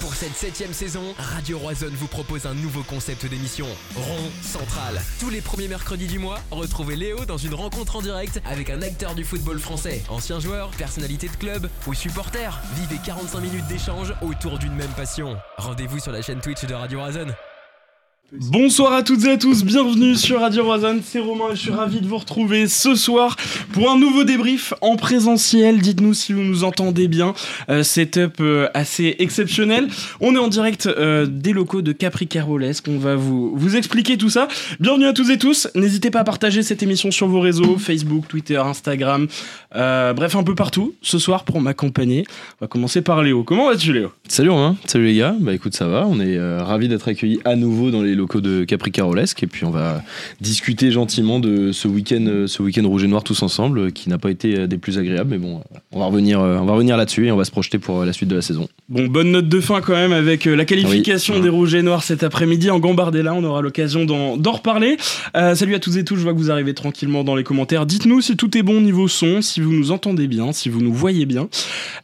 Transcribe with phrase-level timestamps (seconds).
[0.00, 5.00] Pour cette septième saison, Radio Roison vous propose un nouveau concept d'émission, Rond Central.
[5.20, 8.82] Tous les premiers mercredis du mois, retrouvez Léo dans une rencontre en direct avec un
[8.82, 12.60] acteur du football français, ancien joueur, personnalité de club ou supporter.
[12.74, 15.36] Vivez 45 minutes d'échange autour d'une même passion.
[15.56, 17.26] Rendez-vous sur la chaîne Twitch de Radio Roison.
[18.32, 21.72] Bonsoir à toutes et à tous, bienvenue sur Radio Roison, c'est Romain et je suis
[21.72, 23.34] ravi de vous retrouver ce soir
[23.72, 25.80] pour un nouveau débrief en présentiel.
[25.80, 27.34] Dites-nous si vous nous entendez bien,
[27.70, 29.88] euh, setup euh, assez exceptionnel.
[30.20, 34.30] On est en direct euh, des locaux de Capri Carolesque, on va vous, expliquer tout
[34.30, 34.46] ça.
[34.78, 38.28] Bienvenue à tous et tous, n'hésitez pas à partager cette émission sur vos réseaux, Facebook,
[38.28, 39.26] Twitter, Instagram,
[39.74, 40.94] bref un peu partout.
[41.02, 42.24] Ce soir pour m'accompagner,
[42.60, 43.42] on va commencer par Léo.
[43.42, 44.12] Comment vas-tu Léo?
[44.28, 47.56] Salut Romain, salut les gars, bah écoute ça va, on est ravis d'être accueillis à
[47.56, 50.02] nouveau dans les locaux de Capri Carolesque et puis on va
[50.40, 54.08] discuter gentiment de ce week-end euh, ce week-end rouge et noir tous ensemble euh, qui
[54.08, 55.60] n'a pas été euh, des plus agréables mais bon
[55.92, 58.28] on va revenir on va revenir là-dessus et on va se projeter pour la suite
[58.28, 58.68] de la saison.
[58.88, 61.40] Bon, bonne note de fin quand même avec la qualification Oui.
[61.42, 63.34] des Rouges et Noirs cet après-midi en Gambardella.
[63.34, 64.96] On aura l'occasion d'en reparler.
[65.36, 67.86] Euh, salut à tous et tous, je vois que vous arrivez tranquillement dans les commentaires.
[67.86, 70.92] Dites-nous si tout est bon niveau son, si vous nous entendez bien, si vous nous
[70.92, 71.48] voyez bien.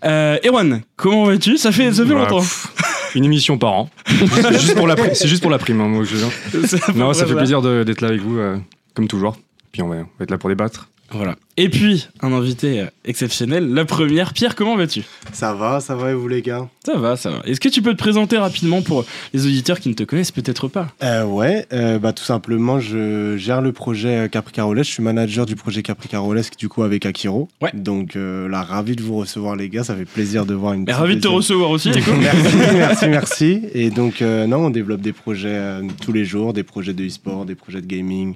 [0.05, 1.56] Euh, Erwan, comment vas-tu?
[1.59, 2.39] Ça fait, ça fait Bah, longtemps.
[2.41, 2.69] pff,
[3.17, 3.91] Une émission par an.
[4.06, 6.92] C'est juste pour la, pri- c'est juste pour la prime, hein, moi, je à peu
[6.98, 8.56] Non, ça fait plaisir d'être là avec vous, euh,
[8.95, 9.36] comme toujours.
[9.72, 10.89] Puis on va, on va être là pour débattre.
[11.11, 11.37] Voilà.
[11.57, 14.35] Et puis, un invité euh, exceptionnel, la première.
[14.35, 15.05] Pierre, comment vas-tu?
[15.33, 16.69] Ça va, ça va et vous les gars?
[16.85, 17.41] Ça va, ça va.
[17.47, 20.69] Est-ce que tu peux te présenter rapidement pour les auditeurs qui ne te connaissent peut-être
[20.69, 20.89] pas?
[21.03, 24.89] Euh, Ouais, euh, bah, tout simplement, je gère le projet Capri Carolesque.
[24.89, 27.49] Je suis manager du projet Capri Carolesque, du coup, avec Akiro.
[27.62, 27.71] Ouais.
[27.73, 29.84] Donc là, ravi de vous recevoir, les gars.
[29.84, 30.83] Ça fait plaisir de voir une.
[30.83, 32.11] Et petite ravi de te recevoir aussi, du coup.
[32.21, 33.62] Merci, merci, merci.
[33.73, 37.55] Et donc, non, on développe des projets tous les jours, des projets de e-sport, des
[37.55, 38.34] projets de gaming,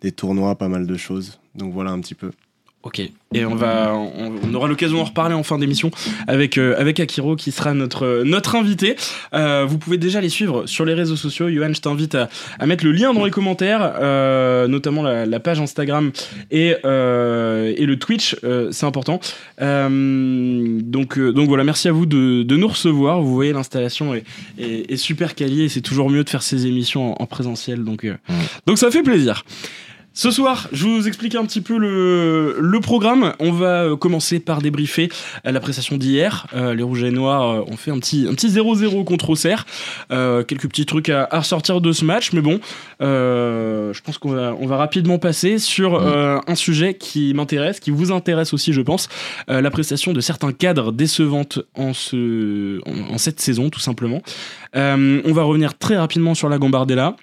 [0.00, 1.38] des tournois, pas mal de choses.
[1.54, 2.30] Donc voilà un petit peu.
[2.84, 2.98] Ok.
[2.98, 5.92] Et on va, on, on aura l'occasion d'en reparler en fin d'émission
[6.26, 8.96] avec euh, avec Akiro qui sera notre notre invité.
[9.34, 11.48] Euh, vous pouvez déjà les suivre sur les réseaux sociaux.
[11.48, 12.28] Johan, je t'invite à,
[12.58, 16.10] à mettre le lien dans les commentaires, euh, notamment la, la page Instagram
[16.50, 18.34] et euh, et le Twitch.
[18.42, 19.20] euh, c'est important.
[19.60, 23.22] Euh, donc euh, donc voilà, merci à vous de, de nous recevoir.
[23.22, 24.24] Vous voyez l'installation est,
[24.58, 25.34] est, est super
[25.68, 27.84] c'est toujours mieux de faire ces émissions en, en présentiel.
[27.84, 28.16] Donc euh,
[28.66, 29.44] donc ça fait plaisir.
[30.14, 33.32] Ce soir, je vous explique un petit peu le, le programme.
[33.40, 35.08] On va euh, commencer par débriefer
[35.46, 36.46] euh, la prestation d'hier.
[36.54, 39.64] Euh, les Rouges et Noirs ont fait un petit un petit 0-0 contre Auxerre.
[40.10, 42.60] Euh, quelques petits trucs à, à ressortir de ce match, mais bon,
[43.00, 47.80] euh, je pense qu'on va, on va rapidement passer sur euh, un sujet qui m'intéresse,
[47.80, 49.08] qui vous intéresse aussi, je pense,
[49.48, 54.20] euh, la prestation de certains cadres décevantes en, ce, en, en cette saison, tout simplement.
[54.76, 57.16] Euh, on va revenir très rapidement sur la Gambardella.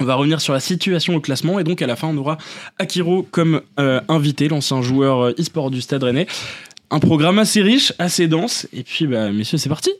[0.00, 2.36] On va revenir sur la situation au classement et donc à la fin on aura
[2.78, 6.26] Akiro comme euh, invité, l'ancien joueur euh, e-sport du Stade Rennais.
[6.90, 9.90] Un programme assez riche, assez dense et puis bah messieurs c'est parti.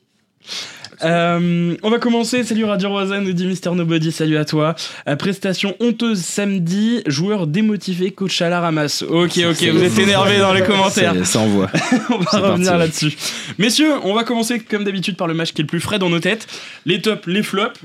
[1.03, 2.45] Euh, on va commencer.
[2.45, 4.13] Salut Radio Roisin, nous dit Mister Nobody.
[4.13, 4.75] Salut à toi.
[5.09, 7.03] Euh, prestation honteuse samedi.
[7.07, 9.03] Joueur démotivé, coach à la ramasse.
[9.03, 11.15] Ok, ok, vous êtes énervé dans les commentaires.
[11.27, 11.71] Ça envoie.
[12.11, 13.17] on va revenir là-dessus.
[13.59, 16.11] Messieurs, on va commencer comme d'habitude par le match qui est le plus frais dans
[16.11, 16.47] nos têtes.
[16.87, 17.81] Les tops, les flops.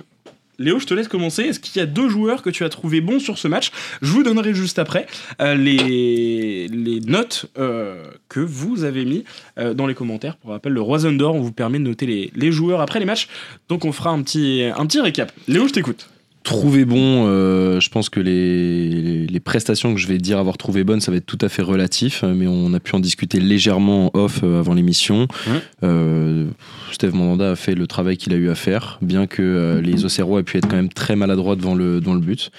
[0.59, 1.43] Léo, je te laisse commencer.
[1.43, 3.71] Est-ce qu'il y a deux joueurs que tu as trouvé bons sur ce match?
[4.01, 5.07] Je vous donnerai juste après
[5.41, 9.23] euh, les, les notes euh, que vous avez mis
[9.57, 10.35] euh, dans les commentaires.
[10.37, 13.05] Pour rappel, le Roison d'Or, on vous permet de noter les, les joueurs après les
[13.05, 13.29] matchs.
[13.69, 15.31] Donc on fera un petit, un petit récap.
[15.47, 16.07] Léo, je t'écoute.
[16.49, 20.83] Trouver bon, euh, je pense que les, les prestations que je vais dire avoir trouvé
[20.83, 24.07] bonnes, ça va être tout à fait relatif, mais on a pu en discuter légèrement
[24.07, 25.27] en off euh, avant l'émission.
[25.45, 25.61] Ouais.
[25.83, 26.47] Euh,
[26.91, 30.05] Steve Mandanda a fait le travail qu'il a eu à faire, bien que euh, les
[30.05, 32.49] Auxerrois aient pu être quand même très maladroits devant le, devant le but.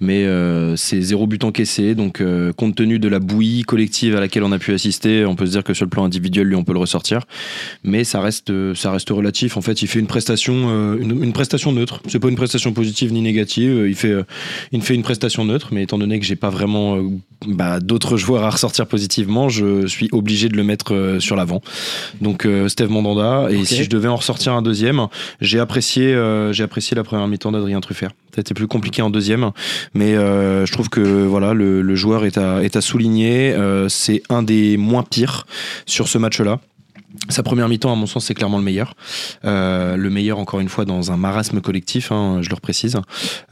[0.00, 0.26] Mais
[0.76, 2.22] c'est zéro but encaissé, donc
[2.56, 5.52] compte tenu de la bouillie collective à laquelle on a pu assister, on peut se
[5.52, 7.22] dire que sur le plan individuel, lui, on peut le ressortir.
[7.82, 9.56] Mais ça reste, ça reste relatif.
[9.56, 12.02] En fait, il fait une prestation, une, une prestation neutre.
[12.08, 13.37] C'est pas une prestation positive ni négative.
[13.88, 14.24] Il fait, euh,
[14.72, 17.02] il fait une prestation neutre, mais étant donné que j'ai pas vraiment euh,
[17.46, 21.60] bah, d'autres joueurs à ressortir positivement, je suis obligé de le mettre euh, sur l'avant.
[22.20, 23.48] Donc euh, Steve Mandanda.
[23.50, 25.06] Et si je devais en ressortir un deuxième,
[25.40, 28.10] j'ai apprécié, euh, j'ai apprécié la première mi-temps d'Adrien Truffert.
[28.34, 29.50] C'était plus compliqué en deuxième,
[29.94, 33.52] mais euh, je trouve que voilà, le, le joueur est à, est à souligner.
[33.52, 35.46] Euh, c'est un des moins pires
[35.86, 36.60] sur ce match-là.
[37.30, 38.94] Sa première mi-temps, à mon sens, c'est clairement le meilleur.
[39.44, 42.96] Euh, le meilleur, encore une fois, dans un marasme collectif, hein, je le reprécise.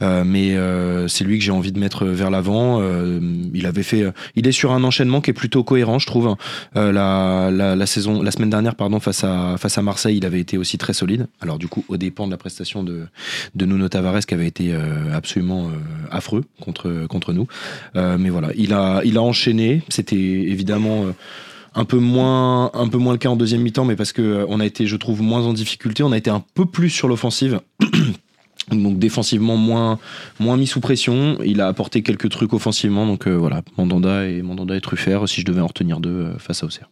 [0.01, 2.79] Euh, mais euh, c'est lui que j'ai envie de mettre vers l'avant.
[2.81, 3.19] Euh,
[3.53, 4.05] il avait fait,
[4.35, 6.35] il est sur un enchaînement qui est plutôt cohérent, je trouve.
[6.75, 10.25] Euh, la, la, la saison, la semaine dernière, pardon, face à face à Marseille, il
[10.25, 11.27] avait été aussi très solide.
[11.41, 13.07] Alors du coup, au dépend de la prestation de
[13.55, 15.71] de Nuno Tavares, qui avait été euh, absolument euh,
[16.11, 17.47] affreux contre contre nous.
[17.95, 19.81] Euh, mais voilà, il a il a enchaîné.
[19.89, 21.11] C'était évidemment euh,
[21.77, 24.87] un peu moins, le cas en deuxième mi-temps, mais parce que euh, on a été,
[24.87, 26.03] je trouve, moins en difficulté.
[26.03, 27.61] On a été un peu plus sur l'offensive.
[28.71, 29.97] Donc défensivement moins,
[30.39, 34.41] moins mis sous pression, il a apporté quelques trucs offensivement, donc euh, voilà, Mandanda et
[34.41, 34.81] Mandanda et
[35.25, 36.89] si je devais en retenir deux euh, face à Auxerre.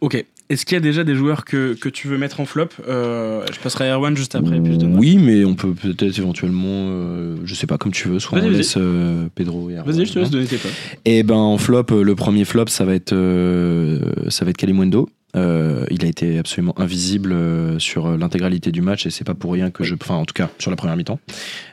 [0.00, 0.24] Ok.
[0.50, 3.44] Est-ce qu'il y a déjà des joueurs que, que tu veux mettre en flop Euh,
[3.52, 4.58] Je passerai à Erwan juste après.
[4.60, 8.08] Puis je donnerai- Oui, mais on peut peut-être éventuellement, euh, je sais pas, comme tu
[8.08, 9.92] veux, soit on laisse euh, Pedro et Erwan.
[9.92, 10.74] Vas-y, je te laisse donner tes flops.
[11.04, 15.10] Et ben en flop, le premier flop, ça va être euh, ça va être Kalimundo.
[15.38, 19.34] Euh, il a été absolument invisible euh, sur euh, l'intégralité du match et c'est pas
[19.34, 21.20] pour rien que je, enfin en tout cas sur la première mi-temps,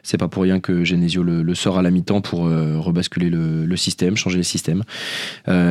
[0.03, 3.29] c'est pas pour rien que Genesio le, le sort à la mi-temps pour euh, rebasculer
[3.29, 4.83] le, le système, changer les systèmes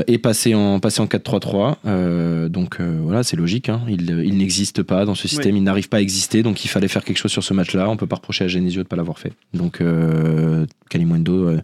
[0.07, 1.77] et passer en passer en 4-3-3.
[1.87, 3.69] Euh, donc voilà, c'est logique.
[3.69, 3.83] hein.
[3.89, 6.89] Il, il n'existe pas dans ce système, il n'arrive pas à exister, donc il fallait
[6.89, 7.89] faire quelque chose sur ce match-là.
[7.89, 9.33] On peut pas reprocher à Genesio de pas l'avoir fait.
[9.53, 9.81] Donc
[10.91, 11.61] Kalimundo euh,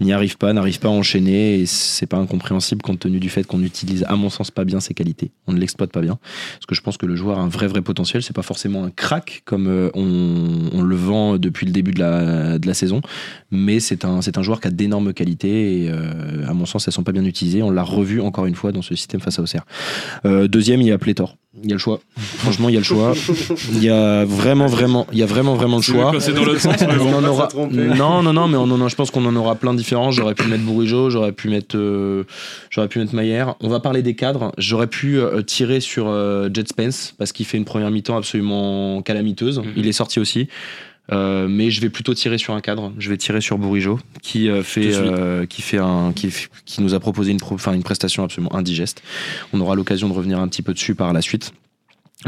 [0.00, 3.44] n'y arrive pas, n'arrive pas à enchaîner et c'est pas incompréhensible compte tenu du fait
[3.46, 5.30] qu'on utilise à mon sens pas bien ses qualités.
[5.46, 6.18] On ne l'exploite pas bien
[6.54, 8.22] parce que je pense que le joueur a un vrai vrai potentiel.
[8.22, 12.58] C'est pas forcément un crack comme euh, on, le vend depuis le début de la,
[12.58, 13.00] de la saison,
[13.50, 16.92] mais c'est un un joueur qui a d'énormes qualités et euh, à mon sens elles
[16.92, 17.62] sont pas bien utilisées.
[17.62, 19.64] On l'a revu encore une fois dans ce système face à Auxerre.
[20.24, 21.36] Euh, deuxième il y a Pléthore.
[21.62, 22.00] Il y a le choix.
[22.16, 23.12] Franchement il y a le choix.
[23.72, 26.12] Il y a vraiment vraiment il y a vraiment vraiment le choix.
[26.34, 26.98] Dans l'autre sens, mais.
[27.00, 27.48] On en aura...
[27.70, 30.10] Non, non, non, mais on en a- je pense qu'on en aura plein différents.
[30.10, 32.24] J'aurais pu mettre Bourigeau, j'aurais pu mettre, euh,
[32.70, 33.54] j'aurais pu mettre Maillère.
[33.60, 34.52] On va parler des cadres.
[34.58, 39.00] J'aurais pu euh, tirer sur euh, Jet Spence parce qu'il fait une première mi-temps absolument
[39.02, 39.60] calamiteuse.
[39.60, 39.64] Mhm.
[39.76, 40.48] Il est sorti aussi.
[41.12, 42.92] Euh, mais je vais plutôt tirer sur un cadre.
[42.98, 46.32] Je vais tirer sur Bourigeau, qui euh, fait, euh, qui fait un, qui,
[46.64, 49.02] qui nous a proposé une, pro- enfin, une prestation absolument indigeste.
[49.52, 51.52] On aura l'occasion de revenir un petit peu dessus par la suite.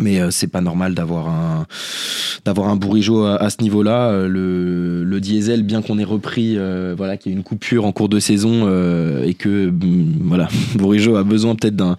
[0.00, 1.66] Mais euh, c'est pas normal d'avoir un
[2.44, 4.10] d'avoir un bourrigeau à, à ce niveau-là.
[4.10, 7.84] Euh, le, le diesel, bien qu'on ait repris, euh, voilà, qu'il y ait une coupure
[7.84, 11.96] en cours de saison euh, et que mm, voilà, bourrigeau a besoin peut-être d'un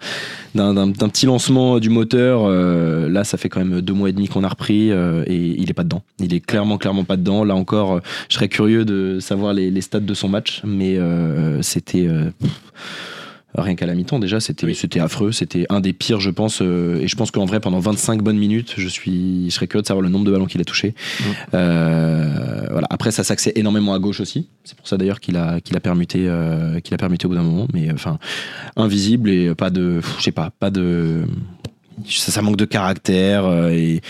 [0.54, 2.42] d'un petit lancement du moteur.
[2.44, 5.70] euh, là, ça fait quand même deux mois et demi qu'on a repris et il
[5.70, 6.02] est pas dedans.
[6.20, 7.44] Il est clairement clairement pas dedans.
[7.44, 10.98] Là encore, je serais curieux de savoir les, les stats de son match, mais
[11.62, 12.08] c'était
[13.56, 14.74] Rien qu'à la mi-temps, déjà, c'était Oui.
[14.74, 15.32] c'était affreux.
[15.32, 16.60] C'était un des pires, je pense.
[16.60, 19.82] euh, et je pense qu'en vrai, pendant 25 bonnes minutes, je, suis, je serais curieux
[19.82, 20.94] de savoir le nombre de ballons qu'il a touché.
[21.54, 22.86] Euh, voilà.
[22.90, 24.48] Après, ça s'axait énormément à gauche aussi.
[24.64, 27.34] C'est pour ça d'ailleurs qu'il a, qu'il a, permuté, euh, qu'il a permuté au bout
[27.36, 27.66] d'un moment.
[27.72, 28.18] Mais enfin,
[28.76, 30.00] invisible et pas de.
[30.18, 31.22] Je sais pas, pas de.
[32.06, 34.00] Ça, ça manque de caractère euh, et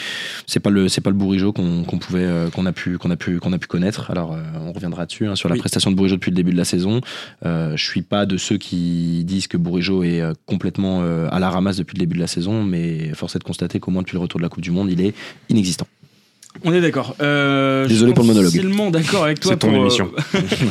[0.46, 3.10] c'est pas le c'est pas le Bourigeau qu'on qu'on pouvait euh, qu'on a pu qu'on
[3.10, 5.60] a pu qu'on a pu connaître alors euh, on reviendra dessus hein, sur la Oui.
[5.60, 7.00] prestation de Bourigeau depuis le début de la saison
[7.46, 11.50] euh, je suis pas de ceux qui disent que Bourigeau est complètement euh, à la
[11.50, 14.14] ramasse depuis le début de la saison, mais force est de constater qu'au moins depuis
[14.16, 15.14] le retour de la Coupe du Monde, il est
[15.48, 15.86] inexistant.
[16.64, 17.14] On est d'accord.
[17.20, 18.52] Euh, Désolé pour le monologue.
[18.52, 20.10] Tellement d'accord avec toi C'est ton pour, émission.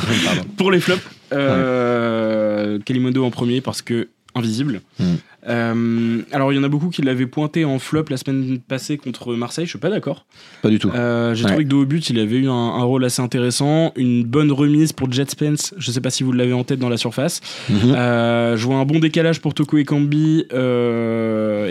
[0.56, 1.02] pour les flops.
[1.32, 4.80] Euh, Kalimondo en premier parce que invisible.
[4.98, 5.04] Mm.
[5.48, 8.96] Euh, alors il y en a beaucoup qui l'avaient pointé en flop la semaine passée
[8.98, 9.64] contre Marseille.
[9.64, 10.26] Je suis pas d'accord.
[10.62, 10.90] Pas du tout.
[10.94, 11.50] Euh, J'ai Ouais.
[11.50, 14.52] trouvé que de haut but, il avait eu un, un rôle assez intéressant, une bonne
[14.52, 15.74] remise pour Jet Spence.
[15.78, 17.40] Je sais pas si vous l'avez en tête dans la surface.
[17.70, 20.44] Euh, je vois un bon décalage pour Toko et Kambi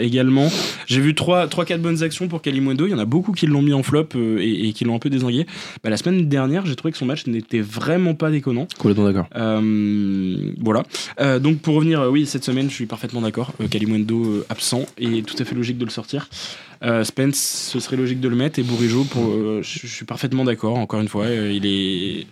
[0.01, 0.47] également.
[0.85, 2.85] J'ai vu 3-4 bonnes actions pour Kalimundo.
[2.87, 4.07] Il y en a beaucoup qui l'ont mis en flop
[4.39, 5.45] et, et qui l'ont un peu désingué.
[5.83, 8.67] Bah, la semaine dernière, j'ai trouvé que son match n'était vraiment pas déconnant.
[8.77, 9.27] Complètement d'accord.
[10.61, 10.83] Voilà.
[11.39, 13.53] Donc pour revenir, oui, cette semaine, je suis parfaitement d'accord.
[13.67, 16.29] Kalimundo euh, absent et tout à fait logique de le sortir.
[16.83, 17.35] Euh, Spence,
[17.71, 20.77] ce serait logique de le mettre et Bourigeau, pour, euh, je suis parfaitement d'accord.
[20.77, 22.27] Encore une fois, euh, il est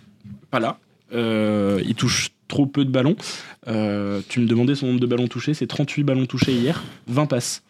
[0.50, 0.78] pas là.
[1.12, 3.16] Euh, il touche trop peu de ballons.
[3.68, 7.26] Euh, tu me demandais son nombre de ballons touchés, c'est 38 ballons touchés hier, 20
[7.26, 7.62] passes.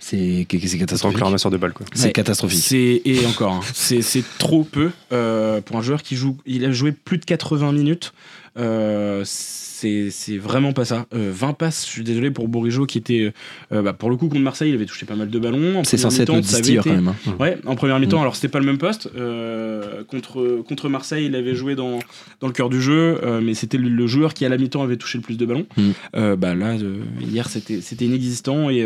[0.00, 1.18] C'est catastrophique.
[1.18, 1.86] que ramasseur de balles, quoi.
[1.94, 2.12] C'est Ouais.
[2.12, 2.62] catastrophique.
[2.62, 6.36] C'est et encore, hein, c'est c'est trop peu euh, pour un joueur qui joue.
[6.44, 8.12] Il a joué plus de 80 minutes.
[8.56, 11.06] Euh, c'est c'est vraiment pas ça.
[11.14, 11.84] Euh, 20 passes.
[11.84, 13.32] Je suis désolé pour Bourigeau qui était
[13.72, 15.80] euh, bah, pour le coup contre Marseille, il avait touché pas mal de ballons.
[15.80, 17.08] En C'est censé être notre été- quand même.
[17.08, 17.34] hein.
[17.40, 18.22] Ouais, en première mi-temps, Mm.
[18.22, 19.10] alors c'était pas le même poste.
[19.16, 21.98] Euh, contre, contre Marseille, il avait joué dans,
[22.40, 24.82] dans le cœur du jeu, euh, mais c'était le, le joueur qui à la mi-temps
[24.82, 25.66] avait touché le plus de ballons.
[25.76, 26.34] Mm.
[26.36, 26.76] Bah là,
[27.20, 28.78] hier, c'était c'était inexistant et,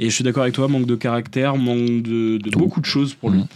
[0.00, 3.30] et je suis d'accord avec toi, manque de caractère, manque de, beaucoup de choses pour
[3.30, 3.40] lui.
[3.40, 3.46] Mm.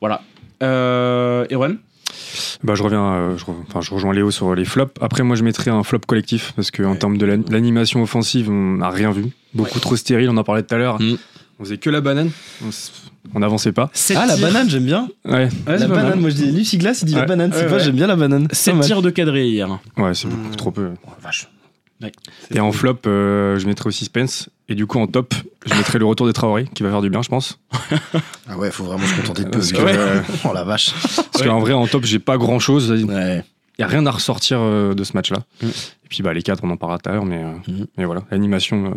[0.00, 0.22] Voilà.
[0.62, 1.78] Euh, Erwan?
[2.62, 4.92] Bah, je reviens, euh, je, re- enfin, je rejoins Léo sur les flops.
[5.00, 6.98] Après, moi, je mettrais un flop collectif parce qu'en Ouais.
[6.98, 9.26] termes de l'an- l'animation offensive, on n'a rien vu.
[9.54, 11.00] Beaucoup trop stérile, on en parlait tout à l'heure.
[11.00, 11.16] Mm.
[11.58, 12.30] On faisait que la banane,
[13.34, 13.90] on n'avançait pas.
[14.16, 15.08] Ah, la banane, j'aime bien.
[15.26, 15.88] Ouais, Ouais, la mal.
[15.88, 17.50] banane, moi je dis Lucie Glace, il dit la banane.
[17.52, 17.80] C'est Ouais, pas, ouais.
[17.84, 18.48] j'aime bien la banane.
[18.50, 18.86] 7 Pas mal.
[18.86, 19.68] tirs de cadré hier.
[19.98, 20.56] ouais, c'est beaucoup Mm.
[20.56, 20.88] trop peu.
[21.22, 21.48] vache.
[22.54, 24.48] Et en flop, euh, je mettrais aussi Spence.
[24.68, 25.34] Et du coup, en top,
[25.66, 27.58] je mettrais le retour des Traoré, qui va faire du bien, je pense.
[28.48, 29.58] Ah ouais, faut vraiment se contenter de peu.
[29.58, 30.92] Parce que, que- euh, Oh la vache.
[31.32, 32.92] Parce qu'en vrai, en top, j'ai pas grand chose.
[32.98, 33.44] Il Ouais.
[33.78, 35.38] n'y a rien à ressortir euh, de ce match-là.
[35.62, 35.66] Mm.
[35.68, 37.24] Et puis, bah, les quatre, on en parlera tout à l'heure.
[37.24, 37.86] Mais, euh, Mhm.
[37.96, 38.94] mais voilà, l'animation.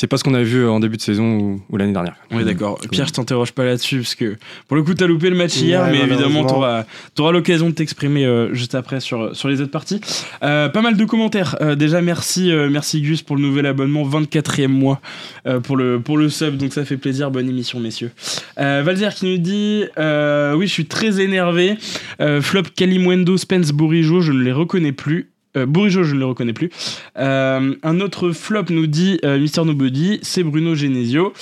[0.00, 2.16] Euh, C'est pas ce qu'on a vu en début de saison ou, ou l'année dernière.
[2.30, 2.78] On est d'accord.
[2.90, 5.82] Pierre, je t'interroge pas là-dessus parce que pour le coup, t'as loupé le match hier,
[5.82, 6.84] Ouais, mais évidemment, t'auras
[7.18, 10.00] auras, l'occasion de t'exprimer euh, juste après sur, sur les autres parties.
[10.42, 11.56] Euh, pas mal de commentaires.
[11.60, 15.00] Euh, déjà, merci, euh, merci Gus pour le nouvel abonnement, 24e mois
[15.46, 17.30] euh, pour, le, pour le sub, donc ça fait plaisir.
[17.30, 18.10] Bonne émission, messieurs.
[18.58, 21.76] Euh, Valzer qui nous dit euh, Oui, je suis très énervé.
[22.20, 25.30] Euh, flop Kalimwendo, Spence, Bourigeau, je ne les reconnais plus.
[25.56, 26.70] Euh, Bourigeau, je ne le reconnais plus.
[27.18, 31.32] Euh, un autre flop nous dit euh, Mister Nobody, c'est Bruno Genesio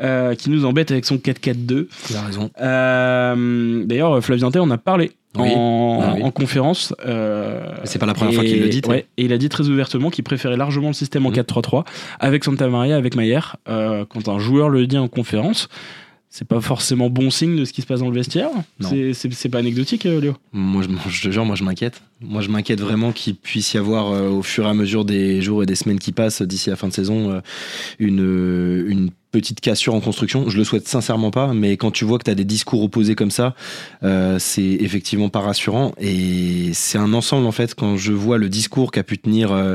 [0.00, 1.86] euh, qui nous embête avec son 4-4-2.
[2.10, 2.50] Il a raison.
[2.60, 5.50] Euh, D'ailleurs, Flavien Tay en a parlé Oui.
[5.54, 6.22] en, Ah oui.
[6.22, 6.94] en conférence.
[7.06, 8.80] euh, C'est pas la première et- fois qu'il le dit.
[8.88, 11.36] ouais, et il a dit très ouvertement qu'il préférait largement le système en Mhm.
[11.36, 11.84] 4-3-3
[12.20, 13.14] avec Santa Maria, avec.
[13.68, 15.68] Euh, quand un joueur le dit en conférence,
[16.38, 18.50] c'est pas forcément bon signe de ce qui se passe dans le vestiaire.
[18.80, 20.36] C'est- pas anecdotique, euh, Léo?
[20.52, 22.00] Moi, je, je te jure, moi, je m'inquiète.
[22.20, 25.42] Moi, je m'inquiète vraiment qu'il puisse y avoir, euh, au fur et à mesure des
[25.42, 27.40] jours et des semaines qui passent d'ici la fin de saison, euh,
[27.98, 30.48] une, une petite cassure en construction.
[30.48, 33.16] Je le souhaite sincèrement pas, mais quand tu vois que tu as des discours opposés
[33.16, 33.56] comme ça,
[34.04, 35.92] euh, c'est effectivement pas rassurant.
[36.00, 39.50] Et c'est un ensemble, en fait, quand je vois le discours qu'a pu tenir.
[39.50, 39.74] Euh,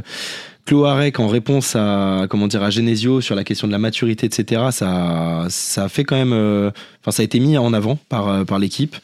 [0.66, 4.68] Cloarec en réponse à comment dire à Genesio sur la question de la maturité etc
[4.72, 6.72] ça ça fait quand même euh,
[7.04, 8.96] enfin ça a été mis en avant par euh, par l'équipe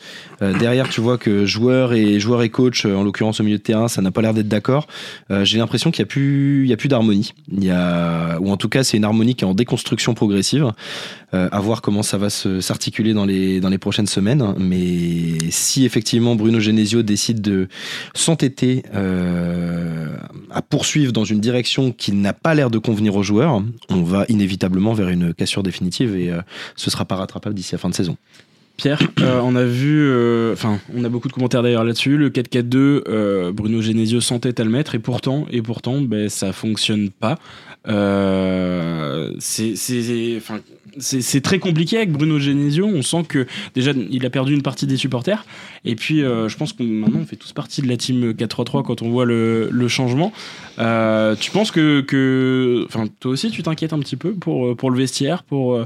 [0.41, 3.63] euh, derrière, tu vois que joueurs et et coach, euh, en l'occurrence au milieu de
[3.63, 4.87] terrain, ça n'a pas l'air d'être d'accord.
[5.43, 7.33] J'ai l'impression qu'il y a plus, il y a plus d'harmonie.
[7.51, 10.71] Ou en tout cas, c'est une harmonie qui est en déconstruction progressive.
[11.35, 14.55] Euh, à voir comment ça va s'articuler dans les dans les prochaines semaines.
[14.57, 17.67] Mais si effectivement Bruno Genesio décide de
[18.15, 18.83] s'entêter
[20.51, 24.25] à poursuivre dans une direction qui n'a pas l'air de convenir aux joueurs, on va
[24.29, 26.31] inévitablement vers une cassure définitive et
[26.75, 28.17] ce sera pas rattrapable d'ici la fin de saison.
[28.79, 32.17] Pierre, euh, on a vu, euh, enfin, on a beaucoup de commentaires d'ailleurs là-dessus.
[32.17, 36.53] Le 4-4-2, euh, Bruno Genesio s'entête à le mettre et pourtant, et pourtant, ben, ça
[36.53, 37.37] fonctionne pas.
[37.89, 40.41] Euh, c'est,
[41.41, 42.85] très compliqué avec Bruno Genesio.
[42.85, 45.45] On sent que déjà, il a perdu une partie des supporters.
[45.85, 48.83] Et puis, euh, je pense qu'on maintenant, on fait tous partie de la team 4-3-3
[48.83, 50.31] quand on voit le, le changement.
[50.77, 52.05] Euh, tu penses que,
[53.19, 55.79] toi aussi, tu t'inquiètes un petit peu pour, pour le vestiaire, pour,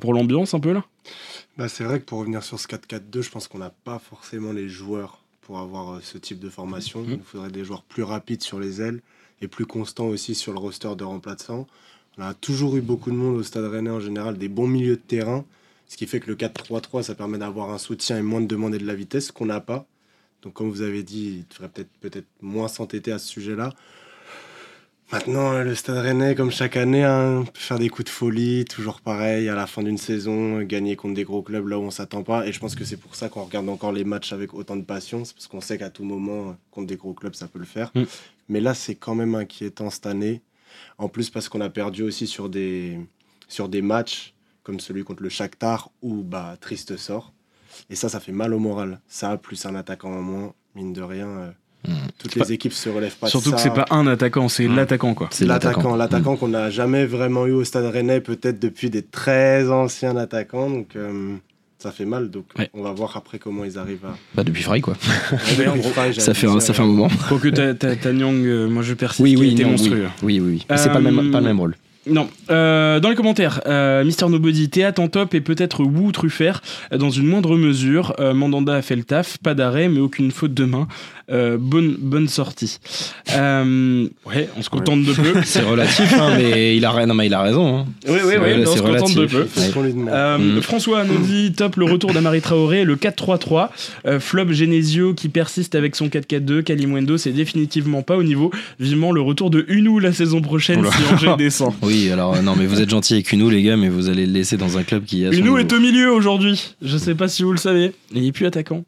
[0.00, 0.84] pour l'ambiance un peu là?
[1.58, 4.52] Bah, c'est vrai que pour revenir sur ce 4-4-2, je pense qu'on n'a pas forcément
[4.52, 7.02] les joueurs pour avoir ce type de formation.
[7.02, 7.14] Mhm.
[7.14, 9.00] Il faudrait des joueurs plus rapides sur les ailes
[9.40, 11.66] et plus constants aussi sur le roster de remplaçants.
[12.18, 14.96] On a toujours eu beaucoup de monde au Stade Rennais en général, des bons milieux
[14.96, 15.44] de terrain,
[15.88, 18.78] ce qui fait que le 4-3-3, ça permet d'avoir un soutien et moins de demander
[18.78, 19.86] de la vitesse, qu'on n'a pas.
[20.42, 23.72] Donc comme vous avez dit, il devrait peut-être peut-être moins s'entêter à ce sujet-là.
[25.12, 29.00] Maintenant, le Stade Rennais, comme chaque année, hein, peut faire des coups de folie, toujours
[29.00, 32.22] pareil, à la fin d'une saison, gagner contre des gros clubs là où on s'attend
[32.22, 32.46] pas.
[32.46, 34.84] Et je pense que c'est pour ça qu'on regarde encore les matchs avec autant de
[34.84, 37.64] passion, c'est parce qu'on sait qu'à tout moment, contre des gros clubs, ça peut le
[37.64, 37.90] faire.
[37.96, 38.04] Mm.
[38.50, 40.42] Mais là, c'est quand même inquiétant cette année.
[40.98, 42.98] En plus, parce qu'on a perdu aussi sur des,
[43.48, 47.32] sur des matchs comme celui contre le Shakhtar où bah, Triste sort.
[47.88, 49.00] Et ça, ça fait mal au moral.
[49.08, 51.26] Ça, plus un attaquant en moins, mine de rien.
[51.28, 51.50] euh,
[51.88, 51.94] Mm.
[52.18, 53.56] Toutes Pas- les équipes se relèvent pas de Surtout ça.
[53.56, 54.76] que c'est pas un attaquant, c'est Mm.
[54.76, 55.28] l'attaquant quoi.
[55.32, 59.70] C'est l'attaquant, l'attaquant qu'on n'a jamais vraiment eu au Stade Rennais, peut-être depuis des très
[59.70, 60.68] anciens attaquants.
[60.68, 61.36] Donc euh,
[61.82, 62.30] ça fait mal.
[62.30, 62.70] Donc Ouais.
[62.74, 64.16] on va voir après comment ils arrivent à.
[64.34, 64.96] Bah, depuis Fry, quoi.
[65.32, 67.08] Depuis Fry, Ça fait, un, ça fait un moment.
[67.28, 69.64] Quoique ta, ta, ta Nyang, euh, moi je persiste, Oui, oui, oui.
[69.64, 70.06] monstrueux.
[70.22, 70.66] Oui, oui, oui.
[70.68, 71.74] Mais C'est pas, le même- pas le même rôle.
[72.06, 72.28] Non.
[72.50, 76.96] Euh, dans les commentaires, euh, Mister Nobody, théâtre en top et peut-être Wu Truffert euh,
[76.98, 78.14] dans une moindre mesure.
[78.20, 80.88] Euh, Mandanda a fait le taf, pas d'arrêt, mais aucune faute de main.
[81.30, 82.78] Euh, bonne, bonne sortie.
[83.36, 85.40] Euh, ouais, on se contente de peu.
[85.44, 87.78] C'est relatif, hein, mais il a, non, mais il a raison.
[87.80, 87.86] hein.
[88.08, 89.46] Oui, oui, oui, on se contente de peu.
[90.08, 90.60] Euh, Mm.
[90.62, 93.68] François nous dit top le retour d'Amari Traoré, le 4-3-3.
[94.06, 96.62] Euh, Flop Genesio qui persiste avec son 4-4-2.
[96.62, 98.50] Kalimwendo, c'est définitivement pas au niveau.
[98.78, 100.90] Vivement le retour de Unou la saison prochaine Oula.
[100.92, 101.74] si Angers descend.
[101.90, 104.24] Oui, alors euh, non, mais vous êtes gentil avec Unou, les gars, mais vous allez
[104.26, 105.30] le laisser dans un club qui a.
[105.32, 106.74] Unou est au milieu aujourd'hui.
[106.82, 107.92] Je sais pas si vous le savez.
[108.12, 108.84] Il est plus attaquant.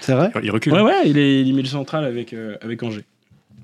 [0.00, 0.72] C'est vrai Il recule.
[0.72, 3.04] Ouais, ouais, il est, il est milieu central avec, euh, avec Angers.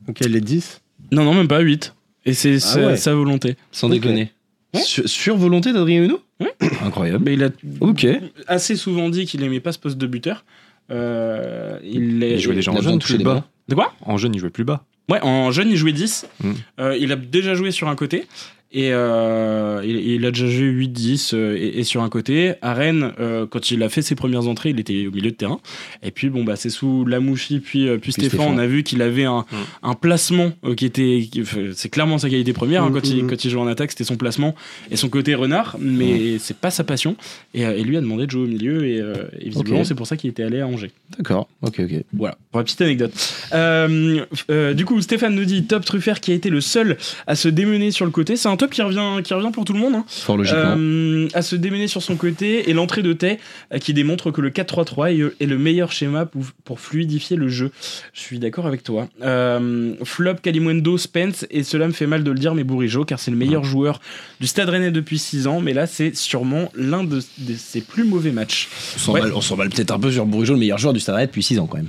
[0.09, 0.81] Ok, les 10.
[1.13, 1.95] Non, non, même pas 8.
[2.27, 2.97] Et c'est Ah sa, ouais.
[2.97, 3.57] sa volonté.
[3.71, 4.33] Sans déconner.
[4.75, 4.81] Ouais.
[4.81, 6.53] Sur, sur volonté d'Adrien Unou Ouais.
[6.85, 7.23] Incroyable.
[7.25, 8.07] Mais il a Ok.
[8.49, 10.45] assez souvent dit qu'il aimait pas ce poste de buteur.
[10.91, 13.47] Euh, il, est- Il jouait déjà Il en jeune plus bas.
[13.69, 13.93] De quoi?
[14.05, 14.85] En jeune, il jouait plus bas.
[15.09, 16.27] Ouais, en jeune, il jouait 10.
[16.43, 16.51] Mm.
[16.81, 18.27] Euh, il a déjà joué sur un côté.
[18.73, 22.55] Et euh, il, il a déjà joué 8-10 euh, et, et sur un côté.
[22.63, 25.37] À Rennes, euh, quand il a fait ses premières entrées, il était au milieu de
[25.37, 25.59] terrain.
[26.05, 28.55] Et puis, bon, bah, c'est sous Lamouchi, puis, puis, Stéphane, Stéphane.
[28.55, 29.57] on a vu qu'il avait un, Mm.
[29.83, 31.29] un placement euh, qui était.
[31.75, 32.85] c'est clairement sa qualité première.
[32.85, 33.27] hein, Mm, quand, il, mm.
[33.31, 34.55] quand il joue en attaque, c'était son placement
[34.91, 35.77] et son côté renard.
[35.81, 37.17] Mais c'est pas sa passion.
[37.55, 38.87] Et, et lui a demandé de jouer au milieu.
[38.87, 40.93] Et, euh, et visiblement, c'est pour ça qu'il était allé à Angers.
[41.19, 41.49] D'accord.
[41.63, 42.05] Ok, ok.
[42.13, 43.13] Voilà, pour la petite anecdote.
[43.53, 46.97] Euh, euh, du coup, Stéphane nous dit Top Truffert qui a été le seul
[47.27, 48.37] à se démener sur le côté.
[48.37, 49.95] C'est un top qui revient, qui revient pour tout le monde.
[49.95, 50.05] hein.
[50.07, 50.77] Fort logiquement.
[50.77, 53.39] Euh, à se démener sur son côté et l'entrée de Tay
[53.73, 57.73] euh, qui démontre que le 4-3-3 est, le meilleur schéma pour, pour fluidifier le jeu.
[58.13, 59.09] Je suis d'accord avec toi.
[59.23, 63.19] Euh, flop, Kalimundo, Spence et cela me fait mal de le dire mais Bourigeau car
[63.19, 64.01] c'est le meilleur joueur
[64.41, 68.05] du Stade Rennais depuis 6 ans mais là c'est sûrement l'un de, de ses plus
[68.05, 68.69] mauvais matchs.
[69.09, 71.43] On on s'emballe peut-être un peu sur Bourigeau, le meilleur joueur du Stade Rennais depuis
[71.43, 71.89] 6 ans quand même.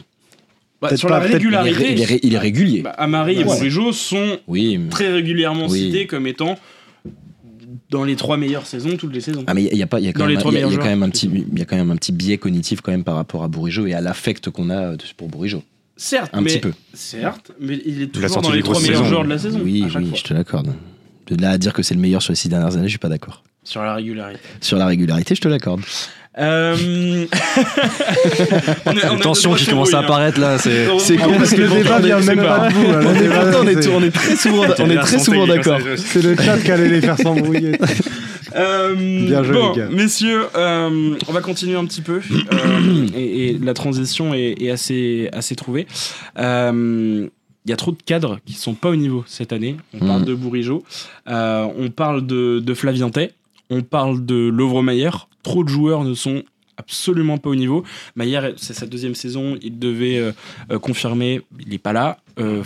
[0.82, 2.82] Bah, sur pas, la peut-être- Il est, régularité, ré- il est ré- il est régulier.
[2.82, 3.44] bah, Amari et.
[3.44, 4.78] Bourigeau sont Oui.
[4.80, 5.80] mais- très régulièrement Oui.
[5.80, 6.58] cités comme étant
[7.90, 9.44] dans les trois meilleures saisons toutes les saisons.
[9.48, 10.60] Ah mais il y a pas il y a quand même trois il y a-
[10.62, 12.12] il y a meilleurs quand même un petit il y a quand même un petit
[12.12, 15.28] biais cognitif quand même par rapport à Bourigeau et à l'affect qu'on a de- pour
[15.28, 15.64] Bourigeau.
[15.98, 16.72] Certes, Un mais petit peu.
[16.94, 19.06] certes, mais il est toujours dans les trois meilleurs saisons.
[19.10, 19.60] joueurs de la saison.
[19.64, 20.18] Oui oui, fois.
[20.18, 20.74] je te l'accorde.
[21.28, 22.98] De là à dire que c'est le meilleur sur les six dernières années, je suis
[22.98, 23.44] pas d'accord.
[23.64, 24.40] Sur la régularité.
[24.62, 25.82] Sur la régularité, je te l'accorde.
[26.40, 27.26] Euh...
[28.86, 30.04] on est- on a Tension qui commence à hein.
[30.04, 30.88] apparaître là, c'est.
[31.00, 32.88] C'est En plus, le débat vient même pas de vous.
[32.92, 35.20] hein, On est débat, pourtant, on est, c'est- on est très souvent, on est très
[35.20, 35.80] souvent d'accord.
[35.98, 37.78] C'est le chat qui allait les faire s'embrouiller.
[38.54, 38.94] Euh,
[39.28, 39.88] Bien joué, bon, les gars.
[39.90, 42.20] messieurs, euh, on va continuer un petit peu.
[42.52, 45.88] euh, et, et la transition est, est assez, assez trouvée.
[46.38, 47.30] Euh,
[47.66, 49.78] Il y a trop de cadres qui sont pas au niveau cette année.
[49.94, 50.26] On parle Mhm.
[50.26, 50.84] de Bourigeau,
[51.30, 53.32] euh, on parle de, de Flavien Tay,
[53.70, 55.12] on parle de Lovre-Mayer.
[55.44, 56.44] Trop de joueurs ne sont
[56.78, 57.84] absolument pas au niveau.
[58.16, 60.32] Maillard, c'est sa deuxième saison, il devait euh,
[60.72, 62.18] euh, confirmer, il n'est pas là.
[62.40, 62.64] Euh,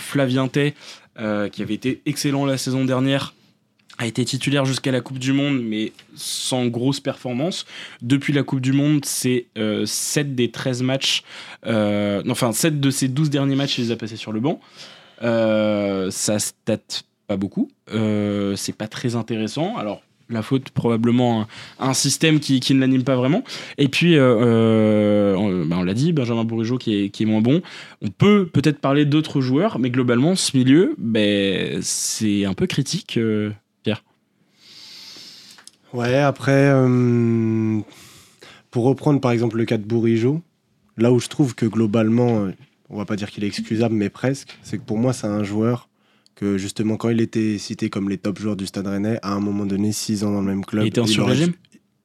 [1.18, 3.34] euh, qui avait été excellent la saison dernière,
[3.98, 7.66] a été titulaire jusqu'à la Coupe du Monde, mais sans grosse performance.
[8.02, 11.24] Depuis la Coupe du Monde, c'est euh, 7 des 13 matchs,
[11.66, 14.60] enfin 7 de ses 12 derniers matchs, il les a passés sur le banc.
[15.22, 16.78] Ça stat
[17.28, 19.78] pas beaucoup, c'est pas très intéressant.
[19.78, 21.48] Alors, la faute probablement
[21.80, 23.44] un système qui, qui ne l'anime pas vraiment.
[23.78, 27.26] Et puis, euh, euh, on, bah, on l'a dit, Benjamin Bourigeau qui est, qui est
[27.26, 27.62] moins bon.
[28.02, 33.18] On peut peut-être parler d'autres joueurs, mais globalement, ce milieu, ben, c'est un peu critique.
[33.18, 33.52] euh,
[35.94, 36.74] Ouais, après,
[38.70, 40.42] pour reprendre par exemple le cas de Bourigeau,
[40.98, 42.50] là où je trouve que globalement,
[42.90, 45.44] on va pas dire qu'il est excusable, mais presque, c'est que pour moi, c'est un
[45.44, 45.88] joueur
[46.36, 49.40] que justement, quand il était cité comme les top joueurs du Stade Rennais, à un
[49.40, 50.84] moment donné, 6 ans dans le même club.
[50.84, 51.54] Il était en sur-régime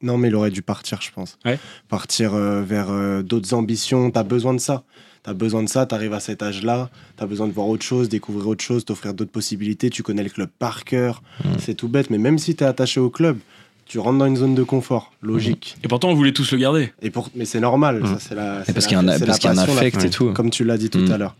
[0.03, 1.37] Non, mais il aurait dû partir, je pense.
[1.45, 1.59] Ouais.
[1.89, 4.11] Partir euh, vers euh, d'autres ambitions.
[4.11, 4.85] T'as besoin de ça.
[5.23, 6.89] T'as besoin de ça, t'arrives à cet âge-là,
[7.19, 10.31] t'as besoin de voir autre chose, découvrir autre chose, t'offrir d'autres possibilités, tu connais le
[10.31, 11.23] club par cœur,
[11.59, 13.37] c'est tout bête, mais même si t'es attaché au club,
[13.85, 15.77] tu rentres dans une zone de confort, logique.
[15.85, 16.95] Et pourtant, on voulait tous le garder.
[17.03, 18.65] Et pour, mais c'est normal, ça c'est la.
[18.65, 20.05] c'est parce la- qu'il y a un, c'est parce la qu'il y a un affect
[20.05, 20.33] et tout.
[20.33, 21.37] comme tu l'as dit tout à l'heure.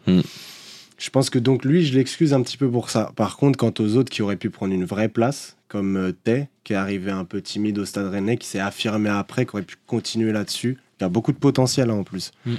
[1.01, 3.11] Je pense que donc lui, je l'excuse un petit peu pour ça.
[3.17, 6.49] Par contre, quant aux autres qui auraient pu prendre une vraie place, comme euh, Tay,
[6.63, 9.63] qui est arrivé un peu timide au Stade Rennais, qui s'est affirmé après, qui aurait
[9.63, 12.33] pu continuer là-dessus, qui a beaucoup de potentiel hein, en plus.
[12.45, 12.55] Mm.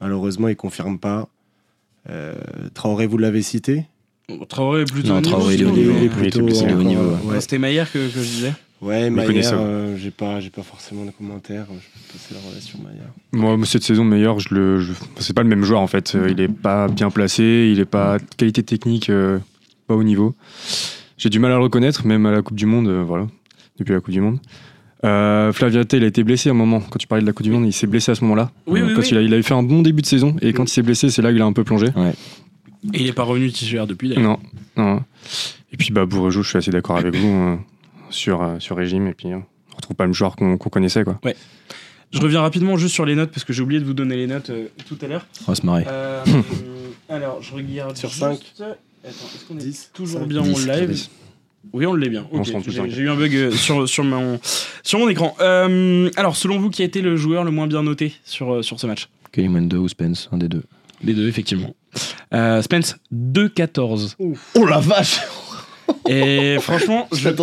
[0.00, 1.28] Malheureusement, il confirme pas.
[2.08, 2.34] Euh,
[2.72, 3.86] Traoré, vous l'avez cité?
[4.48, 7.40] Traoré est plutôt Non, au niveau, Traoré, il est au niveau.
[7.40, 8.52] C'était Maillard que, que je disais.
[8.82, 11.66] Ouais, Maillard, euh, j'ai pas, j'ai pas forcément de commentaires.
[11.68, 13.12] Je vais passer la relation Maillard.
[13.56, 16.14] Moi, cette saison meilleure, je le, je- c'est pas le même joueur en fait.
[16.16, 19.38] Euh, Il est pas bien placé, il est pas qualité technique, euh,
[19.86, 20.34] pas au niveau.
[21.16, 23.28] J'ai du mal à le reconnaître, même à la Coupe du Monde, euh, voilà,
[23.78, 24.38] depuis la Coupe du Monde.
[25.04, 26.80] Euh, Flavien Tay, il a été blessé à un moment.
[26.80, 28.50] Quand tu parlais de la Coupe du Monde, il s'est blessé à ce moment-là.
[28.66, 29.08] Oui, Euh, oui, quand oui.
[29.12, 31.08] Il, a, il avait fait un bon début de saison et quand il s'est blessé,
[31.10, 31.86] c'est là qu'il a un peu plongé.
[32.94, 34.22] Et il est pas revenu titulaire depuis d'ailleurs.
[34.24, 34.38] Non,
[34.76, 35.02] non.
[35.72, 37.56] Et puis bah Bourreau, je suis assez d'accord avec vous euh,
[38.12, 39.38] sur euh, sur régime et puis euh,
[39.72, 41.18] on retrouve pas le joueur qu'on qu'on connaissait quoi.
[42.12, 44.26] Je reviens rapidement juste sur les notes parce que j'ai oublié de vous donner les
[44.26, 45.26] notes euh, tout à l'heure.
[45.48, 45.84] On va se marrer.
[45.88, 46.22] Euh,
[47.08, 47.96] alors, je regarde.
[47.96, 48.38] Sur juste- cinq.
[49.04, 51.10] Attends, est-ce qu'on est 10, toujours bien 10, en live 10.
[51.72, 52.26] Oui, on l'est bien.
[52.30, 54.38] On Ok, se rend tout le J'ai eu un bug euh, sur, sur, mon,
[54.82, 55.34] sur mon écran.
[55.40, 58.78] Euh, alors, selon vous, qui a été le joueur le moins bien noté sur, sur
[58.78, 59.08] ce match?
[59.32, 60.62] Kalimundo ou Spence, un des deux.
[61.02, 61.74] Les deux, effectivement.
[62.34, 64.16] Euh, Spence, 2-14.
[64.18, 65.20] Oh la vache
[66.08, 67.34] Et franchement, Je pas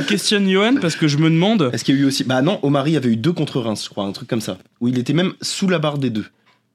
[0.00, 1.70] questionne Johan parce que je me demande.
[1.72, 2.24] Est-ce qu'il y a eu aussi.
[2.24, 4.58] Bah non, Omari avait eu deux contre Reims, je crois, un truc comme ça.
[4.80, 6.24] Où il était même sous la barre des deux.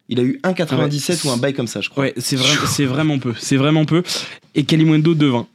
[0.08, 1.30] Il a eu 1,97 Ouais.
[1.30, 2.04] ou un bail comme ça, je crois.
[2.04, 3.34] Ouais, c'est vra- c'est vraiment peu.
[3.39, 4.04] C'est vraiment peu.
[4.54, 5.46] Et Kalimundo, 2-20.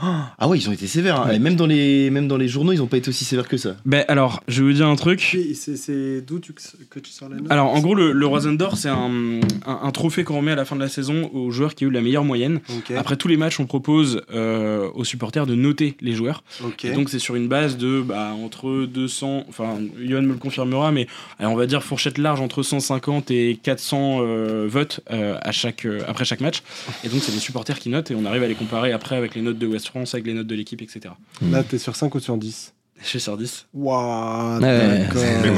[0.00, 1.20] Ah ouais, ils ont été sévères.
[1.20, 1.28] hein.
[1.28, 1.38] Ouais.
[1.38, 3.76] Même dans, les, même dans les journaux, ils ont pas été aussi sévères que ça.
[3.84, 5.36] Ben alors, je vais vous dire un truc.
[5.54, 7.46] C'est- d'où tu- que tu sors la note?
[7.50, 10.64] Alors, en gros, le, le d'Or, c'est un, un- un trophée qu'on remet à la
[10.64, 12.60] fin de la saison aux joueurs qui ont eu la meilleure moyenne.
[12.96, 16.42] Après tous les matchs, on propose euh, aux supporters de noter les joueurs.
[16.82, 20.90] Et donc, c'est sur une base de bah, entre 200, enfin, Johan me le confirmera,
[20.92, 21.06] mais
[21.38, 25.84] allez, on va dire fourchette large entre 150 et 400 euh, votes euh, à chaque,
[25.86, 26.62] euh, après chaque match.
[27.04, 29.34] Et donc, c'est les supporters qui notent et on arrive à les comparer après avec
[29.34, 31.14] les notes de West France, avec les notes de l'équipe, etc.
[31.50, 33.66] Là, t'es sur 5 ou sur 10 Chez sur 10.
[33.74, 35.06] Waouh, Ouais,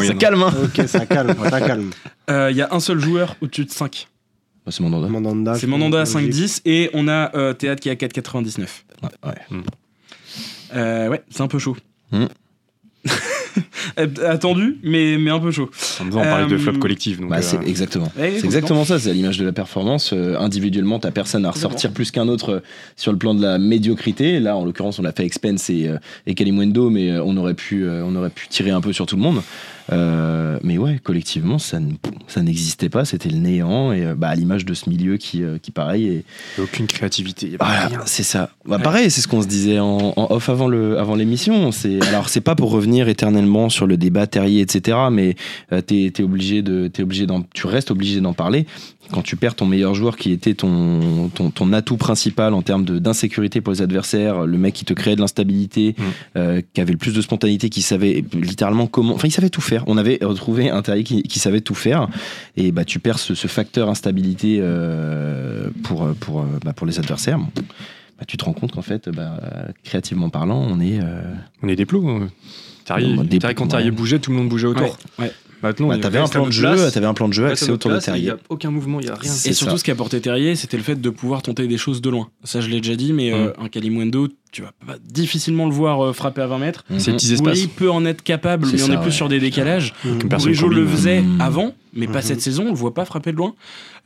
[0.07, 1.91] Ça calme, hein Ok, ça calme, ça calme.
[2.31, 4.09] Euh, Il y a un seul joueur au-dessus de 5.
[4.65, 5.09] Bah, C'est Mandanda.
[5.09, 5.55] Mandanda.
[5.55, 6.33] C'est Mandanda à logique.
[6.33, 8.61] 5-10 et on a euh, Théâtre qui est à 4,99.
[9.03, 9.35] Ouais, ouais.
[10.75, 11.77] Euh, ouais, c'est un peu chaud.
[12.11, 12.27] Hmm.
[14.27, 15.71] Attendu, mais, mais un peu chaud.
[16.01, 17.21] En même temps, on parlait de Euh, flop collectif.
[17.21, 18.11] Donc, Bah, euh, c'est exactement.
[18.19, 20.12] Ouais, C'est exactement ça, c'est à l'image de la performance.
[20.12, 22.62] Euh, individuellement, t'as personne à ressortir plus qu'un autre
[22.97, 24.40] sur le plan de la médiocrité.
[24.40, 27.55] Là, en l'occurrence, on l'a fait avec Spence et, euh, et Kalimundo, mais on aurait,
[27.55, 29.42] pu, euh, on aurait pu tirer un peu sur tout le monde.
[29.92, 31.92] Euh, mais ouais, collectivement, ça, ne-
[32.27, 33.92] ça n'existait pas, c'était le néant.
[33.92, 36.25] Et euh, bah, à l'image de ce milieu qui, euh, qui pareil, est,
[36.61, 37.46] a aucune créativité.
[37.46, 38.01] il y a pas voilà, rien.
[38.07, 38.51] c'est ça.
[38.66, 41.70] Bah, Pareil, c'est ce qu'on se disait en, en off avant le avant l'émission.
[41.70, 44.99] C'est alors c'est pas pour revenir éternellement sur le débat Terrier, etc.
[45.12, 45.37] Mais
[45.72, 48.66] euh, t'es obligé de t'es obligé d'en tu restes obligé d'en parler.
[49.12, 52.85] Quand tu perds ton meilleur joueur qui était ton ton, ton atout principal en termes
[52.85, 56.03] de- d'insécurité pour les adversaires, le mec qui te créait de l'instabilité, Mm.
[56.37, 59.14] euh, qui avait le plus de spontanéité, qui savait littéralement comment.
[59.14, 59.85] Enfin, il savait tout faire.
[59.87, 62.09] On avait retrouvé un Terrier qui, qui savait tout faire.
[62.57, 66.99] Et bah tu perds ce, ce facteur instabilité euh, pour pour euh, bah, pour les
[66.99, 67.38] adversaires
[68.19, 69.38] bah, tu te rends compte qu'en fait, bah,
[69.85, 70.99] créativement parlant, on est.
[71.03, 71.23] euh,
[71.62, 72.09] On est des plots.
[72.09, 72.29] hein.
[73.25, 73.90] Des quand ouais.
[73.90, 74.97] bougeait, tout le monde bougeait autour.
[75.19, 75.33] Ouais, ouais.
[75.62, 77.95] Maintenant, bah, t'avais un plan de jeu, t'avais un plan de jeu axé autour de
[77.97, 78.23] place, Il Terrier.
[78.25, 79.31] n'y a aucun mouvement, il n'y a rien.
[79.31, 79.79] C'est Et surtout, ça.
[79.79, 82.29] ce qui apportait Terrier, c'était le fait de pouvoir tenter des choses de loin.
[82.45, 86.00] Ça, je l'ai déjà dit, mais euh, un Kalimundo, tu vas pas difficilement le voir
[86.02, 86.85] euh, frapper à 20 mètres.
[86.98, 87.16] C'est Mhm.
[87.16, 87.54] petits espaces.
[87.54, 89.11] Gouiri peut en être capable, mais on est plus ouais.
[89.11, 89.92] sur des décalages.
[90.04, 91.40] Aucune personne Bourigeau le faisait Mhm.
[91.40, 92.64] avant, mais pas cette saison.
[92.66, 93.54] On le voit pas frapper de loin.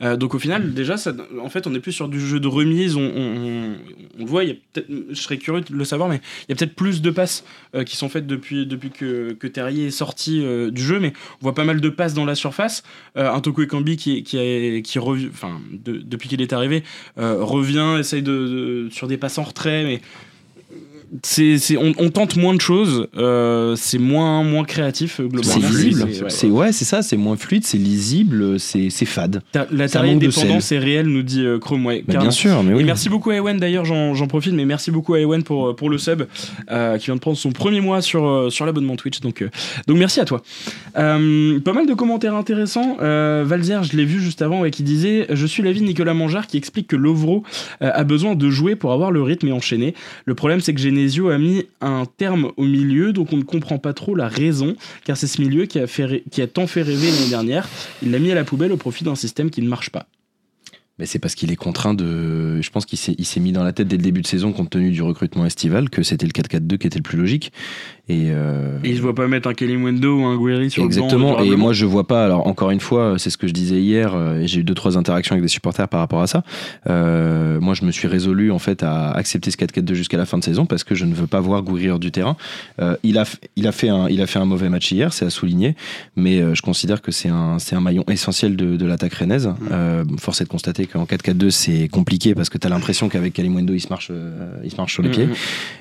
[0.01, 2.47] Euh, donc au final, déjà, ça, en fait, on est plus sur du jeu de
[2.47, 2.95] remise.
[2.97, 3.75] On, on- on-
[4.19, 4.43] on le voit.
[4.43, 6.75] Il y a peut-être, je serais curieux de le savoir, mais il y a peut-être
[6.75, 7.43] plus de passes
[7.75, 10.99] euh, qui sont faites depuis depuis que, que Terrier est sorti du jeu.
[10.99, 12.83] Mais on voit pas mal de passes dans la surface.
[13.15, 16.83] Un Toko Ekambi qui qui a- qui revient, enfin, de- depuis qu'il est arrivé,
[17.17, 20.01] revient, essaye de, de- sur des passes en retrait, mais
[21.23, 25.29] c'est, c'est- on, on tente moins de choses, euh, c'est moins, moins créatif euh, C'est
[25.59, 25.69] globalement.
[25.69, 26.07] lisible.
[26.11, 26.29] C'est- ouais.
[26.29, 27.01] C'est ouais, c'est ça.
[27.01, 29.41] C'est moins fluide, c'est lisible, c'est c'est fade.
[29.53, 31.85] La de dépendance est réelle, nous dit euh, Chrome.
[31.85, 32.83] Ouais, Bah, bien sûr, mais Et oui.
[32.83, 35.89] merci beaucoup à Ewen d'ailleurs, j'en j'en profite, mais merci beaucoup à Ewen pour, pour
[35.89, 36.23] le sub
[36.71, 39.19] euh, qui vient de prendre son premier mois sur, euh, sur l'abonnement Twitch.
[39.21, 39.49] Donc, euh,
[39.87, 40.41] donc merci à toi.
[40.97, 42.97] Euh, pas mal de commentaires intéressants.
[43.01, 46.13] Euh, Valzer, je l'ai vu juste avant, et qui disait Je suis l'avis de Nicolas
[46.13, 47.43] Mangeard qui explique que Lovro
[47.81, 49.93] euh, a besoin de jouer pour avoir le rythme et enchaîner.
[50.25, 53.79] Le problème, c'est que Genesio a mis un terme au milieu, donc on ne comprend
[53.79, 56.83] pas trop la raison, car c'est ce milieu qui a, fait qui a tant fait
[56.83, 57.67] rêver l'année dernière.
[58.03, 60.05] Il l'a mis à la poubelle au profit d'un système qui ne marche pas.
[61.01, 62.61] Mais c'est parce qu'il est contraint de.
[62.61, 64.91] Je pense qu'il s'est mis dans la tête dès le début de saison, compte tenu
[64.91, 67.51] du recrutement estival, que c'était le 4-4-2 qui était le plus logique.
[68.07, 70.83] Et, euh, Et il se voit pas mettre un Kelly Mwendo ou un Guerri sur
[70.83, 70.93] le banc.
[70.93, 71.39] Exactement.
[71.41, 72.23] Et moi, je vois pas.
[72.25, 74.13] Alors, encore une fois, c'est ce que je disais hier.
[74.13, 76.43] euh, et J'ai eu deux trois interactions avec des supporters par rapport à ça.
[76.87, 80.37] Euh, moi, je me suis résolu en fait à accepter ce 4-4-2 jusqu'à la fin
[80.37, 82.35] de saison parce que je ne veux pas voir Gouiri hors du terrain.
[82.79, 83.23] Euh, il a,
[83.55, 85.75] il a fait un, il a fait un mauvais match hier, c'est à souligner.
[86.15, 89.51] Mais euh, je considère que c'est un, c'est un maillon essentiel de, de l'attaque rennaise.
[89.71, 93.33] Euh, force est de constater qu'en 4-4-2, c'est compliqué parce que tu as l'impression qu'avec
[93.33, 95.27] Kalimundo, il se marche, euh, il se marche sur les pieds.
[95.27, 95.33] Mhm.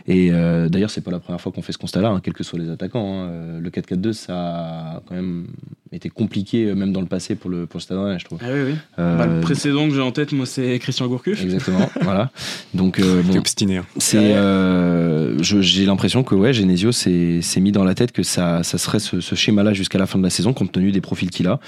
[0.09, 2.45] Et euh, d'ailleurs, c'est pas la première fois qu'on fait ce constat-là, hein, quels que
[2.45, 3.25] soient les attaquants.
[3.25, 3.29] hein.
[3.31, 5.47] Euh, Le 4-4-2, ça a quand même
[5.93, 8.39] été compliqué, euh, même dans le passé, pour le, pour le Stade Rennais, je trouve.
[8.43, 8.75] Ah oui, oui.
[8.99, 11.43] Euh, Bah, le précédent que j'ai en tête, moi, c'est Christian Gourcuff.
[11.43, 12.31] Exactement, voilà.
[12.75, 13.79] Donc, euh, bon, obstiné.
[13.79, 13.87] hein.
[13.99, 18.23] c'est, euh, je- j'ai l'impression que ouais, Genesio s'est s'est mis dans la tête que
[18.23, 21.01] ça, ça serait ce, ce schéma-là jusqu'à la fin de la saison, compte tenu des
[21.01, 21.59] profils qu'il a.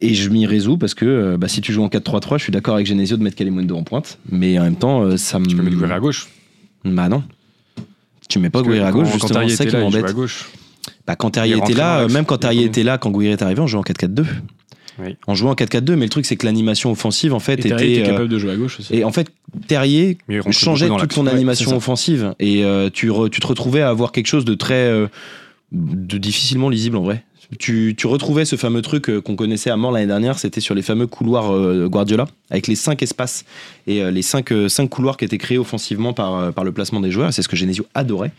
[0.00, 2.52] Et je m'y résous parce que euh, bah, si tu joues en 4-3-3, je suis
[2.52, 5.46] d'accord avec Genesio de mettre Kalimundo en pointe, mais en même temps, euh, ça me.
[5.46, 6.28] Tu peux mettre Guerri à gauche.
[6.84, 7.22] Bah non.
[8.28, 10.04] Tu mets pas Gouiri à gauche, quand justement, c'est ça qui m'embête.
[10.04, 10.50] à gauche.
[11.06, 13.60] Bah, quand Terrier était là, l'axe, même quand Terrier était là, quand Gouiri est arrivé,
[13.60, 14.24] on jouait en 4-4-2.
[15.00, 15.16] Oui.
[15.26, 17.92] On jouait en 4-4-2, mais le truc, c'est que l'animation offensive, en fait, Et Terrier
[17.92, 18.00] était.
[18.00, 18.94] était euh, capable de jouer à gauche aussi.
[18.94, 19.30] et en fait,
[19.66, 20.18] Terrier
[20.50, 22.34] changeait toute Ouais, animation offensive.
[22.38, 24.74] Et euh, tu, re- tu te retrouvais à avoir quelque chose de très.
[24.74, 25.06] euh,
[25.72, 27.24] de difficilement lisible en vrai.
[27.58, 30.74] Tu, tu retrouvais ce fameux truc euh, qu'on connaissait à mort l'année dernière, c'était sur
[30.74, 33.46] les fameux couloirs euh, Guardiola, avec les cinq espaces
[33.86, 37.10] et euh, les cinq, cinq couloirs qui étaient créés offensivement par, par le placement des
[37.10, 37.32] joueurs.
[37.32, 38.32] C'est ce que Genesio adorait.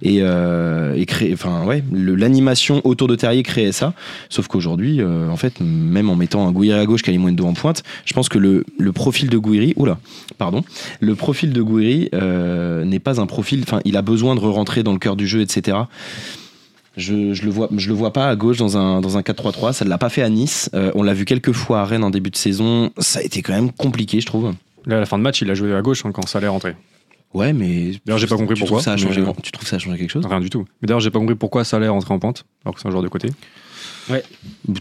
[0.00, 3.92] Et, et créer, enfin, ouais, l'animation autour de Terrier créait ça.
[4.30, 8.14] Sauf qu'aujourd'hui, en fait, même en mettant un Gouiri à gauche, Kalimundo en pointe, je
[8.14, 9.98] pense que le, le profil de Gouiri, oula,
[10.38, 10.64] pardon,
[11.00, 14.92] le profil de Gouiri n'est pas un profil, enfin, il a besoin de re-rentrer dans
[14.92, 15.76] le cœur du jeu, etc.
[16.96, 19.72] Je, je le vois, je le vois pas à gauche dans un, dans un 4-3-3.
[19.72, 20.70] Ça ne l'a pas fait à Nice.
[20.74, 22.90] Euh, on l'a vu quelques fois à Rennes en début de saison.
[22.98, 24.52] Ça a été quand même compliqué, je trouve.
[24.86, 26.46] Là, à la fin de match, il a joué à gauche hein, quand ça allait
[26.48, 26.76] rentrer.
[27.32, 27.92] Ouais, mais.
[28.06, 29.98] D'ailleurs, j'ai pas compris tu pourquoi, ça a changé, mais- Tu trouves ça a changé
[29.98, 30.24] quelque chose?
[30.24, 30.66] Rien du tout.
[30.82, 32.92] Mais d'ailleurs, j'ai pas compris pourquoi ça allait rentrer en pente, alors que c'est un
[32.92, 33.28] joueur de côté.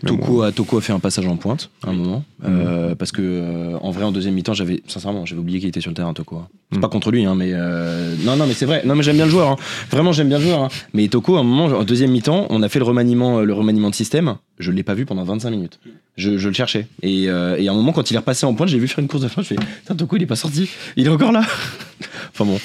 [0.05, 2.23] Toko, a, Toko a fait un passage en pointe à un moment.
[2.45, 5.81] Euh, parce que, euh, en vrai, en deuxième mi-temps, j'avais, sincèrement, j'avais oublié qu'il était
[5.81, 6.38] sur le terrain, Toko.
[6.38, 6.47] hein.
[6.71, 6.81] C'est Mm.
[6.81, 7.51] pas contre lui, hein, mais.
[7.53, 8.81] euh, non, non, mais c'est vrai.
[8.86, 9.49] Non, mais j'aime bien le joueur.
[9.49, 9.55] hein.
[9.91, 10.63] Vraiment, j'aime bien le joueur.
[10.63, 10.69] hein.
[10.93, 13.89] Mais Toko, à un moment, en deuxième mi-temps, on a fait le remaniement, le remaniement
[13.89, 14.36] de système.
[14.59, 15.79] Je l'ai pas vu pendant 25 minutes.
[16.15, 16.88] Je, je le cherchais.
[17.01, 18.99] Et, euh, et à un moment, quand il est repassé en pointe, j'ai vu faire
[18.99, 19.41] une course de fin.
[19.41, 20.69] Je fais, putain, Toko, il est pas sorti.
[20.95, 21.41] Il est encore là.
[22.33, 22.59] enfin bon,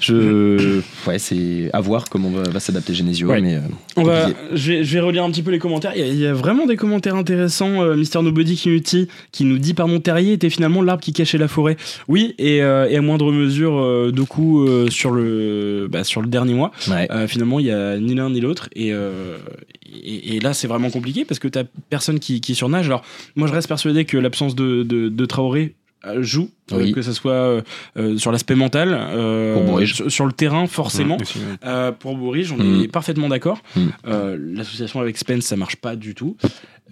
[0.00, 0.80] je.
[1.06, 3.28] Ouais, c'est à voir comment va, va s'adapter Genesio.
[3.28, 3.40] Ouais.
[3.40, 3.60] Mais, euh,
[3.96, 5.92] On va, je, vais, je vais relire un petit peu les commentaires.
[5.96, 7.82] Il il y a vraiment des commentaires intéressants.
[7.82, 11.48] Euh, Mister Nobody Community qui nous dit pardon Terrier était finalement l'arbre qui cachait la
[11.48, 11.76] forêt.
[12.08, 16.28] Oui, et, euh, et à moindre mesure, euh, Doku euh, sur le bah, sur le
[16.28, 16.70] dernier mois.
[16.88, 17.08] Ouais.
[17.26, 18.68] Finalement, il y a ni l'un ni l'autre.
[18.74, 22.86] Et, et, et là, c'est vraiment compliqué parce que t'as personne qui, qui surnage.
[22.86, 23.02] Alors,
[23.36, 25.74] moi, je reste persuadé que l'absence de, de, de Traoré
[26.20, 26.92] joue, euh, Oui.
[26.92, 27.62] que ce soit euh,
[27.96, 31.16] euh, sur l'aspect mental, euh, sur, sur le terrain, forcément.
[31.64, 33.60] Euh, pour Bourges, on est parfaitement d'accord.
[33.76, 33.80] Mm.
[34.06, 36.36] Euh, L'association avec Spence, ça marche pas du tout.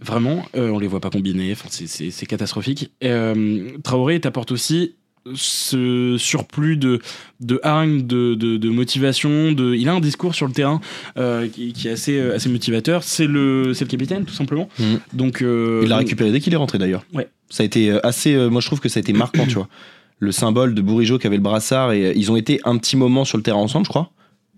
[0.01, 1.55] Vraiment, euh, on les voit pas combiner.
[1.69, 2.91] C'est- catastrophique.
[3.05, 4.95] Euh, Traoré t'apporte aussi
[5.35, 7.01] ce surplus de,
[7.41, 9.53] de hargne, de, de, de motivation.
[9.53, 10.81] De, il a un discours sur le terrain
[11.17, 13.03] euh, qui, qui est assez, euh, assez motivateur.
[13.03, 14.69] C'est le, c'est le capitaine, tout simplement.
[14.79, 14.85] Mm.
[15.13, 17.05] Donc, euh, Il l'a récupéré dès qu'il est rentré d'ailleurs.
[17.15, 17.29] Ouais.
[17.51, 18.35] Ça a été euh, assez.
[18.35, 19.69] euh, moi, je trouve que ça a été marquant, tu vois.
[20.19, 22.97] Le symbole de Bourigeau qui avait le brassard et euh, ils ont été un petit
[22.97, 24.11] moment sur le terrain ensemble, je crois.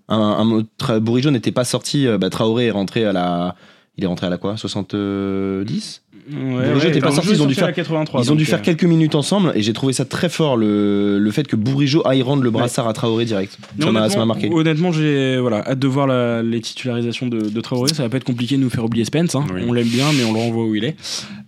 [0.09, 2.07] Un, un Bourigeau n'était pas sorti.
[2.21, 3.57] bah, Traoré est rentré à la.
[3.97, 4.57] Il est rentré à la quoi?
[4.57, 8.59] 70 ouais, était pas sorti, ils ont dû faire- 83, Ils ont dû donc, faire
[8.61, 12.07] euh, quelques minutes ensemble et j'ai trouvé ça très fort le, le fait que Bourigeau
[12.07, 13.59] aille rendre le brassard à Traoré direct.
[13.79, 14.51] Mais Ça m'a ça m'a honnêtement- marqué.
[14.53, 17.93] Honnêtement, j'ai voilà, hâte de voir la- les titularisations de, de Traoré.
[17.95, 19.35] Ça va pas être compliqué de nous faire oublier Spence.
[19.35, 19.45] hein.
[19.55, 19.63] Oui.
[19.69, 20.97] On l'aime bien, mais on le renvoie où il est.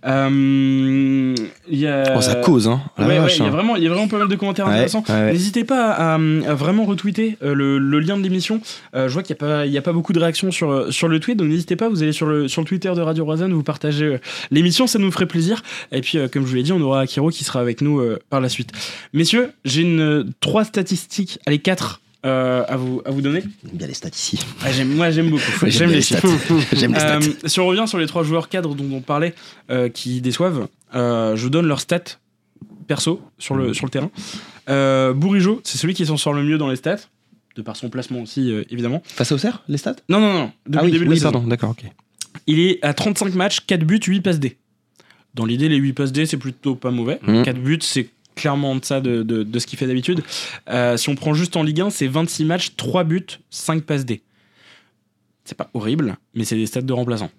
[0.05, 1.35] Euh,
[1.69, 2.13] Il y a...
[2.15, 2.81] Oh, ça cause, hein.
[2.97, 3.49] La Ouais, ouais, vache, il y a hein.
[3.51, 5.03] vraiment, il y a vraiment pas mal de commentaires Ouais, intéressants.
[5.09, 8.61] N'hésitez pas à, à vraiment retweeter euh, le, le lien de l'émission.
[8.95, 10.91] Euh, je vois qu'il n'y a, pas- il y a pas beaucoup de réactions sur,
[10.93, 13.25] sur le tweet, donc n'hésitez pas, vous allez sur le, sur le Twitter de Radio
[13.25, 14.17] Roison, vous partagez euh,
[14.67, 15.63] l'émission, ça nous ferait plaisir.
[15.91, 17.99] Et puis, euh, comme je vous l'ai dit, on aura Akiro qui sera avec nous
[17.99, 18.71] euh, par la suite.
[19.13, 22.01] Messieurs, j'ai une, euh, trois statistiques, allez, quatre.
[22.25, 23.41] euh, à, vous, à vous donner.
[23.71, 24.39] Bien les stats ici.
[24.63, 25.43] Ah, j'aime- moi, j'aime beaucoup.
[25.61, 26.19] J'aime J'aime les les stats.
[26.73, 27.19] J'aime les stats.
[27.19, 29.33] Euh, si on revient sur les trois joueurs cadres dont on parlait
[29.69, 32.17] euh, qui déçoivent, je vous donne leurs stats
[32.87, 34.09] perso sur le, sur le terrain.
[34.69, 36.97] Euh, Bourigeau, c'est celui qui s'en sort le mieux dans les stats,
[37.55, 39.01] de par son placement aussi, évidemment.
[39.05, 39.95] Face au cerf, les stats?
[40.09, 41.31] Non, non, non, depuis Ah le oui, de oui saison.
[41.31, 41.85] pardon, d'accord, ok.
[42.45, 44.57] Il est à 35 matchs, 4 buts, 8 passes D.
[45.33, 47.19] Dans l'idée, les 8 passes D, c'est plutôt pas mauvais.
[47.25, 47.43] Mhm.
[47.43, 50.21] 4 buts, c'est clairement en deçà de, de, de ce qu'il fait d'habitude.
[50.69, 54.05] Euh, si on prend juste en Ligue 1, c'est 26 matchs, 3 buts, 5 passes
[54.05, 54.21] D.
[55.45, 57.31] C'est pas horrible, mais c'est des stats de remplaçant.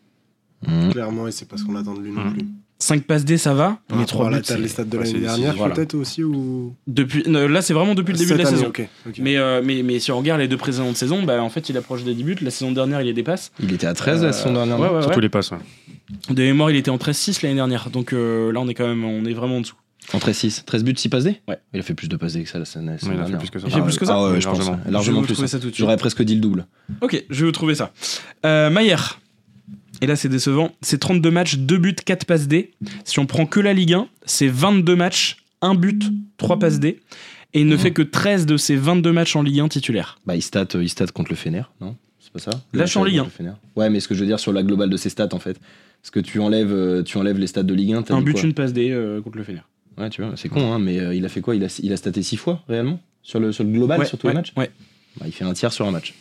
[0.66, 0.90] Mmh.
[0.90, 2.32] Clairement, et c'est pas ce qu'on attend de lui non Mm.
[2.34, 2.46] plus.
[2.80, 4.74] 5 passes D, ça va, Par mais rapport 3 à la buts, taille- les c'est-
[4.74, 5.74] stats de l'année dernière, voilà.
[5.74, 8.72] peut-être aussi ou depuis, euh, là, c'est vraiment depuis le début de la saison.
[9.18, 11.76] Mais, euh, mais, mais si on regarde les deux précédentes saisons, bah, en fait, il
[11.76, 12.36] approche des 10 buts.
[12.40, 13.50] La saison dernière, il les dépasse.
[13.60, 14.78] Il était à 13 la saison Euh, dernière.
[14.80, 15.22] ouais, non ouais, Surtout ouais.
[15.22, 15.50] les passes.
[15.50, 15.58] ouais.
[16.30, 17.90] De mémoire, il était en 13-6 l'année dernière.
[17.90, 19.74] Donc euh, là, on est quand même on est vraiment en dessous.
[20.14, 20.62] En 13-6.
[20.64, 21.40] 13 buts, 6 passes D?
[21.48, 21.58] Ouais.
[21.74, 23.16] Il a fait plus de passes D que ça la saison Ouais, il a fait
[23.16, 23.38] dernière.
[23.40, 23.66] plus que ça.
[23.68, 24.56] Il fait plus que ça Ah ouais, Ouais, je pense.
[24.58, 24.78] largement.
[24.86, 25.42] je Largement vais vous plus.
[25.44, 25.46] hein.
[25.48, 25.76] ça tout de suite.
[25.84, 26.66] J'aurais presque dit le double.
[27.02, 27.92] Ok, je vais vous trouver ça.
[28.46, 29.20] Euh, Maillère.
[30.00, 30.72] Et là, c'est décevant.
[30.80, 32.72] C'est 32 matchs, 2 buts, 4 passes D.
[33.04, 36.04] Si on prend que la Ligue 1, c'est 22 matchs, 1 but,
[36.36, 37.00] 3 passes D.
[37.54, 40.18] Et il ne fait que 13 de ses 22 matchs en Ligue 1 titulaire.
[40.26, 41.96] Bah, il stat, euh, il contre le Fener, non?
[42.20, 42.50] C'est pas ça?
[42.72, 43.56] Là, je suis en Ligue stat contre le Fener.
[43.74, 45.58] Ouais, mais ce que je veux dire sur la globale de ses stats, en fait.
[46.02, 48.02] Parce que tu enlèves, euh, tu enlèves les stats de Ligue 1.
[48.02, 49.62] t'as Un but, une passe D euh, contre le Fener.
[49.96, 51.56] Ouais, tu vois, c'est con, hein, mais euh, il a fait quoi?
[51.56, 53.00] Il a, il a staté 6 fois, réellement?
[53.22, 54.52] Sur le, sur le global, ouais, sur tous ouais, les matchs?
[54.56, 54.70] ouais.
[55.18, 56.14] Bah, Il fait un tiers sur un match.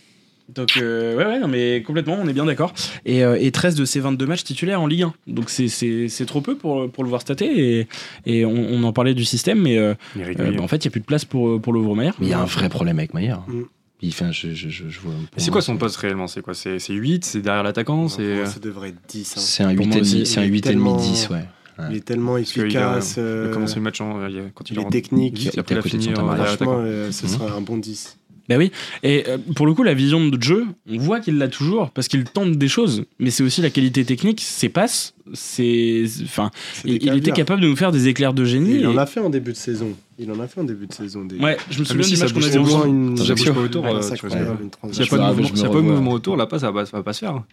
[0.54, 2.74] Donc, euh, ouais, ouais, non, mais complètement, on est bien d'accord.
[3.06, 5.14] Et, euh, et 13 de ses 22 matchs titulaires en Ligue 1.
[5.28, 7.80] Donc, c'est- c'est c'est trop peu pour, pour le voir stater.
[7.80, 7.88] Et,
[8.26, 10.88] et on, on en parlait du système, mais euh, Il euh, bah, en fait, il
[10.88, 12.16] n'y a plus de place pour, pour l'Ouvre-Maillard.
[12.20, 13.44] Mais il y a un vrai problème avec Maillard.
[13.50, 13.64] Mm.
[14.02, 15.14] Il fait un, je, je, je, je vois.
[15.38, 16.28] c'est quoi son poste réellement?
[16.28, 16.54] C'est quoi?
[16.54, 18.08] C'est c'est 8 C'est derrière l'attaquant?
[18.08, 18.46] C'est.
[18.46, 19.34] Ça devrait être 10.
[19.36, 19.40] hein.
[19.42, 20.84] C'est un Pour 8 moi et aussi, demi, c'est un il est 8 et demi,
[20.84, 21.46] tellement- 10, ouais.
[21.92, 23.16] Il est tellement a- efficace.
[23.18, 25.02] Il a euh, commencé le match en- il a- quand il il est rentré.
[25.02, 25.34] technique.
[25.44, 26.36] Il il a côté de fini son en Tamara.
[26.38, 26.88] derrière Franchement, l'attaquant.
[26.92, 27.32] euh, ce Mhm.
[27.32, 28.17] serait un bon 10.
[28.50, 28.72] Ben oui,
[29.04, 32.08] et euh, pour le coup, la vision de jeu, on voit qu'il l'a toujours parce
[32.08, 36.06] qu'il tente des choses, mais c'est aussi la qualité technique, ses passes, c'est.
[36.24, 38.76] Enfin, C'est il, était capable de nous faire des éclairs de génie.
[38.80, 39.94] Il en a fait en début de saison.
[40.18, 41.26] Il en a fait en début de saison.
[41.26, 41.38] Des...
[41.38, 43.18] Ouais, je me Ah, souviens mais si, match qu'on a une.
[43.18, 43.84] Ça bouge pas autour.
[43.84, 46.86] Ouais, euh, S'il n'y a pas de me mouvement- s'il autour, là, pas, ça va,
[46.86, 47.44] ça va pas se faire.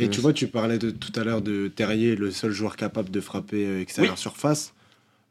[0.00, 3.10] Et tu vois, tu parlais de, tout à l'heure de Terrier, le seul joueur capable
[3.10, 4.74] de frapper euh, extérieur surface.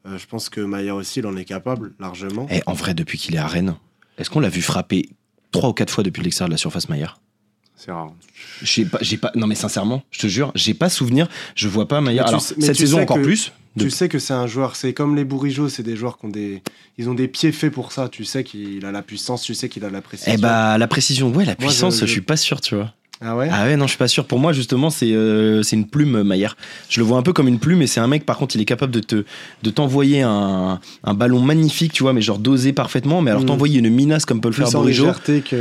[0.06, 2.48] Euh, je pense que Maillard aussi, il en est capable largement.
[2.50, 3.76] Et en vrai, depuis qu'il est à Rennes,
[4.18, 5.10] est-ce qu'on l'a vu frapper
[5.52, 7.20] 3 ou 4 fois depuis l'extérieur de la surface Maillard
[7.76, 8.12] C'est rare.
[8.62, 11.88] J'ai pas, j'ai pas, non mais sincèrement, je te jure, j'ai pas souvenir, je vois
[11.88, 12.28] pas Maillard.
[12.28, 13.52] Alors, cette saison sais encore que- plus.
[13.76, 16.26] de- Tu sais que c'est un joueur, c'est comme les Bourigeaux, c'est des joueurs qui
[16.26, 16.62] ont des,
[17.00, 18.08] ils ont des pieds faits pour ça.
[18.10, 20.32] Tu sais qu'il a la puissance, tu sais qu'il a la précision.
[20.36, 22.76] Eh bah, la précision, ouais, la Moi, puissance, je- je, je- suis pas sûr, tu
[22.76, 22.94] vois.
[23.26, 24.26] Ah ouais Ah ouais, non, je suis pas sûr.
[24.26, 26.58] Pour moi, justement, c'est euh, c'est une plume, Maillère.
[26.90, 28.62] Je le vois un peu comme une plume, et c'est un mec, par contre, il
[28.62, 29.24] est capable de te
[29.64, 33.48] de t'envoyer un, un ballon magnifique, tu vois, mais genre dosé parfaitement, mais alors Mm.
[33.48, 35.08] t'envoyer une minace comme peut le faire Plus Bourigeau.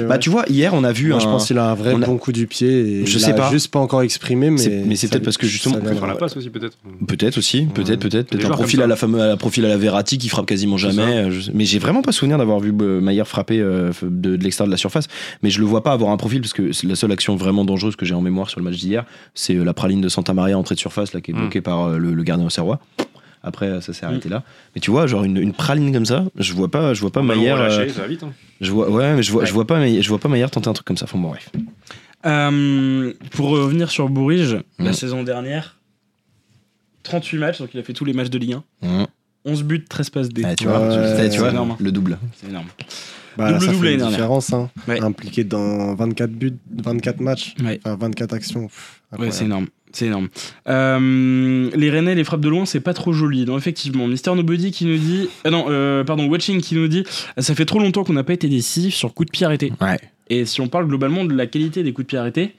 [0.08, 1.20] Bah, tu vois, hier, on a vu Moi, un.
[1.20, 2.68] je pense qu'il a un vrai a- bon coup du pied.
[3.02, 3.50] Et Je il sais pas.
[3.50, 4.58] juste pas encore exprimé, mais.
[4.58, 6.76] C'est- mais c'est peut-être parce que justement- la passe aussi, peut-être.
[7.06, 7.96] Peut-être aussi, peut-être, Ouais.
[8.10, 10.46] peut-être, peut-être un profil à la fameuse, à la profil à la Verratti qui frappe
[10.46, 11.02] quasiment jamais.
[11.02, 14.42] euh, je- Mais j'ai vraiment pas souvenir d'avoir vu euh, Maillère frapper euh, de, de
[14.44, 15.06] l'extérieur de la surface.
[15.42, 17.51] Mais je le vois pas avoir un profil parce que c'est la seule action vraiment
[17.64, 20.34] dangereuse que j'ai en mémoire sur le match d'hier, c'est euh, la praline de Santa
[20.34, 21.38] Maria entrée de surface là qui est Mm.
[21.40, 22.80] bloquée par euh, le, le gardien auxerrois.
[23.44, 24.44] Après, euh, ça s'est arrêté là.
[24.74, 27.22] Mais tu vois, genre une, une praline comme ça, je vois pas, je vois pas
[27.22, 28.22] euh, vite.
[28.22, 28.32] hein.
[28.60, 29.46] je vois, ouais, mais je vois, Ouais.
[29.48, 31.06] je vois pas, Maillère- je vois pas Maillère tenter un truc comme ça.
[31.06, 31.50] Enfin bon, bref.
[32.24, 34.94] Euh, pour revenir sur Bourige, la Mm.
[34.94, 35.76] saison dernière,
[37.02, 38.86] 38 matchs, donc il a fait tous les matchs de Ligue 1.
[39.02, 39.06] Mm.
[39.44, 40.42] 11 buts, 13 passes D.
[40.44, 41.76] Ah, tu vois, tu- tu vois, énorme.
[41.80, 42.18] le double.
[42.36, 42.66] C'est énorme.
[43.36, 44.52] Bah, là, Double ça double fait l'année une différence.
[44.52, 44.70] Hein.
[44.88, 45.00] Ouais.
[45.00, 47.80] Impliqué dans 24 buts, 24 matchs, Ouais.
[47.84, 48.66] enfin 24 actions.
[48.66, 49.66] Pff, Ouais, c'est énorme.
[49.92, 50.28] C'est énorme.
[50.68, 53.44] Euh, les Rennais, les frappes de loin, c'est pas trop joli.
[53.44, 54.06] Non, effectivement.
[54.08, 55.28] Mister Nobody qui nous dit.
[55.44, 57.04] Ah non, euh, pardon, Watching qui nous dit
[57.36, 59.70] Ça fait trop longtemps qu'on n'a pas été décisif sur coup de pied arrêté.
[59.82, 59.98] Ouais.
[60.30, 62.54] Et si on parle globalement de la qualité des coups de pied arrêtés,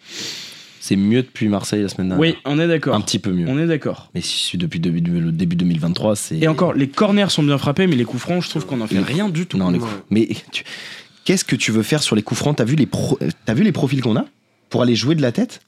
[0.86, 2.20] C'est mieux depuis Marseille la semaine dernière.
[2.20, 2.94] oui, on est d'accord.
[2.94, 3.46] Un petit peu mieux.
[3.48, 4.10] On est d'accord.
[4.14, 6.40] Mais si depuis début, le début 2023, c'est.
[6.40, 8.88] Et encore, les corners sont bien frappés, mais les coups francs, je trouve qu'on en
[8.88, 9.58] fait Les- rien du tout.
[9.58, 9.90] Non, les coups.
[10.10, 10.66] Mais tu-
[11.24, 12.58] qu'est-ce que tu veux faire sur les coups francs?
[12.58, 14.26] T'as vu les pro- t'as vu les profils qu'on a
[14.70, 15.62] pour aller jouer de la tête?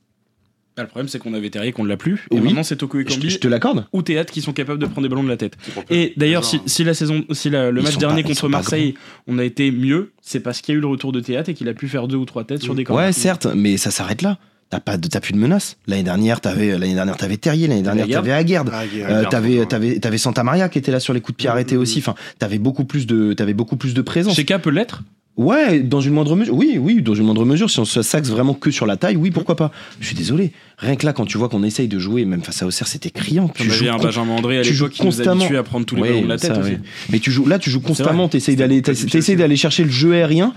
[0.75, 2.27] Ah, Le problème, c'est qu'on avait Terrier, qu'on ne l'a plus.
[2.31, 2.41] Et Oui.
[2.41, 3.85] maintenant, c'est Toko je, Ekambi je te l'accorde.
[3.93, 5.55] ou Théâtre qui sont capables de prendre des ballons de la tête.
[5.89, 8.95] Et d'ailleurs, si, la saison, si la- le Ils match dernier pas- contre Marseille,
[9.27, 11.53] on a été mieux, c'est parce qu'il y a eu le retour de Théâtre et
[11.53, 13.05] qu'il a pu faire deux ou trois têtes sur des corners.
[13.05, 14.37] Ouais, certes, mais ça s'arrête là.
[14.71, 15.77] T'as pas de, t'as plus de menace.
[15.87, 17.67] L'année dernière, t'avais l'annais dernière, t'avais Terrier.
[17.67, 18.69] L'année dernière, t'avais Aguerd.
[18.73, 21.37] Ah, Euh, Aguerd, t'avais, t'avais, t'avais Santa Maria qui était là sur les coups de
[21.37, 21.99] pied arrêtés aussi.
[21.99, 24.35] Enfin, t'avais beaucoup plus de, t'avais beaucoup plus de présence.
[24.35, 25.03] Sheka peut l'être?
[25.37, 26.55] Ouais, dans une moindre mesure.
[26.55, 27.69] Oui, oui, dans une moindre mesure.
[27.69, 29.69] Si on se s'axe vraiment que sur la taille, oui, pourquoi pas.
[29.99, 30.53] Je suis désolé.
[30.77, 33.09] Rien que là, quand tu vois qu'on essaye de jouer, même face à Auxerre, c'était
[33.09, 33.51] criant.
[33.59, 35.41] On avait un Benjamin André à tu joues l'époque qui nous constamment.
[35.41, 36.71] habituait à prendre tous les Ouais, ballons de la tête ça, aussi.
[36.71, 36.79] ouais.
[37.09, 38.29] Mais tu joues là, tu joues constamment.
[38.29, 40.53] T'essayes d'aller, d'aller chercher le jeu aérien.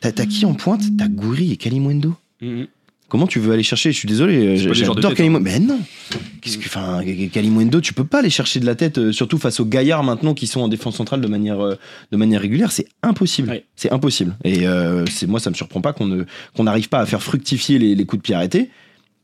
[0.00, 0.82] T'as, t'as qui en pointe?
[0.98, 1.06] T'as
[1.40, 2.14] et Kalimundo.
[2.42, 2.66] Mhm.
[3.08, 3.92] Comment tu veux aller chercher?
[3.92, 5.14] Je suis désolé, j'adore tête, hein.
[5.14, 5.44] Kalimundo.
[5.44, 5.78] Mais non
[6.40, 9.60] Qu'est-ce que, enfin, Kalimundo, tu peux pas aller chercher de la tête, euh, surtout face
[9.60, 11.76] aux gaillards maintenant qui sont en défense centrale de manière, euh,
[12.10, 12.72] de manière régulière.
[12.72, 13.50] C'est impossible.
[13.50, 13.64] Ouais.
[13.76, 14.36] C'est impossible.
[14.42, 16.26] Et euh, c'est moi, ça me surprend pas qu'on
[16.58, 18.70] n'arrive pas à faire fructifier les, les coups de pied arrêtés.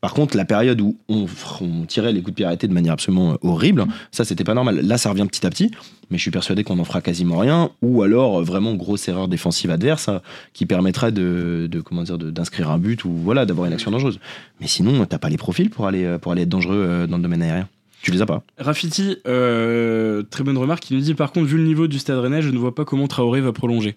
[0.02, 1.26] Par contre, la période où on,
[1.60, 4.52] on tirait les coups de pied arrêtés de manière absolument euh, horrible, ça c'était pas
[4.52, 4.80] normal.
[4.84, 5.70] Là, ça revient petit à petit,
[6.10, 9.28] mais je suis persuadé qu'on en fera quasiment rien, ou alors euh, vraiment grosse erreur
[9.28, 10.20] défensive adverse hein,
[10.54, 14.18] qui permettrait de, de comment dire, d'inscrire un but ou voilà d'avoir une action dangereuse.
[14.60, 17.22] Mais sinon, t'as pas les profils pour aller euh, pour aller être dangereux dans le
[17.22, 17.68] domaine aérien.
[18.02, 18.42] Tu les as pas.
[18.58, 22.18] Rafiti, euh, très bonne remarque, il nous dit par contre, vu le niveau du stade
[22.18, 23.96] rennais, je ne vois pas comment Traoré va prolonger.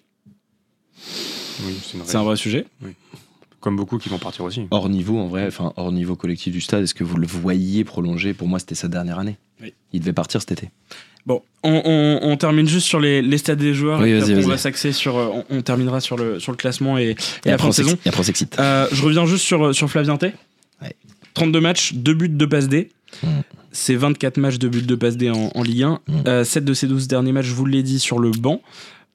[1.64, 2.66] Oui, c'est un vrai sujet.
[3.66, 4.62] Comme beaucoup qui vont partir aussi.
[4.70, 7.82] Hors niveau, en vrai, enfin hors niveau collectif du stade, est-ce que vous le voyez
[7.82, 8.32] prolonger?
[8.32, 9.38] Pour moi, c'était sa dernière année.
[9.60, 9.74] Oui.
[9.92, 10.70] Il devait partir cet été.
[11.26, 13.98] Bon, on, on- on termine juste sur les, les stades des joueurs.
[13.98, 15.16] Oui, et après, on va s'axer sur.
[15.16, 17.74] euh, On, on terminera sur le, sur le classement et, et Et la fin de
[17.74, 17.98] saison.
[18.04, 18.56] et après, on s'excite.
[18.60, 20.32] Euh, je reviens juste sur, sur Flavien Tay.
[20.80, 20.94] Ouais.
[21.34, 22.90] 32 matchs, 2 buts, 2 passes D.
[23.24, 23.26] Mm.
[23.72, 25.98] C'est 24 matchs, 2 buts, 2 passes D en, en Ligue 1.
[26.06, 26.12] Mm.
[26.28, 28.62] Euh, 7 de ces 12 derniers matchs, je vous l'ai dit, sur le banc.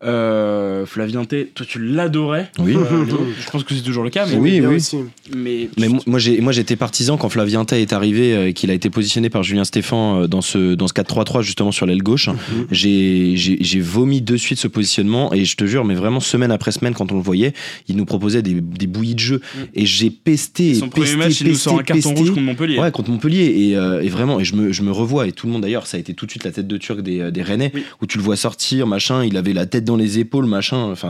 [0.04, 2.50] Euh, Flavien Tay, toi tu l'adorais.
[2.60, 2.76] Oui.
[2.76, 3.06] Euh,
[3.46, 4.36] je pense que c'est toujours le cas, mais.
[4.36, 4.76] Oui, oui.
[4.78, 4.98] aussi.
[5.36, 8.54] mais, Mais mo- moi, j'ai, moi, j'étais partisan quand Flavien Tay est arrivé euh, et
[8.54, 11.86] qu'il a été positionné par Julien Stéphan euh, dans ce, dans ce 4-3-3, justement sur
[11.86, 12.30] l'aile gauche.
[12.30, 12.68] Mhm.
[12.72, 16.52] J'ai, j'ai, j'ai vomi de suite ce positionnement et je te jure, mais vraiment semaine
[16.52, 17.54] après semaine, quand on le voyait,
[17.88, 19.42] il nous proposait des, des bouillies de jeu.
[19.76, 20.74] Et j'ai pesté.
[20.76, 22.20] son premier pesté, match, il nous pesté, sort un carton pesté.
[22.20, 22.80] rouge contre Montpellier.
[22.80, 23.54] Ouais, contre Montpellier.
[23.70, 25.86] Et, euh, et vraiment, et je me, je me revois, et tout le monde d'ailleurs,
[25.86, 27.84] ça a été tout de suite la tête de Turc des, des Rennais, Oui.
[28.02, 30.91] où tu le vois sortir, machin, il avait la tête dans les épaules, machin.
[30.91, 31.10] Enfin,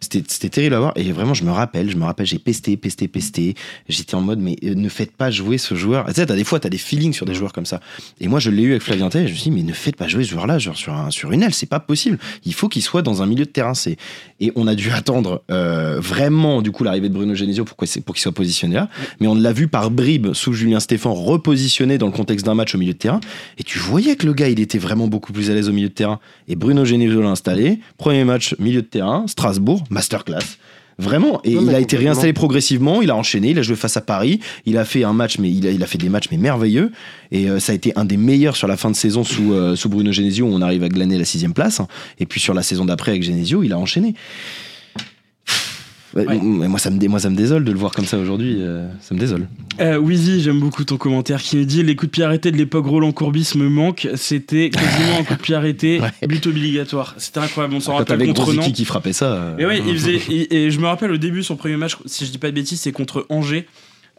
[0.00, 0.92] c'était terrible à voir.
[0.96, 3.54] Et vraiment, je me rappelle, je me rappelle, j'ai pesté, pesté, pesté.
[3.88, 6.06] J'étais en mode, mais euh, ne faites pas jouer ce joueur.
[6.06, 7.80] Tu sais, des fois, t'as des feelings sur des joueurs comme ça.
[8.20, 9.96] Et moi, je l'ai eu avec Flavien et je me suis dit, mais ne faites
[9.96, 12.18] pas jouer ce joueur-là, genre sur, un, sur une aile, c'est pas possible.
[12.44, 13.74] Il faut qu'il soit dans un milieu de terrain.
[13.74, 13.96] C'est
[14.40, 17.88] et on a dû attendre euh, vraiment, du coup, l'arrivée de Bruno Genesio pour, qu'il
[18.20, 18.88] soit positionné là.
[19.20, 22.74] Mais on l'a vu par bribes sous Julien Stéphan repositionné dans le contexte d'un match
[22.74, 23.20] au milieu de terrain.
[23.58, 25.88] Et tu voyais que le gars, il était vraiment beaucoup plus à l'aise au milieu
[25.88, 26.20] de terrain.
[26.48, 27.80] Et Bruno Genesio l'a installé.
[28.24, 30.58] Match, milieu de terrain, Strasbourg, masterclass.
[30.98, 33.98] Vraiment, et Non, il a été réinstallé progressivement, il a enchaîné, il a joué face
[33.98, 36.28] à Paris, il a fait un match, mais il a, il a fait des matchs
[36.30, 36.90] mais merveilleux,
[37.30, 39.76] et euh, ça a été un des meilleurs sur la fin de saison sous, euh,
[39.76, 41.82] sous Bruno Genesio, où on arrive à glaner la sixième place,
[42.18, 44.14] et puis sur la saison d'après avec Genesio, il a enchaîné.
[46.14, 48.56] Ouais, Moi, ça me, dé- moi, ça me désole de le voir comme ça aujourd'hui,
[48.60, 49.48] euh, ça me désole.
[49.80, 52.56] Euh, Wheezy, j'aime beaucoup ton commentaire qui nous dit les coups de pied arrêtés de
[52.56, 54.08] l'époque Roland Courbis me manquent.
[54.14, 56.28] C'était quasiment un coup de pied arrêté, Ouais.
[56.28, 57.14] but obligatoire.
[57.18, 57.74] C'était incroyable.
[57.74, 58.72] On s'en Quand rappelle contre Nantes.
[58.72, 59.32] qui frappait ça.
[59.58, 60.20] euh, Et il faisait.
[60.30, 62.54] Et, et je me rappelle au début, son premier match, si je dis pas de
[62.54, 63.66] bêtises, c'est contre Angers.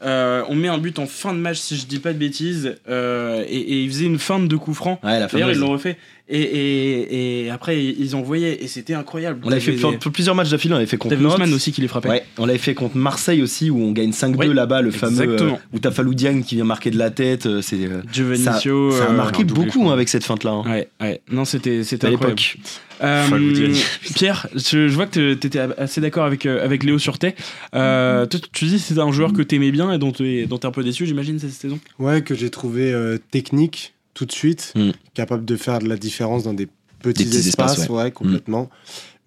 [0.04, 2.76] Euh, on met un but en fin de match, si je dis pas de bêtises,
[2.88, 5.00] euh, et, et il faisait une feinte de coup franc.
[5.04, 5.98] Ouais, D'ailleurs, ils l'ont refait.
[6.30, 9.40] Et, et, et après, ils envoyaient, et c'était incroyable.
[9.46, 11.16] On l'avait fait pour plusieurs matchs d'affilée, on l'avait fait contre.
[11.16, 12.10] Ousmane aussi qui les frappait.
[12.10, 15.24] Ouais, on l'avait fait contre Marseille aussi où on gagne 5-2 Oui, là-bas, le fameux
[15.24, 15.54] exactement.
[15.54, 17.46] euh, où t'as Falou Diagne qui vient marquer de la tête.
[17.46, 18.02] euh, C'est euh,
[18.36, 20.60] ça, a euh, marqué beaucoup hein, avec cette feinte là.
[20.66, 21.22] Ouais, ouais.
[21.32, 22.42] Non, c'était c'était à incroyable.
[22.42, 22.58] l'époque.
[23.04, 23.74] Euh.
[24.16, 27.36] Pierre, je, je vois que tu étais assez d'accord avec, euh, avec Léo Surtet.
[27.76, 30.46] Euh, tu dis que c'était un joueur que tu aimais bien et dont tu es,
[30.46, 31.80] dont t'es un peu déçu, j'imagine, cette saison?
[32.00, 34.92] Ouais, que j'ai trouvé euh, technique tout de suite, Mm.
[35.14, 36.68] capable de faire de la différence dans des
[37.04, 38.10] petits, petits espaces, espaces, ouais.
[38.12, 38.68] complètement.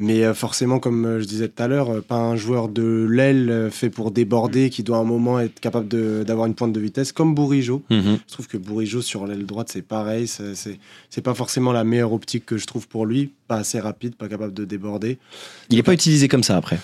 [0.02, 3.06] Mais euh, forcément, comme euh, je disais tout à l'heure, euh, pas un joueur de
[3.08, 5.86] l'aile fait pour déborder, qui doit à un moment être capable
[6.24, 7.82] d'avoir une pointe de vitesse, comme Bourigeau.
[7.90, 8.18] Mhm.
[8.26, 10.26] Je trouve que Bourigeau sur l'aile droite, c'est pareil.
[10.26, 10.78] c'est- C'est
[11.10, 13.30] c'est pas forcément la meilleure optique que je trouve pour lui.
[13.46, 15.18] Pas assez rapide, pas capable de déborder.
[15.68, 16.80] Il est pas utilisé comme ça après.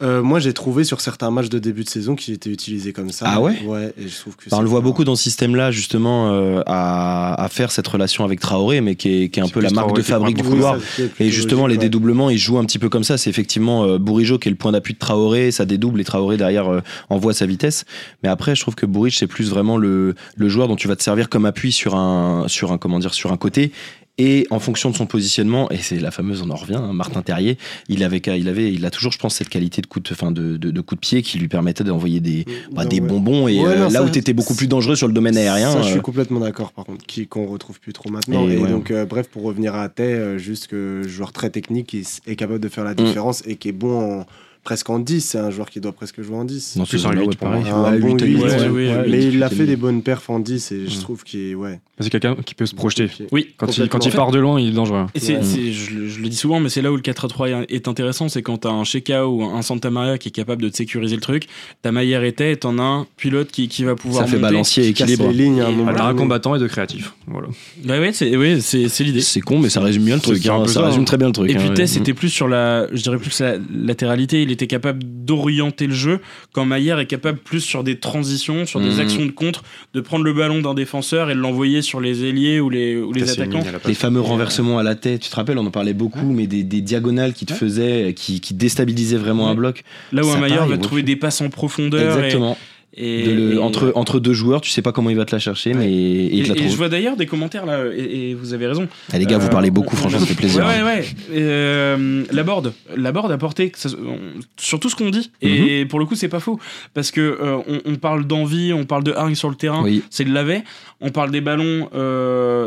[0.00, 3.10] Euh, moi, j'ai trouvé sur certains matchs de début de saison qu'il était utilisé comme
[3.10, 3.26] ça.
[3.28, 5.70] Ah ouais Ouais, et je trouve que Enfin, on le voit beaucoup dans ce système-là,
[5.70, 9.48] justement, euh, à, à faire cette relation avec Traoré, mais qui est, qui est un
[9.48, 10.78] peu la marque Traoré de fabrique du couloir.
[11.18, 11.84] Et justement, les logique, ouais.
[11.86, 13.18] dédoublements, ils jouent un petit peu comme ça.
[13.18, 16.36] C'est effectivement euh, Bourigeau qui est le point d'appui de Traoré, ça dédouble et Traoré
[16.36, 16.80] derrière euh,
[17.10, 17.84] envoie sa vitesse.
[18.22, 20.96] Mais après, je trouve que Bourigeau, c'est plus vraiment le, le joueur dont tu vas
[20.96, 23.72] te servir comme appui sur un, sur un, comment dire, sur un côté.
[24.20, 27.22] Et en fonction de son positionnement, et c'est la fameuse, on en revient, hein, Martin
[27.22, 27.56] Terrier,
[27.88, 30.32] il avait, il avait, il a toujours, je pense, cette qualité de coup de, enfin,
[30.32, 33.06] de, de, de coup de pied qui lui permettait d'envoyer des, bah, des ouais.
[33.06, 33.46] bonbons.
[33.46, 35.36] Et Ouais, euh, non, là ça- où tu étais beaucoup plus dangereux sur le domaine
[35.36, 38.48] aérien, Ça, je euh, suis complètement d'accord, par contre, qui qu'on retrouve plus trop maintenant.
[38.48, 38.68] Et Et, ouais.
[38.68, 42.58] donc, euh, bref, pour revenir à euh, juste que joueur très technique qui est capable
[42.60, 43.04] de faire la Mm.
[43.04, 44.26] différence et qui est bon en-
[44.68, 45.24] presque en 10.
[45.24, 46.76] C'est un joueur qui doit presque jouer en 10.
[46.76, 47.64] dans Plus ouais, pour pareil.
[48.02, 51.00] oui, Ouais, mais il a fait des bonnes perfs en 10 et je Mm.
[51.00, 51.54] trouve qu'il est.
[51.54, 51.80] Ouais.
[52.00, 53.08] C'est quelqu'un qui peut se projeter.
[53.32, 53.54] Oui.
[53.56, 55.06] Quand il, quand il part de loin, il est dangereux.
[55.14, 57.48] Et je, le- je le dis souvent, mais c'est là où le 4 à 3
[57.68, 60.68] est intéressant, c'est quand t'as un Sheka ou un Santa Maria qui est capable de
[60.68, 61.44] te sécuriser le truc,
[61.82, 64.42] ta Maillère était, et t'en as un pilote qui, qui va pouvoir Ça fait monter.
[64.52, 65.28] balancier et équilibre.
[65.28, 67.14] les lignes à un Ah, combattant et de créatif.
[67.26, 67.48] Voilà.
[67.88, 69.22] Ouais, ouais, c'est, ouais, c'est, c'est l'idée.
[69.22, 70.44] C'est con, mais ça résume bien le truc.
[70.46, 71.04] hein, Ça résume hein.
[71.04, 71.50] très bien le truc.
[71.50, 72.00] Et puis hein, Tess ouais.
[72.02, 76.20] était plus sur la, je dirais plus la latéralité, il était capable d'orienter le jeu,
[76.52, 79.00] quand Maillère est capable plus sur des transitions, sur des Mhm.
[79.00, 79.62] actions de contre,
[79.94, 83.12] de prendre le ballon d'un défenseur et de l'envoyer sur les ailiers ou les, ou
[83.22, 83.62] attaquants.
[83.86, 86.64] Les fameux renversements à la tête, tu te rappelles, on en parlait beaucoup, mais des,
[86.64, 87.58] des diagonales qui te Ouais.
[87.58, 89.50] faisaient, qui, qui déstabilisaient vraiment Ouais.
[89.52, 89.84] un bloc.
[90.12, 92.16] Là où un Maillère pareil, va trouver des passes en profondeur.
[92.18, 92.56] Exactement.
[92.56, 95.32] Et, De le- et- entre, entre deux joueurs, tu sais pas comment il va te
[95.34, 96.76] la chercher, mais et Et, il te la et je trouve.
[96.78, 98.88] vois d'ailleurs des commentaires là, et, et vous avez raison.
[99.12, 100.64] Ah, les gars, vous Euh, parlez beaucoup, on- franchement, ça fait plaisir.
[100.64, 101.04] Ouais, ouais, ouais.
[101.32, 105.30] Euh, la board, la board a porté que ça- on- sur tout ce qu'on dit.
[105.42, 105.88] Et Mhm.
[105.88, 106.58] pour le coup, c'est pas faux.
[106.94, 109.82] Parce que euh, on, on parle d'envie, on parle de hargne sur le terrain.
[109.84, 110.02] Oui.
[110.10, 110.62] C'est de laver.
[111.00, 111.88] On parle des ballons,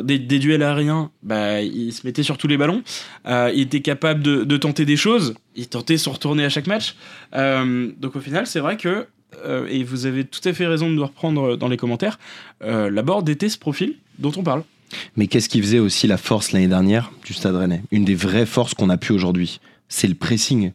[0.03, 1.09] des, des duels aériens.
[1.23, 2.83] Bah, il se mettait sur tous les ballons.
[3.27, 5.33] Il était capable de, de tenter des choses.
[5.55, 6.95] Il tentait son retourner à chaque match.
[7.35, 9.07] Donc au final, c'est vrai que,
[9.45, 12.19] euh, et vous avez tout à fait raison de nous reprendre dans les commentaires,
[12.63, 14.63] euh, la était ce profil dont on parle.
[15.15, 17.81] Mais qu'est-ce qui faisait aussi la force l'année dernière du Stade Rennais?
[17.91, 20.71] Une des vraies forces qu'on a pu aujourd'hui, c'est le pressing.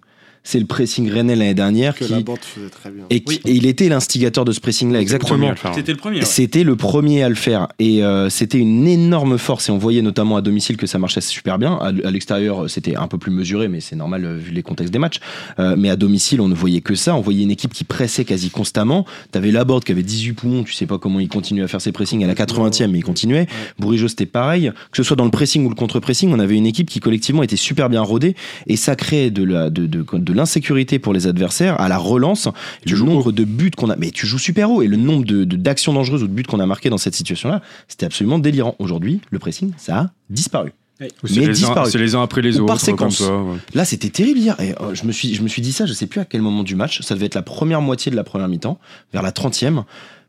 [0.48, 3.04] C'est le pressing Rennais l'année dernière Que qui la bande faisait très bien.
[3.10, 3.40] et, qui- Oui.
[3.46, 5.48] et il était l'instigateur de ce pressing-là, exactement.
[5.50, 5.74] le faire.
[5.74, 6.18] C'était le premier.
[6.20, 6.24] ouais.
[6.24, 10.02] C'était le premier à le faire et euh, c'était une énorme force et on voyait
[10.02, 11.72] notamment à domicile que ça marchait super bien.
[11.74, 14.92] À, à l'extérieur, c'était un peu plus mesuré, mais c'est normal euh, vu les contextes
[14.92, 15.18] des matchs.
[15.58, 17.16] Euh, mais à domicile, on ne voyait que ça.
[17.16, 19.04] On voyait une équipe qui pressait quasi constamment.
[19.32, 20.62] T'avais Laborde qui avait 18 poumons.
[20.62, 23.04] Tu sais pas comment il continue à faire ses pressings à la 80e, mais il
[23.04, 23.48] continuait.
[23.80, 24.70] Bourigeau, c'était pareil.
[24.92, 27.42] Que ce soit dans le pressing ou le contre-pressing, on avait une équipe qui collectivement
[27.42, 28.36] était super bien rodée
[28.68, 32.48] et ça créait de la de, de, de l'insécurité pour les adversaires à la relance.
[32.86, 35.24] Tu le nombre de buts qu'on a, mais tu joues super haut et le nombre
[35.24, 38.76] de d'actions dangereuses ou de buts qu'on a marqué dans cette situation-là, c'était absolument délirant.
[38.78, 40.72] Aujourd'hui, le pressing, ça a disparu.
[41.00, 41.90] Ou C'est mais les, uns- disparu.
[41.90, 42.66] c'est les uns après les Ou autres.
[42.72, 43.18] par séquence.
[43.18, 43.58] Comme ça, ouais.
[43.74, 44.58] Là, c'était terrible hier.
[44.60, 45.84] Et euh, je me suis, je me suis dit ça.
[45.84, 47.02] Je sais plus à quel moment du match.
[47.02, 48.78] Ça devait être la première moitié de la première mi-temps,
[49.12, 49.82] vers la 30e.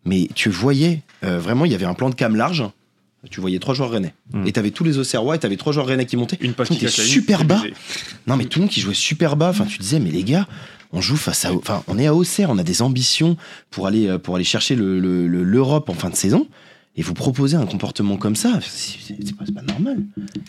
[0.05, 2.63] Mais tu voyais euh, vraiment, il y avait un plan de cam large.
[3.29, 4.13] Tu voyais trois joueurs rennais.
[4.31, 4.47] Mm.
[4.47, 6.37] Et t'avais tous les Auxerrois et t'avais trois joueurs rennais qui montaient.
[6.39, 7.61] Une passe qui super bas.
[8.27, 9.49] Non, mais tout le monde qui jouait super bas.
[9.49, 10.47] Enfin, tu disais, mais les gars,
[10.93, 11.53] on joue face à.
[11.53, 13.35] Enfin, on est à Auxerre, on a des ambitions
[13.71, 16.47] pour aller, euh, pour aller chercher le- le- le- l'Europe en fin de saison.
[16.99, 19.97] Et vous proposez un comportement comme ça, c'est c'est- c'est pas, c'est pas normal.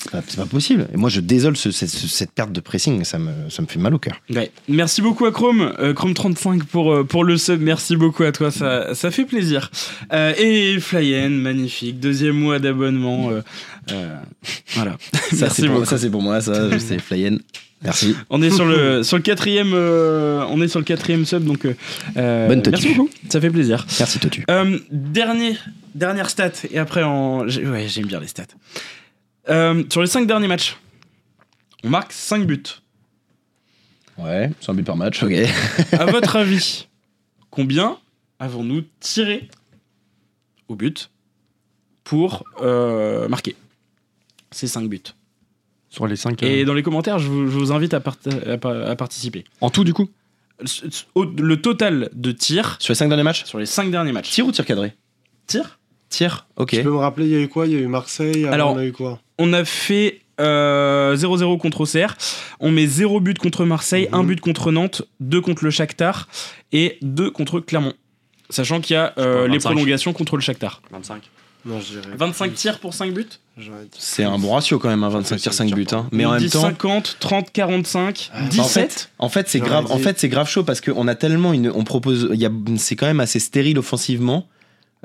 [0.03, 0.89] C'est pas, c'est pas possible.
[0.95, 3.05] Et moi, je désole ce- cette, cette perte de pressing.
[3.05, 4.21] Ça me, ça me fait mal au cœur.
[4.31, 4.51] Ouais.
[4.67, 7.61] Merci beaucoup à Chrome, euh, Chrome35 pour, euh, pour le sub.
[7.61, 9.71] Merci beaucoup à toi, ça, ça fait plaisir.
[10.13, 13.31] Euh, et Flyen, magnifique, deuxième mois d'abonnement.
[14.75, 14.97] voilà.
[15.13, 15.87] Ça, Merci c'est pour, beaucoup.
[15.87, 16.41] ça, c'est pour moi.
[16.41, 17.39] Ça, sais, Flyen.
[17.83, 18.17] Merci.
[18.29, 21.65] On est sur le sur le quatrième, euh, on est sur le quatrième sub, donc
[21.65, 21.75] euh,
[22.17, 23.87] euh, Bonne merci beaucoup, ça fait plaisir.
[23.99, 24.45] Merci, Totu.
[24.51, 25.57] Euh, dernier,
[25.95, 28.47] dernière stat, et après, ouais, j'aime bien les stats.
[29.49, 30.77] Euh, sur les cinq derniers matchs,
[31.85, 32.63] on marque 5 buts.
[34.19, 35.33] Ouais, c'est un but par match, ok.
[35.93, 36.89] À votre avis,
[37.51, 37.99] combien
[38.41, 39.49] avons-nous tiré
[40.67, 41.11] au but
[42.03, 43.55] pour euh, marquer
[44.51, 45.01] ces 5 buts?
[45.91, 46.43] Sur les 5.
[46.43, 49.45] Et dans les commentaires, je vous, je vous invite à, participer.
[49.61, 50.09] En tout, du coup
[50.61, 50.67] Le,
[51.15, 54.31] au- le total de tirs Sur les 5 derniers matchs sur les 5 derniers matchs.
[54.31, 54.93] Tir ou tir cadré
[55.47, 55.79] Tir
[56.11, 56.71] Tir, ok.
[56.71, 57.67] Tu peux me rappeler, il y a eu quoi?
[57.67, 59.21] Il y a eu Marseille, Alors- on a eu quoi?
[59.39, 62.17] On a fait euh, 0-0 contre Auxerre.
[62.61, 64.19] On met 0 but contre Marseille, Mhm.
[64.21, 66.29] 1 but contre Nantes, 2 contre le Shakhtar
[66.73, 67.93] et 2 contre Clermont.
[68.51, 69.71] Sachant qu'il y a euh, les 25.
[69.73, 70.81] prolongations contre le Shakhtar.
[70.91, 71.23] 25.
[71.69, 72.15] Non, je dirais.
[72.17, 73.27] 25 tirs pour 5 buts.
[73.99, 75.87] C'est un bon ratio quand même, hein, 25 tirs, 5 buts.
[75.93, 76.07] hein.
[76.13, 76.63] Mais en On même dit temps.
[76.63, 79.11] 50, 30, 45, Ah, 17.
[79.19, 79.87] En fait, c'est grave.
[79.91, 81.71] En fait, c'est grave chaud parce qu'on a tellement une.
[81.75, 82.29] On propose.
[82.33, 82.51] Il y a.
[82.77, 84.47] C'est quand même assez stérile offensivement.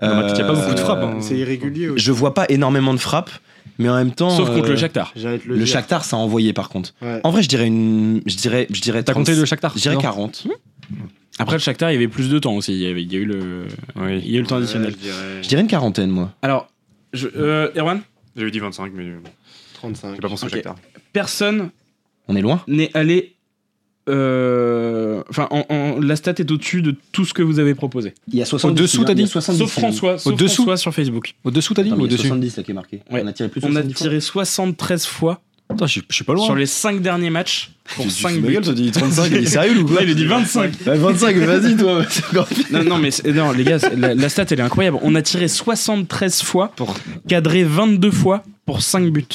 [0.01, 1.18] Bah, il y a pas beaucoup de frappes, hein.
[1.20, 2.03] C'est irrégulier aussi.
[2.03, 3.30] Je vois pas énormément de frappes,
[3.78, 4.30] mais en même temps.
[4.36, 5.14] Sauf contre euh, le Shakhtar.
[5.16, 5.66] Le, Le.
[5.66, 6.93] Shakhtar, ça a envoyé par contre.
[7.01, 7.20] Ouais.
[7.24, 8.22] En vrai, je dirais une.
[8.26, 8.68] Je dirais.
[8.72, 9.03] Je dirais.
[9.03, 10.45] T'as 30 compté le Shakhtar Je dirais Non 40.
[11.39, 12.73] Après le Shakhtar, il y avait plus de temps aussi.
[12.73, 13.65] Il y, avait- il y a eu le,
[13.95, 14.21] Oui.
[14.23, 14.89] il y a eu le temps additionnel.
[14.89, 16.31] Ouais, je dirais Je dirais une quarantaine, moi.
[16.41, 16.69] Alors,
[17.13, 18.01] je, euh, Erwan,
[18.36, 19.29] J'avais dit 25, mais bon,
[19.75, 20.15] 35.
[20.15, 20.51] j'ai pas pensé Ok.
[20.51, 20.75] au Shakhtar.
[21.11, 21.69] personne
[22.27, 23.36] On est loin n'est allé.
[24.09, 28.13] euh, Enfin, en- en- la stat est au-dessus de tout ce que vous avez proposé.
[28.31, 28.79] Il y a 70.
[28.79, 31.36] Au-dessous, t'as dit Sauf François, sauf Au-dessous François sur Facebook.
[31.43, 33.01] Au-dessous, t'as dit Non, ou mais il y a au-dessus 70 là qui est marqué.
[33.11, 33.21] Ouais.
[33.23, 36.24] On a tiré plus de On a 70 tiré 73 fois Attends, je je suis
[36.24, 36.45] pas loin.
[36.45, 38.59] sur les 5 derniers matchs pour 5 buts.
[38.76, 40.72] dit 35, il est sérieux ou Ouais, il a dit 25.
[40.84, 42.05] 25, vas-y toi.
[42.72, 44.99] Non, non, mais non, les gars, la, la stat elle est incroyable.
[45.01, 46.95] On a tiré 73 fois, Pour-
[47.28, 49.26] cadré 22 fois pour 5 buts.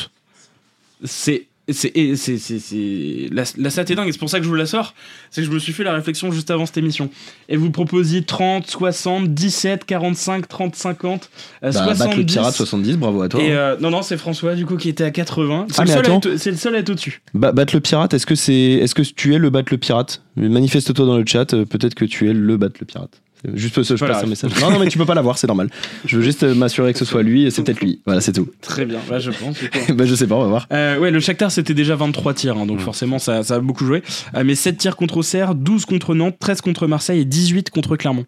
[1.04, 1.47] C'est.
[1.70, 4.44] C'est, et c'est, c'est, c'est- La, la stat est dingue, et c'est pour ça que
[4.44, 4.94] je vous la sors.
[5.30, 7.10] C'est que je me suis fait la réflexion juste avant cette émission.
[7.48, 11.30] Et vous proposiez 30, 60, 17, 45, 30, 50,
[11.64, 12.32] euh, Bah, battre le 70.
[12.32, 13.42] pirate 70, bravo à toi.
[13.42, 13.56] Et hein.
[13.56, 15.66] euh, non, non, c'est François du coup qui était à 80.
[15.70, 17.20] C'est, Ah, le, le seul à être au-dessus.
[17.34, 20.22] Ba- battre le pirate, est-ce que c'est, est-ce que tu es le battre le pirate?
[20.36, 21.52] Manifeste-toi dans le chat.
[21.54, 23.20] euh, Peut-être que tu es le battre le pirate.
[23.54, 24.14] Juste je Voilà.
[24.14, 24.50] passe un message.
[24.60, 25.70] Non, non, mais tu peux pas l'avoir, c'est normal.
[26.04, 28.00] Je veux juste euh, m'assurer que ce soit lui et c'est peut-être lui.
[28.04, 28.48] Voilà, c'est tout.
[28.60, 29.56] Très bien, ouais, je pense.
[29.94, 30.66] bah, je sais pas, on va voir.
[30.72, 33.84] Euh, ouais, le Shakhtar c'était déjà 23 tirs, hein, donc forcément ça, ça a beaucoup
[33.86, 34.02] joué.
[34.34, 37.96] Euh, mais 7 tirs contre Auxerre, 12 contre Nantes, 13 contre Marseille et 18 contre
[37.96, 38.26] Clermont.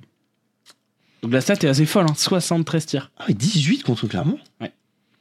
[1.23, 4.39] Donc la stat est assez folle, hein, 73 tirs Ah, oui, 18 contre Clermont?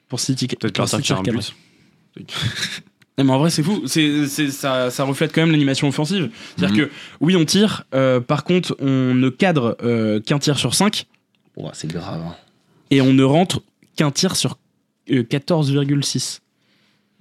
[0.08, 0.48] Pour 6 tirs.
[0.60, 1.56] Peut-être pour partir six tirer un but.
[3.20, 6.32] Non, mais en vrai c'est fou, c'est, c'est- ça, ça reflète quand même l'animation offensive.
[6.58, 6.90] C'est-à-dire Mhm.
[6.90, 11.06] que oui on tire, euh, par contre on ne cadre euh, qu'un tir sur 5
[11.58, 12.22] Oh, C'est grave.
[12.22, 12.36] hein.
[12.90, 13.62] et on ne rentre
[13.98, 14.58] qu'un tir sur
[15.12, 16.40] euh, 14,6.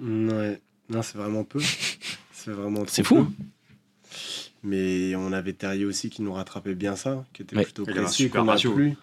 [0.00, 0.60] Ouais.
[0.88, 1.58] Non, c'est vraiment peu.
[2.32, 3.24] C'est vraiment C'est trop fou.
[3.24, 3.30] peu.
[4.62, 7.64] Mais on avait Terrier aussi qui nous rattrapait bien ça, qui était Ouais.
[7.64, 8.72] plutôt Il avait un précis, super qu'on a ratio.
[8.72, 8.94] plus.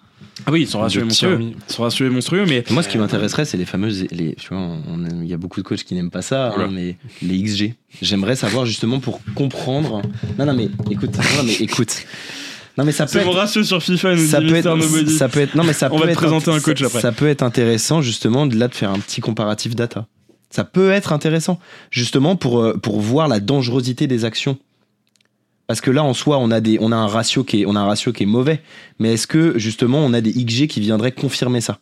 [0.45, 1.53] Ah oui, ils sont rassurés tirs monstrueux.
[1.70, 4.05] Ils sont rassurés monstrueux, mais Moi, ce qui m'intéresserait, c'est les fameuses.
[4.11, 4.78] Les, tu vois,
[5.22, 7.74] il y a beaucoup de coachs qui n'aiment pas ça, hein, mais les XG.
[8.01, 10.01] J'aimerais savoir justement pour comprendre.
[10.38, 11.16] Non, non, mais écoute.
[11.38, 12.05] Non, mais écoute.
[12.78, 13.38] Non, mais ça peut c'est mon être.
[13.38, 15.55] ratio sur FIFA, nous Ça peut, être, ça peut être.
[15.55, 16.99] Non, mais ça On peut va te être présenter un coach ça- après.
[17.01, 20.07] Ça peut être intéressant justement de là de faire un petit comparatif data.
[20.49, 21.59] Ça peut être intéressant
[21.89, 24.57] justement pour euh, pour voir la dangerosité des actions.
[25.68, 27.76] Parce que là, en soi, on a, des, on, a un ratio qui est, on
[27.76, 28.61] a un ratio qui est mauvais.
[28.99, 31.80] Mais est-ce que, justement, on a des XG qui viendraient confirmer ça?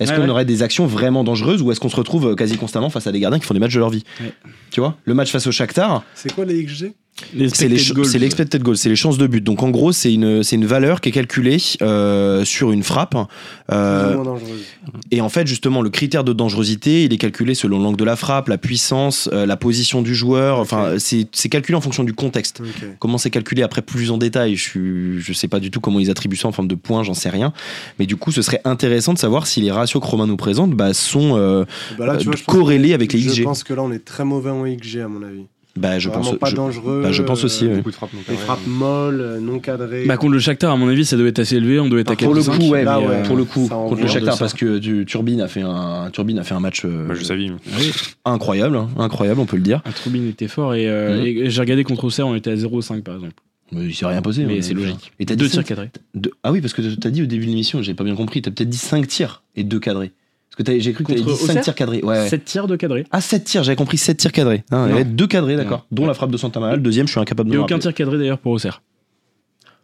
[0.00, 0.30] Est-ce Ouais, qu'on ouais.
[0.30, 3.12] aurait des actions vraiment dangereuses ou est-ce qu'on se retrouve euh, quasi constamment face à
[3.12, 4.04] des gardiens qui font des matchs de leur vie?
[4.20, 4.32] Ouais.
[4.70, 7.92] Tu vois Le match face au Shakhtar, C'est quoi les XG c'est les, expected ch-
[7.94, 8.06] goals.
[8.06, 9.42] c'est l'expected goal, c'est les chances de but.
[9.42, 13.16] Donc en gros, c'est une, c'est une valeur qui est calculée euh, sur une frappe.
[13.72, 14.14] euh,
[15.10, 18.14] et en fait, justement, le critère de dangerosité, il est calculé selon l'angle de la
[18.14, 20.60] frappe, la puissance, euh, la position du joueur.
[20.60, 22.62] Enfin, c'est c'est calculé en fonction du contexte.
[23.00, 26.10] Comment c'est calculé après plus en détail Je je sais pas du tout comment ils
[26.10, 27.52] attribuent ça en forme de points, j'en sais rien.
[27.98, 30.70] Mais du coup, ce serait intéressant de savoir si les ratios que Romain nous présente
[30.70, 31.64] bah, sont euh,
[31.98, 33.42] Bah là, vois, je corrélés avec les Je XG.
[33.42, 35.44] pense que là, on est très mauvais en XG, à mon avis.
[35.76, 37.02] Bah, je pense, pas je- dangereux.
[37.04, 37.76] bah, je pense aussi, euh, oui.
[37.76, 38.10] Beaucoup de frappes.
[38.38, 40.06] frappes molles, euh, non cadrées.
[40.06, 41.78] Bah contre le Shakhtar, à mon avis, ça doit être assez élevé.
[41.78, 43.36] On doit être à Ah, pour le 4 coup, ouais, Là, mais, ouais, euh, pour
[43.36, 46.54] le coup, contre le Shakhtar, parce que du, Turbine a fait un, Turbine a fait
[46.54, 47.46] un match euh, Bah, je savais.
[48.24, 49.80] incroyable, hein, incroyable, on peut le dire.
[49.84, 51.26] Ah, Troubine était fort et, euh, Mhm.
[51.26, 53.34] et j'ai regardé contre Auxerre, on était à 0,5 par exemple.
[53.70, 54.44] Mais il s'est rien posé.
[54.46, 55.12] Mais c'est logique.
[55.20, 55.90] Et t'as Deux tirs cadrés.
[56.42, 58.40] Ah oui, parce que t'as dit au début de l'émission, j'ai pas bien compris.
[58.42, 60.10] T'as peut-être dit 5 tirs et 2 cadrés.
[60.64, 62.00] Parce que j'ai cru que t'avais Contre dit 5 Auxerre tirs cadrés.
[62.02, 62.18] Ouais.
[62.18, 62.28] ouais.
[62.28, 63.04] 7 tirs de cadrés.
[63.10, 64.64] Ah, 7 tirs, j'avais compris 7 tirs cadrés.
[64.72, 65.86] Il y avait 2 cadrés, d'accord.
[65.90, 66.76] Dont la frappe de Santa Maria.
[66.76, 68.82] Le deuxième, je suis incapable Il de me aucun tir cadré d'ailleurs pour Auxerre.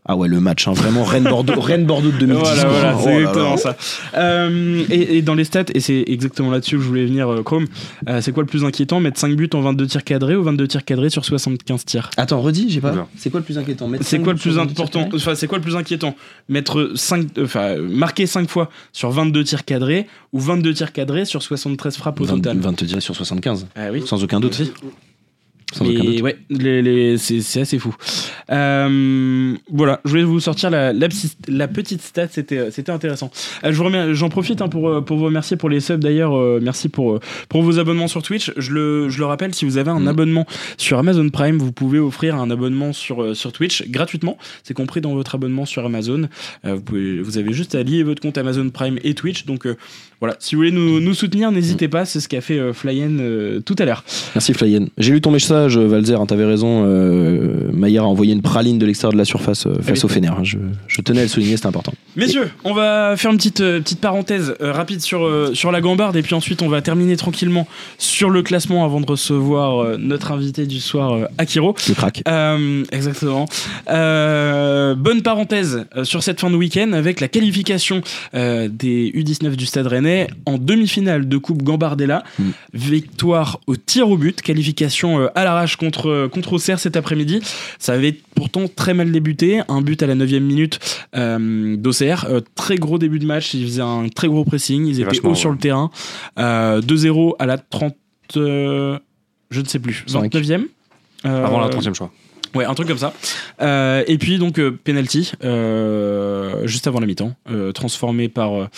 [0.07, 1.02] Ah ouais, le match, hein, vraiment.
[1.02, 2.38] Rennes-Bordeaux Rennes -Bordeaux de 2010.
[2.40, 3.57] Voilà, voilà, Oh c'est là exactement là.
[3.57, 3.76] ça.
[4.16, 7.42] Euh, et, et dans les stats, et c'est exactement là-dessus que je voulais venir, euh,
[7.42, 7.64] Chrome,
[8.09, 10.68] euh, c'est quoi le plus inquiétant Mettre 5 buts en 22 tirs cadrés ou 22
[10.68, 12.11] tirs cadrés sur 75 tirs?
[12.18, 13.09] Attends, redis, j'ai pas.
[13.16, 15.34] C'est quoi le plus inquiétant Mettre C'est cinq quoi le plus 22 tirs important Enfin,
[15.34, 16.14] c'est quoi le plus inquiétant?
[16.50, 21.42] Mettre 5, enfin, marquer 5 fois sur 22 tirs cadrés ou 22 tirs cadrés sur
[21.42, 22.59] 73 frappes au 20 total?
[22.59, 23.68] 22 tirs sur 75.
[23.74, 24.02] Ah oui.
[24.07, 24.61] Sans aucun doute.
[25.75, 26.22] Sans aucun Mais doute.
[26.22, 27.95] ouais, les, les- c'est c'est assez fou.
[28.51, 33.31] Euh, voilà, je voulais vous sortir la, la, petite- la petite stat, c'était c'était intéressant.
[33.64, 36.37] Euh, je vous J'en profite hein, pour, euh, pour vous remercier pour les subs d'ailleurs.
[36.37, 38.53] euh, merci pour, euh, pour vos abonnements sur Twitch.
[38.57, 40.09] Je le, je le rappelle, si vous avez un Mhm.
[40.09, 40.47] abonnement
[40.79, 44.39] sur Amazon Prime, vous pouvez offrir un abonnement sur, euh, sur Twitch gratuitement.
[44.62, 46.29] C'est compris dans votre abonnement sur Amazon.
[46.64, 49.45] Euh, vous, pouvez, vous avez juste à lier votre compte Amazon Prime et Twitch.
[49.45, 49.77] Donc euh,
[50.25, 52.07] voilà, si vous voulez nous, nous soutenir, n'hésitez pas.
[52.07, 54.03] C'est ce qu'a fait euh, Flyen euh, tout à l'heure.
[54.35, 54.87] Merci Flyen.
[54.97, 56.85] J'ai lu ton message, Valzer, hein, t'avais raison.
[56.87, 60.29] Euh, Maillard a envoyé une praline de l'extérieur de la surface euh, face au Fener.
[60.29, 60.39] hein.
[60.43, 60.57] Je,
[60.89, 61.93] je tenais à le souligner, c'est important.
[62.16, 65.83] Messieurs, on va faire une petite, euh, petite parenthèse euh, rapide sur, euh, sur la
[65.83, 67.68] gambarde et puis ensuite on va terminer tranquillement
[67.99, 71.75] sur le classement avant de recevoir euh, notre invité du soir, euh, Akiro.
[71.87, 72.22] Le crack.
[72.29, 73.47] Euh, exactement.
[73.91, 78.01] Euh, bonne parenthèse euh, sur cette fin de week-end avec la qualification
[78.35, 80.13] euh, des U19 du Stade Rennais
[80.46, 82.22] en demi-finale de Coupe Gambardella.
[82.38, 82.50] Mm.
[82.72, 87.40] Victoire au tir au but, qualification euh, à l'arrache contre, euh, contre Auxerre cet après-midi.
[87.78, 89.62] Ça avait pourtant très mal débuté.
[89.68, 90.78] Un but à la 9 minute
[91.16, 92.26] euh, d'Auxerre.
[92.30, 93.54] Euh, très gros début de match.
[93.54, 94.86] Ils faisaient un très gros pressing.
[94.86, 95.90] Ils étaient hauts sur le terrain.
[96.38, 97.94] Euh, 2-0 à la 30.
[98.36, 98.98] euh,
[99.50, 100.04] je ne sais plus.
[100.06, 100.32] Cinq.
[100.32, 100.64] 29e
[101.26, 102.10] Euh, Avant la 30 choix.
[102.55, 103.12] Ouais, un truc comme ça.
[103.61, 108.68] Euh, et puis donc euh, penalty euh, juste avant la mi-temps, euh, transformé par euh,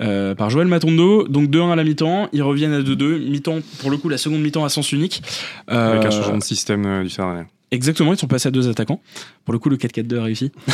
[0.00, 1.26] euh, par Joël Matondo.
[1.28, 3.30] Donc 2-1 à la mi-temps, ils reviennent à 2-2.
[3.30, 5.22] Mi-temps pour le coup la seconde mi-temps à sens unique.
[5.66, 9.00] Avec un changement de système du Stade Exactement, ils sont passés à deux attaquants.
[9.46, 10.52] Pour le coup, le 4-4-2 a réussi.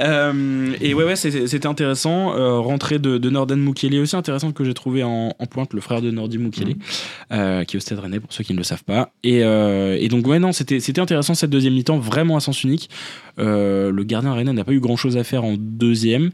[0.00, 2.34] Euh, et ouais, ouais, c'était intéressant.
[2.36, 6.02] Euh, rentrée de, de Mukele, aussi intéressant que j'ai trouvé en, en pointe, le frère
[6.02, 6.74] de Nordi Mukele,
[7.30, 9.12] euh, qui est au Stade Rennais, pour ceux qui ne le savent pas.
[9.22, 12.90] Et, euh, et donc, ouais, non, c'était intéressant cette deuxième mi-temps, vraiment à sens unique.
[13.38, 16.30] Le gardien Rennais n'a pas eu grand-chose à faire en deuxième.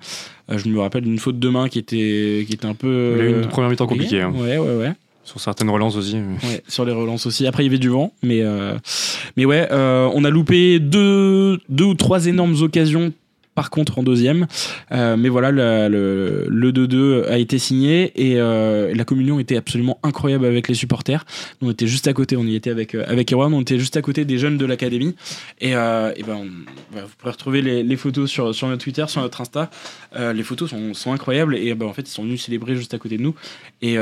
[0.48, 3.14] Je me rappelle d'une faute de main qui était, qui était un peu...
[3.18, 4.22] Il a eu une première mi-temps compliquée.
[4.22, 4.32] hein.
[4.34, 4.92] Ouais, ouais, ouais.
[5.24, 6.16] Sur certaines relances aussi.
[6.16, 6.34] euh.
[6.48, 7.46] Ouais, sur les relances aussi.
[7.46, 8.76] Après, il y avait du vent, mais, euh,
[9.36, 13.12] mais ouais, euh, on a loupé deux, deux ou trois énormes occasions.
[13.60, 14.46] Par contre, en deuxième,
[14.90, 19.56] Euh, mais voilà, la- le le 2-2 a été signé et euh, la communion était
[19.58, 21.24] absolument incroyable avec les supporters.
[21.60, 23.98] On était juste à côté, on y était avec euh, avec Erwan, on était juste
[23.98, 25.14] à côté des jeunes de l'académie
[25.60, 29.04] et, euh, et ben on- vous pourrez retrouver les, les photos sur sur notre Twitter,
[29.08, 29.70] sur notre Insta.
[30.34, 32.98] Les photos sont, sont incroyables et ben en fait ils sont venus célébrer juste à
[32.98, 33.34] côté de nous
[33.82, 33.96] et,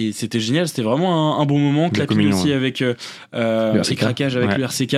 [0.00, 1.88] et c'était génial, c'était vraiment un, un bon moment.
[2.06, 2.54] Communion, aussi ouais.
[2.54, 2.84] avec
[3.32, 3.96] RCK.
[3.96, 4.58] craquage avec Ouais.
[4.58, 4.96] le RCK.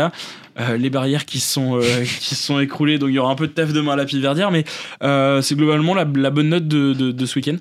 [0.61, 3.33] Euh, les barrières qui se sont, euh, qui se sont écroulées, donc il y aura
[3.33, 4.65] un peu de taf demain à la Piverdière, mais
[5.03, 7.57] euh, c'est globalement la, la bonne note de, de, de ce week-end.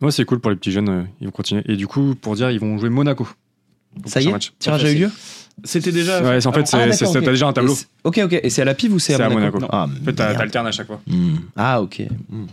[0.00, 1.62] Ouais, c'est cool pour les petits jeunes, euh, ils vont continuer.
[1.66, 3.28] Et du coup, pour dire, ils vont jouer Monaco.
[4.06, 4.52] Ça y est, match.
[4.58, 5.10] tirage a eu lieu
[5.64, 6.22] C'était déjà.
[6.22, 7.76] Ouais, c'est- en fait, Ah, t'as déjà un tableau.
[8.04, 8.40] Ok, ok.
[8.42, 9.70] Et c'est à la pive ou c'est C'est à à Monaco, Monaco.
[9.72, 11.00] Ah, En fait, t'alternes à chaque fois.
[11.06, 11.34] Hmm.
[11.56, 12.02] Ah, ok.
[12.30, 12.46] Hmm.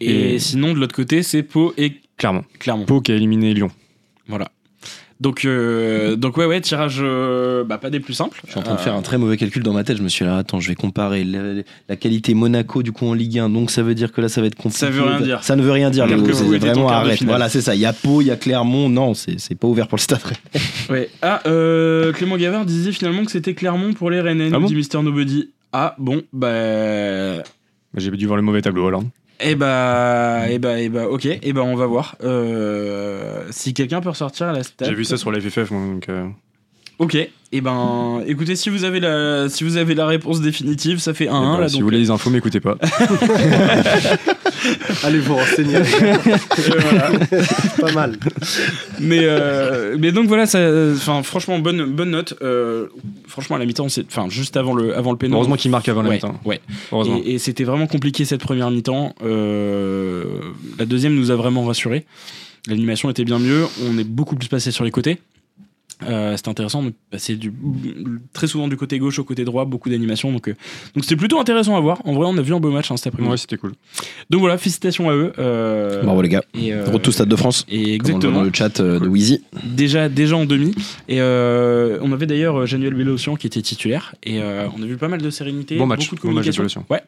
[0.00, 2.44] et et- sinon, de l'autre côté, c'est Pau et Clairement.
[2.58, 2.84] Clermont.
[2.84, 3.70] Pau qui a éliminé Lyon.
[4.28, 4.48] Voilà.
[5.22, 8.40] Donc, euh, donc ouais, ouais, tirage euh, bah, pas des plus simples.
[8.44, 9.96] Je suis en train de faire un très mauvais calcul dans ma tête.
[9.96, 13.06] Je me suis dit, là, attends, je vais comparer la, la qualité Monaco du coup
[13.06, 13.48] en Ligue 1.
[13.48, 14.78] Donc ça veut dire que là, ça va être compliqué.
[14.78, 15.44] Ça veut rien dire.
[15.44, 16.08] Ça ne veut rien dire.
[16.08, 17.22] Vous en vraiment arrête.
[17.22, 17.76] Voilà, c'est ça.
[17.76, 18.88] Il y a Pau, il y a Clermont.
[18.88, 20.18] Non, c'est pas ouvert pour le stade.
[20.90, 21.08] Ouais.
[21.22, 24.74] Ah, euh, Clément Gavard disait finalement que c'était Clermont pour les Rennais, Ah bon dit
[24.74, 25.50] Mister Nobody.
[25.72, 27.36] Ah bon, bah.
[27.38, 27.42] Bah,
[27.96, 29.04] J'ai dû voir le mauvais tableau alors.
[29.42, 32.16] Eh bah, eh bah, eh bah, ok, eh bah, on va voir.
[32.22, 34.86] Euh, si quelqu'un peut ressortir la stat.
[34.86, 36.08] J'ai vu ça sur la FFF, donc.
[36.08, 36.28] euh,
[37.02, 37.16] Ok,
[37.54, 41.26] eh ben, écoutez, si vous avez la, si vous avez la réponse définitive, ça fait
[41.26, 41.68] 1-1 et bah, là.
[41.68, 42.78] si donc, vous voulez des infos, m'écoutez pas.
[45.02, 45.74] Allez vous renseigner.
[45.78, 45.82] euh,
[46.78, 47.10] voilà.
[47.80, 48.16] pas mal.
[49.00, 50.60] mais, euh, mais donc voilà, ça,
[50.94, 52.34] enfin, franchement, bonne, bonne note.
[52.40, 52.86] Euh,
[53.26, 55.34] franchement, à la mi-temps, c'est, enfin, juste avant le, avant le péno.
[55.34, 56.38] Heureusement qu'il marque avant la ouais, mi-temps.
[56.44, 56.60] ouais.
[56.92, 57.20] Heureusement.
[57.24, 59.16] Et, et c'était vraiment compliqué cette première mi-temps.
[59.24, 60.22] Euh,
[60.78, 62.06] la deuxième nous a vraiment rassuré.
[62.68, 63.66] L'animation était bien mieux.
[63.90, 65.18] On est beaucoup plus passé sur les côtés.
[66.08, 67.52] Euh, c'était intéressant, on est passé du,
[68.32, 70.32] très souvent du côté gauche au côté droit, beaucoup d'animation.
[70.32, 70.54] Donc, euh,
[70.94, 72.00] donc c'était plutôt intéressant à voir.
[72.04, 73.30] En vrai, on a vu un beau match hein, cet après-midi.
[73.30, 73.72] Ouais, c'était cool.
[74.30, 75.32] Donc voilà, félicitations à eux.
[75.38, 76.42] Euh, Bravo les gars.
[76.54, 77.64] et, euh, Retour Stade de France.
[77.68, 78.38] Et exactement.
[78.38, 79.42] dans le chat euh, de Wheezy.
[79.64, 80.74] Déjà, déjà en demi.
[81.08, 84.14] Et euh, on avait d'ailleurs Januel Bélocian qui était titulaire.
[84.22, 85.76] Et euh, on a vu pas mal de sérénité.
[85.76, 86.10] Bon match.
[86.10, 86.84] Beaucoup de Bon match de communication.
[86.90, 87.02] Ouais.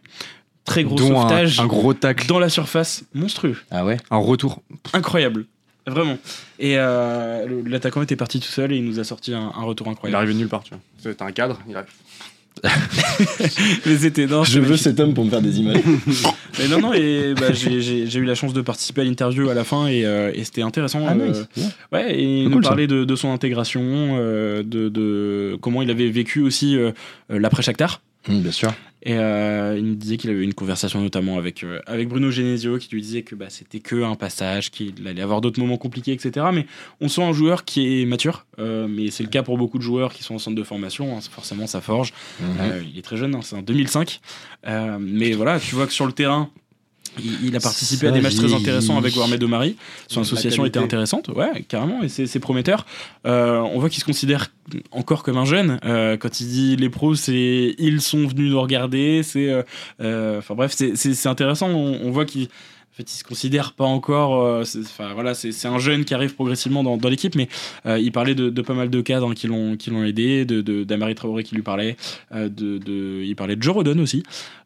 [0.64, 3.04] Très gros Dont un, sauvetage un gros tacle, dans la surface.
[3.12, 3.56] Monstrueux.
[3.70, 3.98] Ah ouais.
[4.10, 4.62] un retour.
[4.94, 5.44] Incroyable.
[5.86, 6.18] Vraiment.
[6.58, 9.86] Et euh, l'attaquant était parti tout seul et il nous a sorti un, un retour
[9.86, 10.16] Il est incroyable.
[10.16, 10.70] arrivé de nulle part, tu
[11.02, 11.14] vois.
[11.14, 11.88] T'as un cadre, il arrive.
[13.86, 15.82] Mais c'était non, Je c'était veux cet homme pour me faire des images.
[16.58, 19.48] Mais non, non, et bah, j'ai- j'ai j'ai eu la chance de participer à l'interview
[19.48, 21.04] à la fin et, euh, et c'était intéressant.
[21.06, 21.66] Ah euh, nice.
[21.92, 25.90] Ouais, et il nous cool, parlait de, de son intégration, euh, de, de comment il
[25.90, 26.92] avait vécu aussi euh,
[28.28, 28.72] Mm, bien sûr.
[29.06, 32.30] Et euh, il me disait qu'il avait eu une conversation notamment avec, euh, avec Bruno
[32.30, 35.76] Genesio qui lui disait que bah, c'était que un passage, qu'il allait avoir d'autres moments
[35.76, 36.46] compliqués, etc.
[36.54, 36.66] Mais
[37.02, 39.82] on sent un joueur qui est mature, euh, mais c'est le cas pour beaucoup de
[39.82, 42.14] joueurs qui sont en centre de formation, hein, forcément ça forge.
[42.40, 42.46] Mhm.
[42.60, 44.20] Euh, il est très jeune, hein, c'est en 2005.
[44.66, 46.48] Euh, mais voilà, tu vois que sur le terrain,
[47.22, 49.76] il, il a participé à des matchs très intéressants avec Warmed Omari.
[50.08, 52.86] Son association était intéressante, ouais, carrément, et c'est prometteur.
[53.26, 54.48] Euh, on voit qu'il se considère
[54.90, 55.78] encore comme un jeune.
[55.84, 59.22] Euh, quand il dit les pros, c'est ils sont venus nous regarder.
[59.22, 59.62] C'est, euh,
[60.00, 61.68] euh, enfin bref, c'est- intéressant.
[61.70, 64.40] On, on voit qu'il en fait, il se considère pas encore.
[64.44, 67.48] euh, c'est- Enfin voilà, c'est un jeune qui arrive progressivement dans, dans l'équipe, mais
[67.86, 70.60] euh, il parlait de, de pas mal de cadres qui l'ont qui l'ont aidé, de
[70.60, 71.96] de- d'Amari Traoré qui lui parlait,
[72.32, 74.22] euh, de, de- il parlait de Joe Rodon aussi.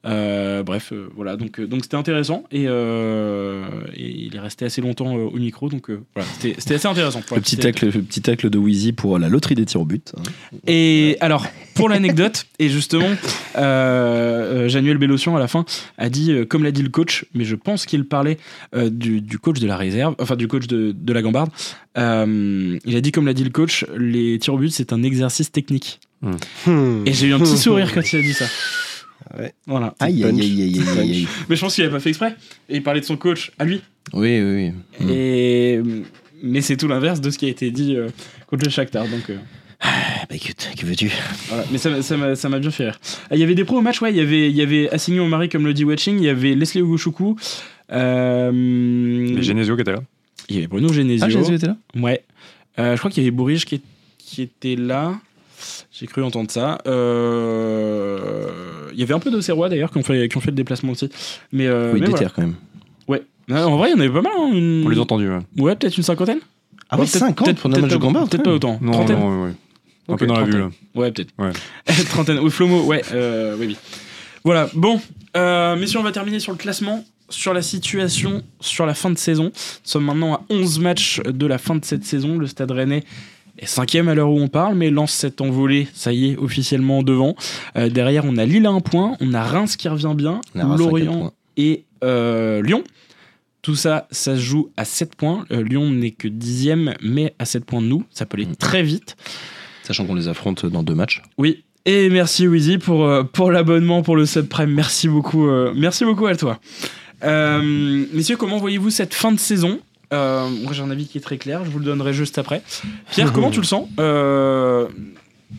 [0.07, 4.65] Euh, bref, euh, voilà, donc euh, donc c'était intéressant et, euh, et il est resté
[4.65, 7.21] assez longtemps euh, au micro, donc euh, voilà, c'était assez intéressant.
[7.23, 9.85] pour Le petit, tacle, le petit tacle de Wheezy pour la loterie des tirs au
[9.85, 10.13] but.
[10.17, 10.23] hein.
[10.69, 13.11] et alors, pour l'anecdote, et justement,
[13.55, 15.65] Januel Bellocian à la fin
[15.97, 18.39] a dit, euh, comme l'a dit le coach, mais je pense qu'il parlait
[18.75, 21.51] euh, du, du coach de la réserve, enfin du coach de, de la Gambarde.
[21.97, 25.03] Euh, il a dit, comme l'a dit le coach, les tirs au but, c'est un
[25.03, 26.01] exercice technique.
[26.67, 27.03] Hmm.
[27.07, 28.47] Et j'ai eu un petit sourire quand il a dit ça.
[29.37, 29.53] Ouais.
[29.67, 29.95] Voilà.
[29.99, 31.29] Aïe, aïe, aïe, aïe, aïe, aïe, aïe.
[31.49, 32.35] Mais je pense qu'il avait pas fait exprès.
[32.69, 33.83] Et il parlait de son coach à lui.
[34.13, 35.05] Oui, oui, oui.
[35.07, 35.11] Mm.
[35.11, 35.81] Et,
[36.43, 38.09] mais c'est tout l'inverse de ce qui a été dit euh,
[38.47, 39.05] contre le Shakhtar.
[39.09, 39.37] Donc, euh,
[39.81, 39.89] Ah,
[40.31, 41.11] bah écoute, que veux-tu?
[41.49, 42.99] Voilà, mais ça, m'a- ça m'a ça m'a bien fait rire.
[43.31, 44.11] Ah, Il y avait des pros au match, ouais.
[44.13, 46.17] Il y avait, il y avait Assignon Omari, comme le dit Watching.
[46.19, 47.37] Il y avait Leslie Ogoshuku.
[47.93, 48.51] Euh,
[49.37, 50.01] Les Genesio qui était là.
[50.49, 51.25] il y avait Bruno Genesio.
[51.27, 51.77] Ah, Jésus était là?
[51.97, 52.23] Ouais.
[52.79, 53.81] Euh, je crois qu'il y avait Bourige qui
[54.43, 55.19] était là.
[55.93, 56.79] J'ai cru entendre ça.
[56.87, 58.49] Euh,
[58.93, 60.93] Il y avait un peu d'Auxerrois d'ailleurs qui, ont fait- qui ont fait le déplacement
[60.93, 61.09] aussi.
[61.53, 62.19] Mais, euh, Oui, mais des voilà.
[62.19, 62.55] terres quand même.
[63.07, 63.23] Ouais.
[63.49, 64.33] Ouais, En vrai, il y en avait pas mal.
[64.39, 65.29] hein, une- On les a entendus.
[65.31, 65.39] ouais.
[65.59, 66.41] Ouais, peut-être une cinquantaine.
[66.91, 68.79] Ah Ouais, oui, peut-être- 50 peut-être- pour un match de Peut-être pas autant.
[68.81, 69.55] Non, Trentaine non, ouais, ouais.
[70.11, 70.71] Un peu dans la vue là.
[70.95, 71.31] Ouais, peut-être.
[71.39, 71.51] Ouais.
[72.11, 72.39] Trentaine.
[72.39, 73.03] Ou Flomo, ouais.
[73.13, 73.77] euh, oui, oui.
[74.43, 74.69] Voilà.
[74.75, 75.01] Bon,
[75.37, 79.19] euh, messieurs, on va terminer sur le classement, sur la situation, sur la fin de
[79.19, 79.45] saison.
[79.45, 79.51] Nous
[79.85, 82.39] sommes maintenant à 11 matchs de la fin de cette saison.
[82.39, 83.05] Le Stade Rennais
[83.59, 87.03] est cinquième à l'heure où on parle, mais lance cette envolée, ça y est, officiellement
[87.03, 87.35] devant.
[87.77, 91.33] Euh, derrière, on a Lille à un point, on a Reims qui revient bien, Lorient
[91.57, 92.85] et euh, Lyon.
[93.63, 95.45] Tout ça, ça se joue à 7 points.
[95.51, 98.05] Euh, Lyon n'est que dixième, mais à 7 points de nous.
[98.11, 98.57] Ça peut aller Mm.
[98.57, 99.17] très vite.
[99.83, 101.23] Sachant qu'on les affronte dans deux matchs.
[101.39, 101.65] Oui.
[101.85, 104.71] Et merci Wheezy pour, pour l'abonnement, pour le subprime.
[104.71, 105.49] Merci beaucoup.
[105.49, 106.61] euh, merci beaucoup à toi.
[107.25, 109.81] Euh, messieurs, comment voyez-vous cette fin de saison?
[110.13, 112.63] Euh, Moi j'ai un avis qui est très clair, je vous le donnerai juste après.
[113.11, 113.87] Pierre, comment tu le sens?
[114.01, 114.87] Euh,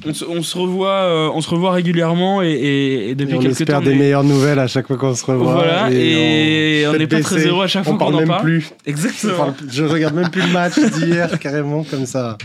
[0.06, 3.38] on, se, on se revoit, euh, on se revoit régulièrement et, et- et depuis Et
[3.38, 3.86] on quelques espère temps.
[3.86, 5.54] des mais- meilleures nouvelles à chaque fois qu'on se revoit.
[5.54, 8.28] Voilà, et on n'est pas très heureux à chaque fois on qu'on parle en même
[8.28, 8.42] parle.
[8.44, 8.62] plus.
[8.86, 9.38] Je, Exactement.
[9.38, 12.38] parle plus- je regarde même plus le match d'hier, carrément, comme ça.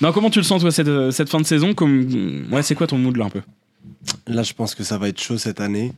[0.00, 1.74] Non, comment tu le sens toi cette, cette fin de saison?
[1.74, 2.46] Comme...
[2.52, 3.40] Ouais, c'est quoi ton mood là un peu?
[4.28, 5.92] Là, je pense que ça va être chaud cette année.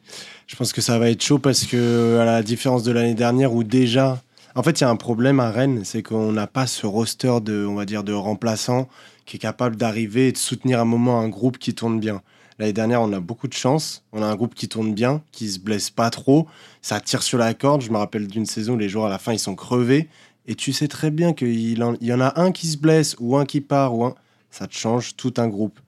[0.46, 3.53] Je pense que ça va être chaud parce que, à la différence de l'année dernière
[3.55, 4.20] où déjà.
[4.59, 7.38] En fait, il y a un problème à Rennes, c'est qu'on n'a pas ce roster
[7.40, 8.88] de, remplaçants
[9.24, 12.22] qui est capable d'arriver et de soutenir un moment un groupe qui tourne bien.
[12.59, 14.02] L'année dernière, on a beaucoup de chance.
[14.11, 16.48] On a un groupe qui tourne bien, qui se blesse pas trop.
[16.82, 17.82] Ça tire sur la corde.
[17.82, 20.09] Je me rappelle d'une saison où les joueurs à la fin, ils sont crevés.
[20.48, 23.44] Et tu sais très bien qu'il y en a un qui se blesse ou un
[23.44, 24.16] qui part ou un.
[24.50, 25.78] Ça te change tout un groupe.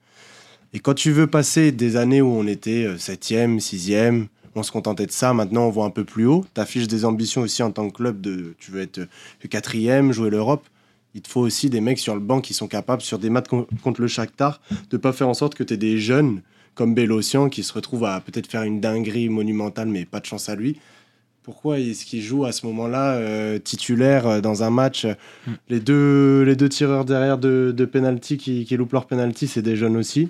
[0.71, 5.05] Et quand tu veux passer des années où on était 7e, 6e, on se contentait
[5.05, 6.45] de ça, maintenant on voit un peu plus haut.
[6.53, 9.07] Tu affiches des ambitions aussi en tant que club de tu veux être euh,
[9.47, 10.67] 4e, jouer l'Europe.
[11.13, 13.47] Il te faut aussi des mecs sur le banc qui sont capables, sur des matchs
[13.49, 16.41] con- contre le Shakhtar, de pas faire en sorte que tu aies des jeunes
[16.73, 20.47] comme Bélocian qui se retrouvent à peut-être faire une dinguerie monumentale, mais pas de chance
[20.47, 20.79] à lui.
[21.43, 25.13] Pourquoi est-ce qu'il joue à ce moment-là euh, titulaire euh, dans un match euh,
[25.69, 29.61] les, deux, les deux tireurs derrière de, de penalty qui, qui loupent leur penalty, c'est
[29.63, 30.29] des jeunes aussi.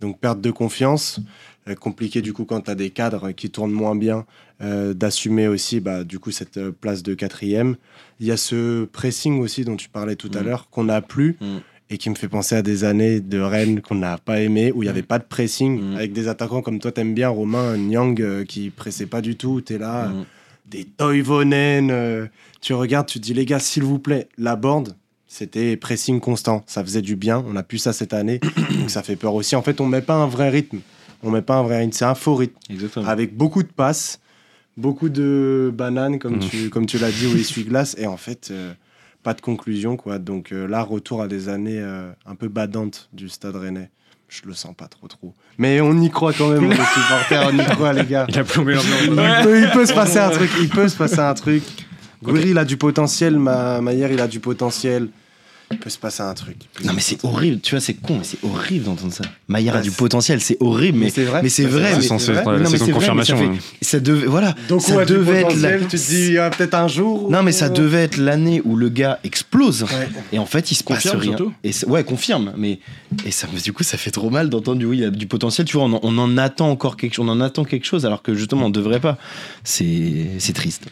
[0.00, 1.20] Donc perte de confiance.
[1.68, 4.26] Euh, compliqué du coup quand tu as des cadres qui tournent moins bien
[4.60, 7.76] euh, d'assumer aussi bah, du coup cette euh, place de quatrième.
[8.20, 10.44] Il y a ce pressing aussi dont tu parlais tout à Mm.
[10.44, 11.56] l'heure qu'on n'a plus Mm.
[11.88, 14.82] et qui me fait penser à des années de Rennes qu'on n'a pas aimé où
[14.82, 15.96] il n'y avait pas de pressing Mm.
[15.96, 19.62] avec des attaquants comme toi t'aimes bien Romain Nyang euh, qui pressait pas du tout.
[19.62, 20.24] Tu es là, Mm.
[20.70, 21.90] des Toivonen.
[21.90, 22.26] euh,
[22.60, 24.96] tu regardes, tu te dis, les gars, s'il vous plaît, la board,
[25.28, 26.62] c'était pressing constant.
[26.66, 27.42] Ça faisait du bien.
[27.48, 28.38] On a pu ça cette année.
[28.78, 29.56] donc ça fait peur aussi.
[29.56, 30.80] En fait, on met pas un vrai rythme.
[31.24, 31.92] On met pas un vrai rythme.
[31.92, 32.56] C'est un faux rythme.
[32.70, 33.06] Exactement.
[33.06, 34.20] Avec beaucoup de passes,
[34.76, 36.48] beaucoup de bananes, comme Mhm.
[36.48, 37.96] tu, comme tu l'as dit, ou essuie-glace.
[37.98, 38.72] Et en fait, euh,
[39.22, 39.96] pas de conclusion.
[39.96, 40.18] quoi.
[40.18, 43.90] Donc euh, là, retour à des années euh, un peu badantes du stade rennais.
[44.28, 45.32] Je le sens pas trop trop.
[45.58, 48.26] Mais on y croit quand même, les supporters, on y croit, les gars.
[48.28, 49.00] Il a plombé l'ambiance.
[49.02, 50.50] Il peut, il peut se passer un truc.
[50.60, 51.62] Il peut se passer un truc.
[52.22, 53.38] Gouiri, il a du potentiel.
[53.38, 55.08] Ma, Maillère, il a du potentiel.
[55.74, 56.56] Il peut se passer un truc.
[56.84, 59.24] Non mais c'est horrible, tu vois, c'est con, mais c'est horrible d'entendre ça.
[59.48, 61.40] Maillard Bah, a du c'est- potentiel, c'est horrible, mais, c'est vrai.
[61.42, 61.94] mais c'est Bah, vrai.
[62.00, 63.36] C'est mais confirmation.
[63.36, 63.56] ça fait- hein.
[63.82, 65.48] Ça devait, voilà, Donc ça ouais, du devait être
[65.88, 67.30] tu te dis, a peut-être un jour.
[67.30, 69.82] Non mais ça devait être l'année où le gars explose.
[69.82, 70.08] Ouais.
[70.32, 71.52] Et en fait, il se passe Confirme, rien.
[71.64, 72.52] Et ouais, confirme.
[72.56, 72.78] Mais
[73.26, 75.66] et ça, du coup, ça fait trop mal d'entendre oui, il y a du potentiel.
[75.66, 77.26] Tu vois, on en, on en attend encore quelque chose.
[77.26, 79.18] On en attend quelque chose, alors que justement, on devrait pas.
[79.62, 80.84] C'est c'est triste.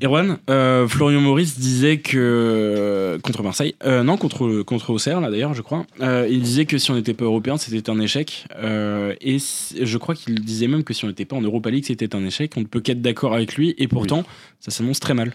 [0.00, 5.54] Erwan, euh, Florian Maurice disait que contre Marseille, euh, non contre contre Auxerre là d'ailleurs
[5.54, 9.12] je crois, euh, il disait que si on n'était pas européen c'était un échec euh,
[9.20, 12.14] et je crois qu'il disait même que si on n'était pas en Europa League c'était
[12.14, 12.52] un échec.
[12.56, 14.22] On ne peut qu'être d'accord avec lui et pourtant
[14.60, 15.32] ça s'annonce très mal.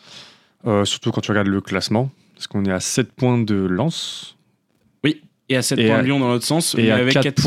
[0.65, 4.37] Euh, surtout quand tu regardes le classement, parce qu'on est à 7 points de Lens
[5.49, 7.13] Et à 7 Et points à- de Lyon dans l'autre sens, et mais à avec
[7.15, 7.41] 4 quatre,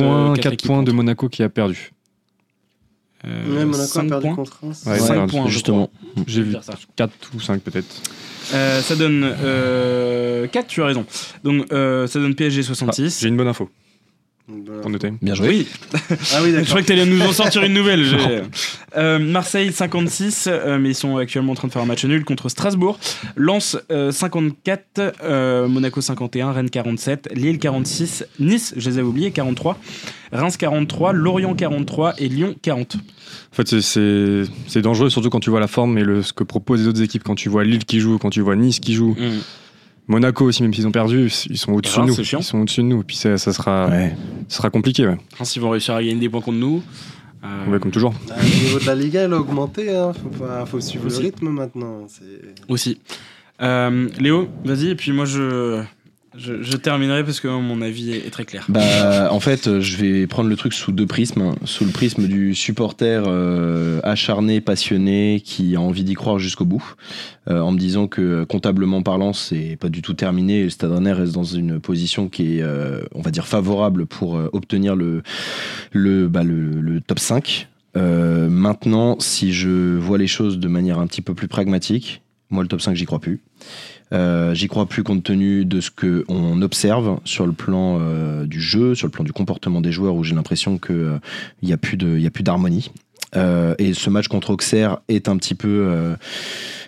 [0.67, 0.93] points, de.
[0.93, 1.93] Monaco qui a perdu.
[3.25, 4.35] Euh, Ouais, Monaco a perdu points.
[4.37, 4.85] contre Reims.
[4.87, 5.91] Ouais, Cinq voilà, points, je justement.
[6.27, 6.75] J'ai vu Dire ça.
[6.97, 8.03] 4 ou 5 peut-être.
[8.55, 11.05] Euh, ça donne euh, 4, tu as raison.
[11.45, 13.21] Donc euh, ça donne PSG Ah, 66.
[13.21, 13.71] J'ai une bonne info.
[14.81, 15.13] Pour noter.
[15.23, 15.49] Bien joué.
[15.49, 15.67] oui,
[16.35, 18.05] Ah oui, je crois que tu allais nous en sortir une nouvelle.
[18.97, 22.25] Euh, Marseille 56, euh, mais ils sont actuellement en train de faire un match nul
[22.25, 22.99] contre Strasbourg.
[23.37, 29.33] Lens euh, 54, euh, Monaco 51, Rennes 47, Lille 46, Nice, je les avais oubliés,
[29.33, 29.77] 43,
[30.33, 32.97] Reims 43, Lorient 43 et Lyon 40.
[32.97, 36.33] En fait, c'est- c'est c'est dangereux, surtout quand tu vois la forme et le, ce
[36.33, 37.23] que proposent les autres équipes.
[37.25, 39.15] Quand tu vois Lille qui joue, quand tu vois Nice qui joue,
[40.09, 42.15] Monaco aussi, même s'ils ont perdu, ils sont au-dessus de nous.
[42.15, 43.03] Ils sont au-dessus de nous.
[43.03, 44.15] Puis ça, ça sera, Ouais.
[44.49, 45.19] ça sera compliqué, ouais.
[45.39, 46.83] Reims, ils vont réussir à gagner des points contre nous.
[47.45, 48.15] Euh, Ouais, comme toujours.
[48.29, 49.95] Le niveau de la Liga, elle a augmenté.
[49.95, 50.13] Hein.
[50.15, 51.19] Faut, pas, faut suivre Aussi.
[51.21, 52.07] le rythme maintenant.
[52.69, 52.99] Aussi.
[53.63, 55.83] Euh, Léo, vas-y, et puis moi je,
[56.39, 58.65] je, je terminerai parce que mon avis est, très clair.
[58.69, 61.55] Bah, en fait, euh, je vais prendre le truc sous deux prismes.
[61.65, 66.95] Sous le prisme du supporter euh, acharné, passionné, qui a envie d'y croire jusqu'au bout,
[67.49, 70.65] euh, en me disant que comptablement parlant, c'est pas du tout terminé.
[70.65, 74.37] Le Stade Rennais reste dans une position qui est, euh, on va dire, favorable pour
[74.37, 75.23] euh, obtenir le,
[75.93, 77.69] le, bah, le, le top 5.
[77.97, 82.63] Euh, maintenant, si je vois les choses de manière un petit peu plus pragmatique, moi,
[82.63, 83.41] le top 5, j'y crois plus.
[84.13, 88.47] Euh, J'y crois plus compte tenu de ce que on observe sur le plan euh,
[88.47, 91.19] du jeu, sur le plan du comportement des joueurs, où j'ai l'impression que euh,
[91.63, 92.91] il y a plus y a plus d'harmonie.
[93.35, 96.15] Euh, et ce match contre Auxerre est un petit peu euh,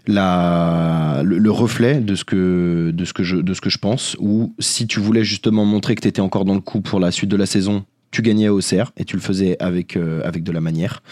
[0.06, 3.78] la, le, le reflet de ce que de ce que je de ce que je
[3.78, 4.16] pense.
[4.20, 7.10] Où si tu voulais justement montrer que tu étais encore dans le coup pour la
[7.10, 7.84] suite de la saison.
[8.10, 11.02] Tu gagnais à Auxerre et tu le faisais avec, euh, avec de la manière.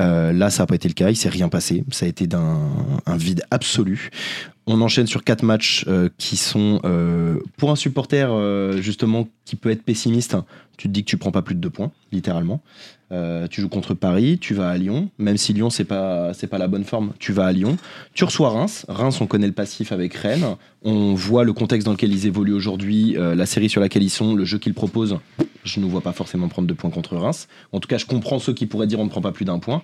[0.00, 1.84] Euh, là, ça n'a pas été le cas, il s'est rien passé.
[1.90, 2.58] Ça a été d'un
[3.04, 4.08] un vide absolu.
[4.70, 9.56] On enchaîne sur quatre matchs euh, qui sont, euh, pour un supporter euh, justement qui
[9.56, 10.44] peut être pessimiste, hein,
[10.76, 12.60] tu te dis que tu prends pas plus de deux points, littéralement.
[13.10, 16.46] Euh, tu joues contre Paris, tu vas à Lyon, même si Lyon c'est pas c'est
[16.46, 17.78] pas la bonne forme, tu vas à Lyon.
[18.12, 18.84] Tu reçois Reims.
[18.88, 20.56] Reims, on connaît le passif avec Rennes.
[20.82, 24.10] On voit le contexte dans lequel ils évoluent aujourd'hui, euh, la série sur laquelle ils
[24.10, 25.16] sont, le jeu qu'ils proposent.
[25.64, 27.48] Je ne vois pas forcément prendre deux points contre Reims.
[27.72, 29.58] En tout cas, je comprends ceux qui pourraient dire on ne prend pas plus d'un
[29.58, 29.82] point.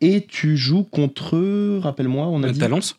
[0.00, 2.96] Et tu joues contre, rappelle-moi, on a dit Talence,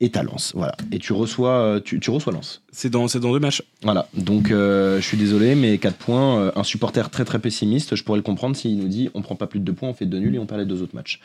[0.00, 0.74] et ta Lens, voilà.
[0.92, 2.62] Et tu reçois, euh, tu, tu reçois Lens.
[2.72, 3.62] c'est dans, c'est dans deux matchs.
[3.82, 4.08] Voilà.
[4.14, 8.02] Donc, euh, je suis désolé, mais 4 points, euh, un supporter très très pessimiste, je
[8.02, 10.06] pourrais le comprendre s'il nous dit on prend pas plus de 2 points, on fait
[10.06, 11.20] 2 nuls et on perd les deux autres matchs.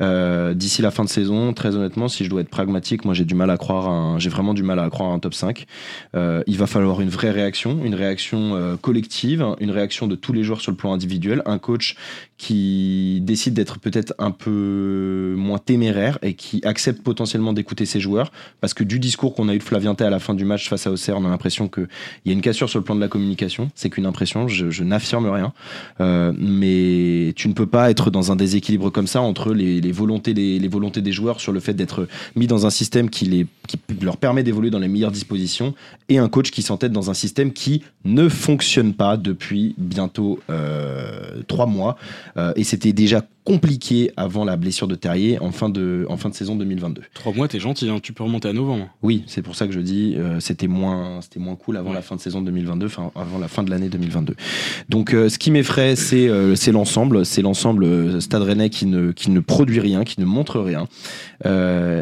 [0.00, 3.24] Euh, D'ici la fin de saison, très honnêtement, si je dois être pragmatique, moi j'ai
[3.24, 5.66] du mal à croire, j'ai vraiment du mal à croire à un top 5.
[6.16, 10.42] Euh, il va falloir une vraie réaction, une réaction collective, une réaction de tous les
[10.42, 11.96] joueurs sur le plan individuel, un coach
[12.38, 18.30] qui décide d'être peut-être un peu moins téméraire et qui accepte potentiellement d'écouter ses joueurs
[18.60, 20.86] parce que du discours qu'on a eu de Flavienté à la fin du match face
[20.86, 21.88] à Auxerre, on a l'impression qu'il
[22.26, 23.70] y a une cassure sur le plan de la communication.
[23.74, 25.52] C'est qu'une impression, je, n'affirme rien.
[26.00, 30.34] Euh, mais tu ne peux pas être dans un déséquilibre comme ça entre les, volontés,
[30.34, 33.78] les volontés des joueurs sur le fait d'être mis dans un système qui, les, qui
[34.02, 35.74] leur permet d'évoluer dans les meilleures dispositions
[36.08, 41.42] et un coach qui s'entête dans un système qui ne fonctionne pas depuis bientôt euh,
[41.46, 41.96] trois mois.
[42.36, 46.28] Euh, et c'était déjà compliqué avant la blessure de Terrier en fin de, en fin
[46.28, 47.02] de saison 2022.
[47.14, 48.88] Trois mois, t'es gentil, hein, tu peux remonter à novembre.
[49.02, 51.94] Oui, c'est pour ça que je dis euh, c'était moins c'était moins cool avant Ouais.
[51.94, 54.34] la fin de saison 2022, enfin avant la fin de l'année 2022.
[54.88, 59.12] Donc euh, ce qui m'effraie c'est euh, c'est l'ensemble, c'est l'ensemble Stade Rennais qui ne
[59.12, 60.88] qui ne produit rien, qui ne montre rien,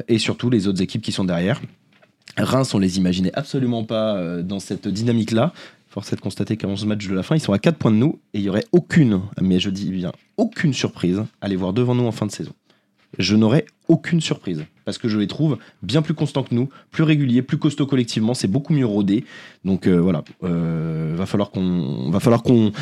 [0.08, 1.60] et surtout les autres équipes qui sont derrière.
[2.36, 5.52] Reims, on les imaginait absolument pas dans cette dynamique-là.
[5.94, 7.92] Force est de constater qu'à 11 matchs de la fin, ils sont à 4 points
[7.92, 11.54] de nous et il y aurait aucune, mais je dis bien aucune surprise à les
[11.54, 12.50] voir devant nous en fin de saison.
[13.16, 17.04] Je n'aurais aucune surprise parce que je les trouve bien plus constants que nous, plus
[17.04, 19.24] réguliers, plus costauds collectivement, c'est beaucoup mieux rodé.
[19.64, 22.72] Donc euh, voilà, euh, va falloir qu'on va falloir qu'on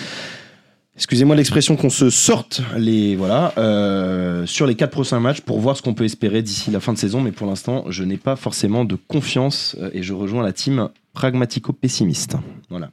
[0.97, 5.77] excusez-moi l'expression, qu'on se sorte les voilà euh, sur les quatre prochains matchs pour voir
[5.77, 7.21] ce qu'on peut espérer d'ici la fin de saison.
[7.21, 12.37] Mais pour l'instant, je n'ai pas forcément de confiance et je rejoins la team pragmatico-pessimiste.
[12.71, 12.89] Voilà.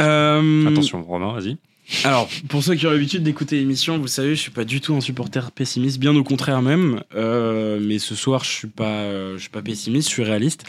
[0.00, 1.56] Euh, Attention, Romain, vas-y.
[2.04, 4.94] Alors, pour ceux qui ont l'habitude d'écouter l'émission, vous savez, je suis pas du tout
[4.94, 7.02] un supporter pessimiste, bien au contraire même.
[7.14, 10.64] Euh, mais ce soir, je suis pas, euh, je suis pas pessimiste, je suis réaliste.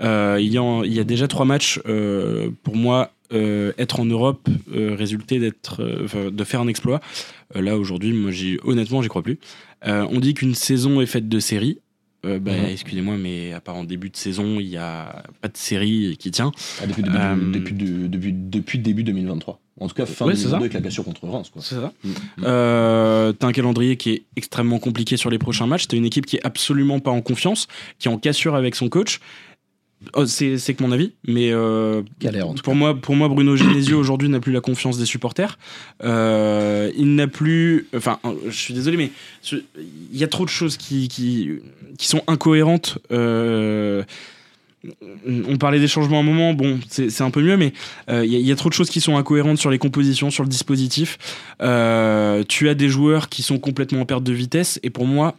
[0.00, 1.80] Euh, il, y a, il y a déjà trois matchs
[2.62, 3.10] pour moi.
[3.32, 5.82] être en Europe, résulter d'être,
[6.30, 7.00] de faire un exploit.
[7.54, 9.38] Là aujourd'hui, moi, j'y, honnêtement, j'y crois plus.
[9.82, 11.78] On dit qu'une saison est faite de séries.
[12.26, 12.64] Euh, bah, Mhm.
[12.70, 16.30] excusez-moi, mais à part en début de saison, il y a pas de série qui
[16.30, 16.50] tient.
[16.82, 17.36] Ah, depuis, début, Euh,
[18.08, 19.60] depuis, depuis début 2023.
[19.78, 20.56] En tout cas, fin Ouais, c'est 2022 ça.
[20.56, 21.50] avec la cassure contre Reims.
[21.52, 21.60] Quoi.
[21.62, 21.92] C'est ça.
[22.02, 22.10] Mm.
[22.44, 25.86] Euh, t'as un calendrier qui est extrêmement compliqué sur les prochains matchs.
[25.86, 27.66] T'as une équipe qui est absolument pas en confiance,
[27.98, 29.20] qui est en cassure avec son coach.
[30.12, 33.56] Oh, c'est que mon avis, mais euh, Galère, en tout pour moi, pour moi, Bruno
[33.56, 35.58] Genesio aujourd'hui n'a plus la confiance des supporters.
[36.04, 39.10] Euh, il n'a plus, enfin, je suis désolé, mais
[39.52, 41.48] il y a trop de choses qui qui,
[41.98, 42.98] qui sont incohérentes.
[43.10, 44.04] Euh,
[45.26, 47.72] on parlait des changements à un moment, bon, c'est un peu mieux, mais
[48.08, 49.78] euh, il y, a- il y a trop de choses qui sont incohérentes sur les
[49.78, 51.18] compositions, sur le dispositif.
[51.62, 55.36] Euh, tu as des joueurs qui sont complètement en perte de vitesse, et pour moi,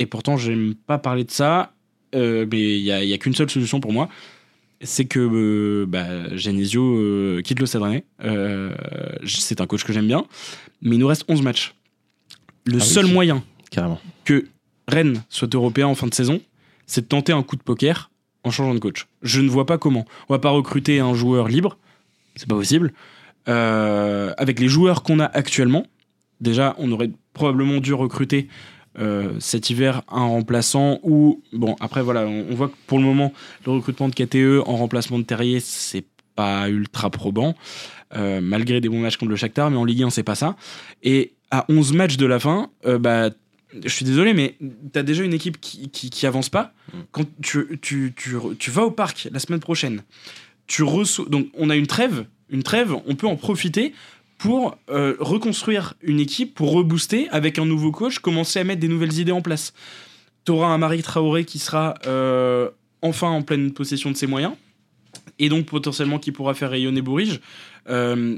[0.00, 1.73] et pourtant j'aime pas parler de ça, euh,
[2.14, 4.08] mais il y a, qu'une seule solution pour moi,
[4.84, 7.66] c'est que euh, bah, Genesio euh, quitte le.
[8.24, 8.74] Euh,
[9.26, 10.24] c'est un coach que j'aime bien,
[10.82, 11.74] mais il nous reste 11 matchs.
[12.64, 12.88] Le Ah oui.
[12.88, 14.00] seul moyen Carrément.
[14.24, 14.46] que
[14.88, 16.40] Rennes soit européen en fin de saison,
[16.86, 18.10] c'est de tenter un coup de poker
[18.42, 19.06] en changeant de coach.
[19.22, 20.04] Je ne vois pas comment.
[20.28, 21.78] On va pas recruter un joueur libre,
[22.36, 22.92] c'est pas possible.
[23.48, 25.86] Euh, avec les joueurs qu'on a actuellement,
[26.40, 28.50] déjà, on aurait probablement dû recruter euh,
[29.40, 33.32] cet hiver un remplaçant ou bon après voilà on, on voit que pour le moment
[33.66, 36.04] le recrutement de KTE en remplacement de Terrier c'est
[36.36, 37.54] pas ultra probant
[38.14, 40.56] euh, malgré des bons matchs contre le Shakhtar mais en Ligue 1 c'est pas ça
[41.02, 43.30] et à 11 matchs de la fin euh, bah
[43.82, 44.56] je suis désolé, mais
[44.92, 46.72] tu as déjà une équipe qui, qui, qui avance pas.
[47.12, 50.02] Quand tu, tu, tu, tu vas au parc la semaine prochaine,
[50.66, 51.26] tu reçois.
[51.28, 52.26] Donc, on a une trêve.
[52.50, 53.92] Une trêve, on peut en profiter
[54.44, 58.88] pour euh, reconstruire une équipe, pour rebooster avec un nouveau coach, commencer à mettre des
[58.88, 59.72] nouvelles idées en place.
[60.44, 62.68] Tu auras un Marie Traoré qui sera euh,
[63.00, 64.52] enfin en pleine possession de ses moyens
[65.38, 67.40] et donc potentiellement qui pourra faire rayonner Bourige.
[67.88, 68.36] Euh,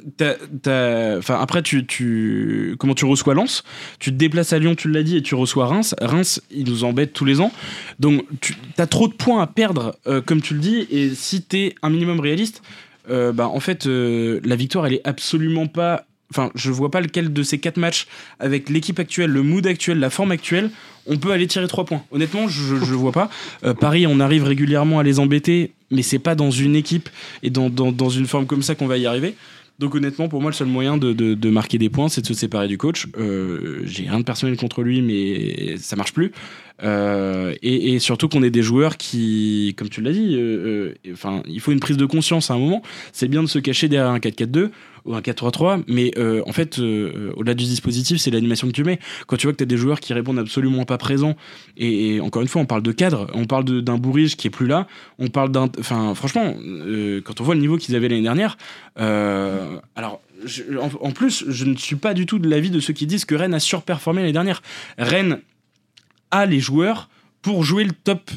[1.29, 3.65] après, tu, comment tu reçois Lens?
[3.99, 5.97] Tu te déplaces à Lyon, tu l'as dit, et tu reçois Reims.
[6.01, 7.51] Reims, il nous embête tous les ans.
[7.99, 11.43] Donc, tu as trop de points à perdre, euh, comme tu le dis, et si
[11.43, 12.63] tu es un minimum réaliste,
[13.11, 16.05] euh, bah, en fait, euh, la victoire, elle est absolument pas.
[16.31, 18.09] Enfin, je vois pas lequel de ces quatre matchs,
[18.41, 20.71] avec l'équipe actuelle, le mood actuel, la forme actuelle,
[21.07, 22.03] on peut aller tirer trois points.
[22.11, 23.31] Honnêtement, je, vois pas.
[23.63, 27.09] Euh, Paris, on arrive régulièrement à les embêter, mais c'est pas dans une équipe
[27.45, 29.37] et dans une forme comme ça qu'on va y arriver.
[29.79, 32.67] Donc honnêtement, pour moi, le seul moyen de, marquer des points, c'est de se séparer
[32.69, 33.07] du coach.
[33.19, 36.33] Euh, J'ai rien de personnel contre lui, mais ça marche plus.
[36.83, 41.73] Euh, et, surtout qu'on ait des joueurs qui, comme tu l'as dit, euh, il faut
[41.73, 42.83] une prise de conscience à un moment.
[43.13, 44.71] C'est bien de se cacher derrière un 4-4-2
[45.07, 48.85] ou un 4-3-3, mais euh, en fait, euh, au-delà du dispositif, c'est l'animation que tu
[48.85, 48.99] mets.
[49.27, 51.37] Quand tu vois que tu as des joueurs qui répondent absolument pas présents,
[51.77, 54.67] et, encore une fois, on parle de cadre, on parle d'un bourrige qui est plus
[54.67, 54.87] là,
[55.19, 55.71] on parle d'un.
[55.79, 58.59] Enfin, franchement, euh, quand on voit le niveau qu'ils avaient l'année dernière,
[58.99, 60.21] euh, alors.
[60.79, 63.25] en, en plus, je ne suis pas du tout de l'avis de ceux qui disent
[63.25, 64.63] que Rennes a surperformé l'année dernière.
[64.99, 65.41] Rennes
[66.31, 67.09] a les joueurs
[67.43, 68.31] pour jouer le top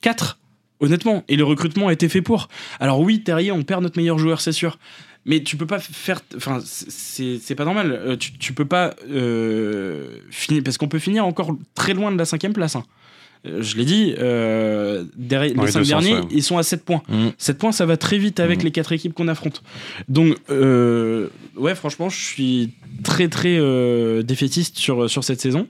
[0.00, 0.38] 4,
[0.80, 1.24] honnêtement.
[1.28, 2.48] Et le recrutement a été fait pour.
[2.78, 4.78] Alors oui, Terrier, on perd notre meilleur joueur, c'est sûr.
[5.26, 6.20] Mais tu peux pas faire.
[6.36, 7.92] Enfin, c'est pas normal.
[7.92, 10.62] Euh, Tu, tu peux pas euh, finir.
[10.62, 12.76] Parce qu'on peut finir encore très loin de la cinquième place.
[12.76, 12.84] hein.
[13.46, 14.12] Euh, Je l'ai dit,
[15.16, 16.20] derrière, les cinq derniers, ouais.
[16.30, 17.02] ils sont à 7 points.
[17.08, 17.28] Mm.
[17.38, 18.64] 7 points, ça va très vite avec Mm.
[18.64, 19.62] les quatre équipes qu'on affronte.
[20.08, 22.70] Donc, ouais, franchement, je suis
[23.02, 23.58] très, très
[24.24, 25.66] défaitiste sur, sur cette saison.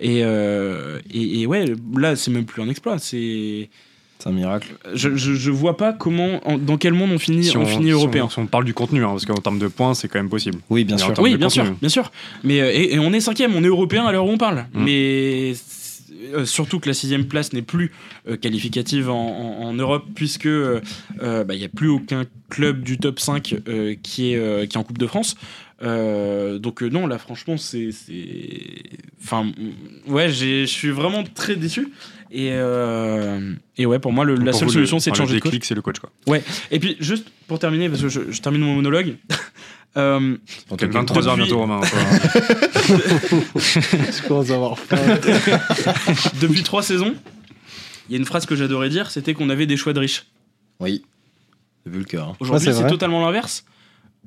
[0.00, 1.64] Et, et, et ouais,
[1.96, 2.98] là, c'est même plus un exploit.
[2.98, 3.68] C'est.
[4.22, 4.68] C'est un miracle.
[4.94, 7.86] Je, je, je vois pas comment, en- dans quel monde on finit, Si on, finit
[7.86, 8.28] si européen.
[8.30, 10.58] si on parle du contenu, hein, parce qu'en termes de points, c'est quand même possible.
[10.70, 11.14] Oui, bien Mais sûr.
[11.18, 11.64] Oui, bien contenu.
[11.64, 12.12] sûr, bien sûr.
[12.44, 14.66] Mais euh, et, et on est cinquième, on est européen à l'heure où on parle.
[14.74, 14.84] Mm.
[14.84, 15.54] Mais
[16.34, 17.90] euh, surtout que la sixième place n'est plus
[18.28, 19.14] euh, qualificative en,
[19.60, 20.80] en- en Europe puisque euh,
[21.20, 24.76] bah, il n'y a plus aucun club du top 5 euh, qui est euh, qui
[24.76, 25.34] est en Coupe de France.
[25.82, 27.90] Euh, donc euh, non, là franchement c'est
[29.22, 29.46] enfin
[30.06, 31.88] ouais, je suis vraiment très déçu.
[32.34, 35.34] Et, euh, et ouais, pour moi, le- la Pour seule vous, solution, c'est de changer
[35.34, 35.58] le de coach.
[35.62, 36.10] c'est le coach, quoi.
[36.70, 39.16] Et puis, juste pour terminer, parce que je, je termine mon monologue.
[39.98, 40.36] euh,
[40.78, 41.80] Quel 23h Depuis- bientôt, Romain.
[42.86, 44.96] Je commence à avoir faim.
[46.40, 47.14] depuis trois saisons,
[48.08, 50.26] il y a une phrase que j'adorais dire, c'était qu'on avait des choix de riches.
[50.80, 51.04] Oui.
[51.86, 52.28] Vu le cœur.
[52.30, 52.36] hein.
[52.40, 53.64] Aujourd'hui, Ouais, c'est totalement l'inverse.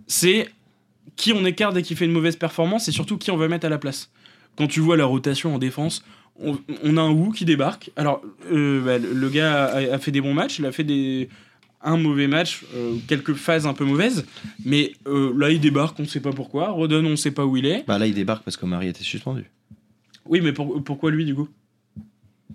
[0.08, 0.50] C'est
[1.16, 3.66] qui on écarte dès qu'il fait une mauvaise performance et surtout qui on va mettre
[3.66, 4.10] à la place.
[4.58, 6.04] Quand tu vois la rotation en défense,
[6.40, 7.92] on, on a un Wu qui débarque.
[7.96, 8.22] Alors,
[8.52, 11.30] euh, bah, le- gars a, a fait des bons matchs, il a fait des
[11.88, 14.26] un mauvais match, euh, quelques phases un peu mauvaises,
[14.66, 16.70] mais euh, là il débarque, on sait pas pourquoi.
[16.72, 17.86] Rodon, on sait pas où il est.
[17.86, 19.46] Bah là, il débarque parce qu'Omari était suspendu.
[20.26, 21.48] Oui, mais pour- pourquoi lui du coup?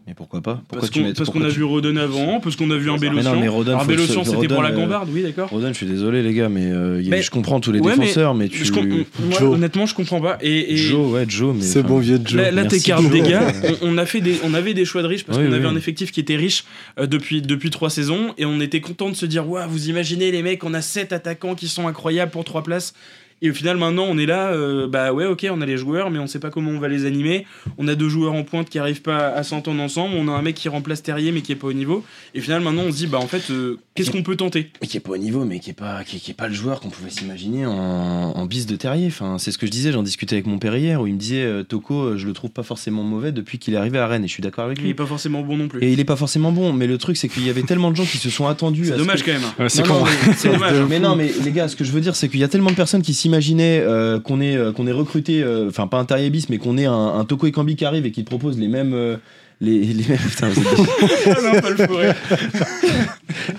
[0.07, 1.97] Mais pourquoi pas Pourquoi Parce tu qu'on mets- parce pourquoi qu'on a tu- vu Rodon
[1.97, 3.35] avant, parce qu'on a vu un non, Bélocian.
[3.35, 5.51] le- Bélocian c'était pour la euh, gambarde, oui d'accord.
[5.51, 8.35] Rodon, je suis désolé les gars, mais, euh, Mais- je comprends tous les Ouais, défenseurs,
[8.35, 8.65] mais, tu.
[8.65, 10.39] Je com- moi, honnêtement, je comprends pas.
[10.43, 11.63] Et, et Joe, ouais, Joe, mais.
[11.63, 12.41] C'est bon vieux Joe.
[12.41, 13.53] là, là t'écartes des gars.
[13.83, 15.67] On, on a fait des, on avait des choix de riches parce Oui, qu'on avait
[15.67, 15.73] oui.
[15.73, 16.65] un effectif qui était riche
[17.01, 20.31] euh, depuis, depuis trois saisons et on était content de se dire Waouh, vous imaginez
[20.31, 22.95] les mecs, on a sept attaquants qui sont incroyables pour trois places.
[23.43, 26.11] Et au final, maintenant, on est là, euh, bah ouais, ok, on a les joueurs,
[26.11, 27.47] mais on sait pas comment on va les animer.
[27.79, 30.15] On a deux joueurs en pointe qui arrivent pas à s'entendre ensemble.
[30.19, 32.05] On a un mec qui remplace Terrier, mais qui est pas au niveau.
[32.35, 34.71] Et au final, maintenant, on se dit, bah en fait, euh, qu'est-ce qu'on peut tenter?
[34.83, 36.49] Mais qui est pas au niveau, mais qui est pas, qui est, qui est pas
[36.49, 39.07] le joueur qu'on pouvait s'imaginer en, en bis de terrier.
[39.07, 41.19] Enfin, c'est ce que je disais, j'en discutais avec mon père hier, où il me
[41.19, 44.25] disait euh, Toko, je le trouve pas forcément mauvais depuis qu'il est arrivé à Rennes,
[44.25, 44.91] et je suis d'accord avec Il lui.
[44.91, 45.83] est pas forcément bon non plus.
[45.83, 47.97] Et il est pas forcément bon, mais le truc, c'est qu'il y avait tellement de
[47.97, 48.85] gens qui se sont attendus.
[48.85, 49.49] C'est à ce dommage que- quand même.
[49.49, 49.55] hein.
[49.61, 49.69] Ouais,
[50.37, 50.77] c'est dommage.
[50.91, 52.71] mais non, mais les gars, ce que je veux dire, c'est qu'il y a tellement
[52.71, 56.05] de personnes qui s'imaginaient euh, qu'on est, euh, qu'on est recruté, euh, enfin pas un
[56.05, 58.59] terrier bis, mais qu'on est un, un Toko Ekambi qui arrive et qui te propose
[58.59, 58.93] les mêmes.
[58.93, 59.17] euh,
[59.61, 60.49] les, les mêmes, putain,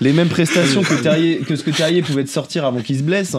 [0.00, 3.36] les prestations que, Terrier, que ce que Terrier pouvait te sortir avant qu'il se blesse.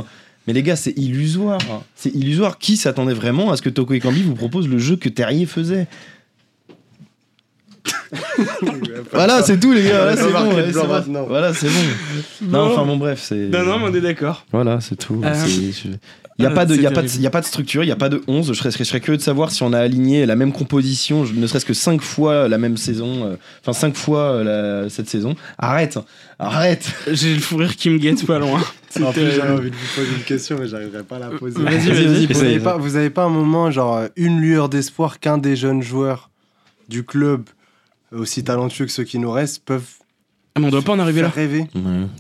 [0.48, 1.60] Mais les gars, c'est illusoire.
[1.72, 1.82] hein.
[1.96, 2.58] C'est illusoire.
[2.58, 5.88] Qui s'attendait vraiment à ce que Toko Ekambi vous propose le jeu que Terrier faisait?
[9.12, 10.14] Voilà, c'est tout, les gars.
[10.14, 10.50] Voilà, c'est bon.
[10.50, 10.94] le ouais, blanc c'est bon.
[10.94, 11.26] maintenant.
[11.28, 12.50] Voilà, c'est bon.
[12.50, 13.36] Non, enfin bon, bref, c'est.
[13.50, 14.46] Non, non, mais on est d'accord.
[14.52, 15.22] Voilà, c'est tout.
[15.24, 15.34] Euh,
[16.40, 17.46] Il n'y a, euh, pas de- c'est y a, pas de- y a pas de
[17.46, 18.48] structure, il n'y a pas de 11.
[18.48, 21.34] Je serais, je serais curieux de savoir si on a aligné la même composition, je-
[21.34, 25.08] ne serait-ce que 5 fois la même saison, euh, enfin 5 fois euh, la- cette
[25.10, 25.36] saison.
[25.60, 26.00] Arrête,
[26.40, 26.92] arrête.
[27.12, 28.62] J'ai le fou rire qui me guette pas loin.
[29.02, 31.30] En plus, C'était- j'avais envie de vous poser une question, mais j'arriverai pas à la
[31.32, 31.60] poser.
[31.60, 32.26] Vas-y, vas-y, vas-y.
[32.28, 35.56] Vous avez pas, vous avez pas un moment, genre, euh, une lueur d'espoir qu'un des
[35.56, 36.30] jeunes joueurs
[36.90, 37.44] du club,
[38.12, 39.82] aussi talentueux que ceux qui nous restent, peuvent
[40.56, 41.32] Ah, mais on doit pas en arriver là.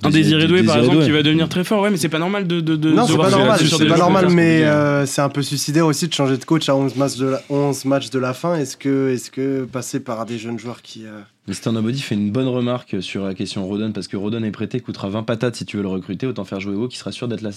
[0.03, 1.81] Un désiré doué, par exemple, qui va devenir très fort.
[1.83, 2.61] Ouais, mais c'est pas normal de.
[2.61, 5.85] de, de Non, c'est pas normal, c'est pas normal, mais euh, c'est un peu suicidaire
[5.85, 8.55] aussi de changer de coach à 11 matchs de la, 11 matchs de la fin.
[8.55, 11.05] Est-ce que, est que passer par des jeunes joueurs qui.
[11.05, 11.73] euh, Mr.
[11.73, 15.09] Nobody fait une bonne remarque sur la question Rodon parce que Rodon est prêté, coûtera
[15.09, 17.41] 20 patates si tu veux le recruter, autant faire jouer Evo qui sera sûr d'être
[17.41, 17.49] là,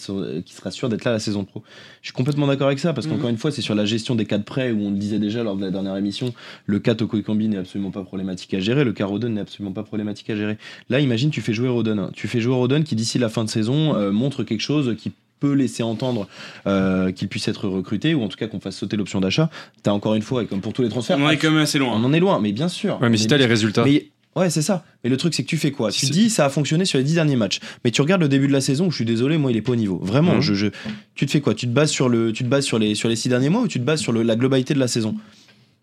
[0.44, 1.62] qui sera sûr d'être là la saison pro.
[2.02, 4.24] Je suis complètement d'accord avec ça parce qu'encore une fois, c'est sur la gestion des
[4.24, 6.34] cas de prêt où on le disait déjà lors de la dernière émission,
[6.66, 9.84] le cas Toko n'est absolument pas problématique à gérer, le cas Rodon n'est absolument pas
[9.84, 10.58] problématique à gérer.
[10.90, 13.50] Là, imagine tu fais jouer Rodon, tu fais jouer Rodon qui d'ici la fin de
[13.50, 16.28] saison euh, montre quelque chose qui peut laisser entendre
[16.66, 19.50] euh, qu'il puisse être recruté ou en tout cas qu'on fasse sauter l'option d'achat.
[19.82, 21.60] T'as encore une fois et comme pour tous les transferts, On en est quand même
[21.62, 21.92] assez loin.
[21.94, 23.00] on en est loin, mais bien sûr.
[23.00, 23.84] Ouais, mais si t'as les résultats.
[23.84, 24.84] Mais ouais, c'est ça.
[25.04, 25.90] Mais le truc, c'est que tu fais quoi?
[25.90, 27.60] Si Tu dis, ça a fonctionné sur les dix derniers matchs.
[27.84, 29.62] Mais tu regardes le début de la saison, où je suis désolé, moi, il est
[29.62, 29.98] pas au niveau.
[30.02, 30.40] Vraiment, Mhm.
[30.40, 30.66] je, je-
[31.14, 31.54] tu te fais quoi?
[31.54, 33.62] Tu te bases sur le, tu te bases sur les, sur les six derniers mois
[33.62, 35.14] ou tu te bases sur le- la globalité de la saison?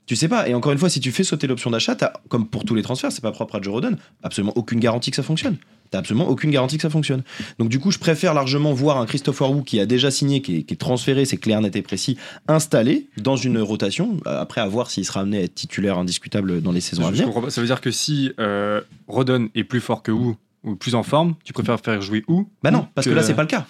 [0.06, 1.96] Tu sais pas, et encore une fois, si tu fais sauter l'option d'achat,
[2.28, 5.16] comme pour tous les transferts, c'est pas propre à Joe Rodon, absolument aucune garantie que
[5.16, 5.56] ça fonctionne.
[5.94, 7.22] T'as absolument aucune garantie que ça fonctionne.
[7.60, 10.58] Donc du coup, je préfère largement voir un Christopher Wu qui a déjà signé, qui
[10.58, 12.18] est, qui est transféré, c'est clair, net et précis,
[12.48, 16.64] installé dans une rotation, euh, après à voir s'il sera amené à être titulaire indiscutable
[16.64, 17.52] dans les saisons à Je, venir.
[17.52, 20.34] Ça veut dire que si euh, Rodon est plus fort que Wu
[20.64, 23.36] ou plus en forme, tu préfères faire jouer Wu Bah non, parce que, là, c'est
[23.36, 23.68] pas le cas.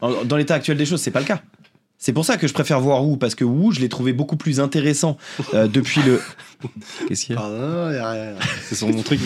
[0.00, 1.42] Dans l'état actuel des choses, c'est pas le cas.
[2.04, 4.34] C'est pour ça que je préfère voir Wu, parce que Wu, je l'ai trouvé beaucoup
[4.36, 5.16] plus intéressant
[5.54, 6.20] euh, depuis le.
[7.06, 8.24] Qu'est-ce qu'il y a Pardon, non, y a rien.
[8.68, 9.20] C'est son truc.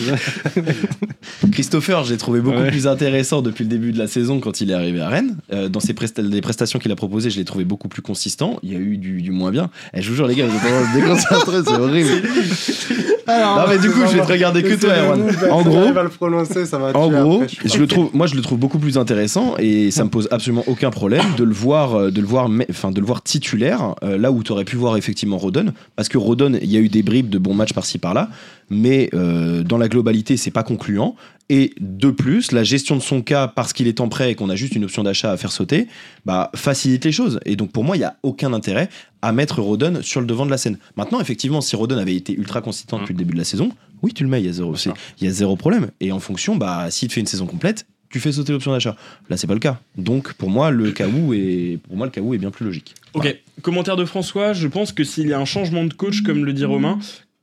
[1.51, 2.69] Christopher, je l'ai trouvé beaucoup Ouais.
[2.69, 5.35] plus intéressant depuis le début de la saison quand il est arrivé à Rennes.
[5.53, 8.59] Euh, dans ses presta- les prestations qu'il a proposées, je l'ai trouvé beaucoup plus consistant.
[8.63, 9.69] Il y a eu du, du moins bien.
[9.93, 12.09] Et je vous jure, les gars, vous êtes en train de me déconcentrer, c'est horrible.
[13.27, 15.29] non, mais du coup, je vais te regarder que toi, Erwan.
[15.51, 16.95] En gros, va le prononcer, ça va.
[16.97, 19.91] En gros, après, je je le trouve, moi je le trouve beaucoup plus intéressant et
[19.91, 22.91] ça me pose absolument aucun problème de le voir, euh, de le voir, mais- enfin
[22.91, 26.17] de le voir titulaire euh, là où tu aurais pu voir effectivement Rodon, parce que
[26.17, 28.29] Rodon, il y a eu des bribes de bons matchs par-ci par-là,
[28.69, 31.15] mais euh, dans la globalité c'est pas concluant.
[31.49, 34.49] Et de plus, la gestion de son cas parce qu'il est en prêt et qu'on
[34.49, 35.87] a juste une option d'achat à faire sauter,
[36.25, 37.39] bah facilite les choses.
[37.45, 38.89] Et donc pour moi, il y a aucun intérêt
[39.21, 40.77] à mettre Rodon sur le devant de la scène.
[40.97, 43.71] Maintenant, effectivement, si Rodon avait été ultra consistant depuis le début de la saison,
[44.03, 45.89] oui, tu le mets, il y a zéro, il y a zéro problème.
[46.01, 47.85] Et en fonction, bah, s'il te fait une saison complète,
[48.17, 48.95] tu fais sauter l'option d'achat.
[49.29, 49.79] Là, c'est pas le cas.
[49.95, 52.95] Donc, pour moi, le Kaou est, pour moi, le Kaou est bien plus logique.
[53.13, 54.53] Ok, commentaire de François.
[54.53, 56.97] Je pense que s'il y a un changement de coach, comme le dit Romain,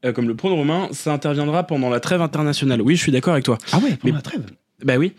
[0.04, 2.82] euh, comme le prône Romain, ça interviendra pendant la trêve internationale.
[2.82, 3.56] Oui, je suis d'accord avec toi.
[3.72, 4.44] Ah ouais, Mais- la trêve?
[4.84, 5.12] Bah oui.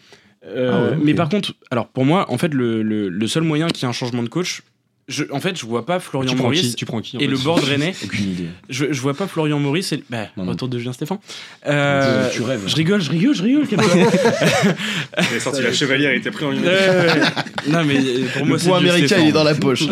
[0.45, 0.97] Euh, Ah ouais.
[1.03, 3.85] Mais par contre, alors pour moi, en fait, le, le- le seul moyen qu'il y
[3.85, 4.61] ait un changement de coach,
[5.07, 7.19] je, en fait, je vois pas Florian Tu prends qui Maurice Tu prends qui en
[7.19, 7.93] et fait le board rennais.
[8.03, 8.47] Aucune idée.
[8.69, 10.03] Je, je vois pas Florian Maurice et.
[10.09, 10.51] Bah, Non, non.
[10.53, 11.19] retour de Julien Stéphane.
[11.67, 12.63] Euh, Tu rêves.
[12.65, 13.65] Je rigole, je rigole, je rigole.
[13.71, 17.21] Il a sorti la chevalière, il était prêt en ouais, ouais.
[17.69, 17.99] non, mais
[18.35, 19.25] pour moi, c'est américain, Stéphane.
[19.25, 19.83] il est dans la poche.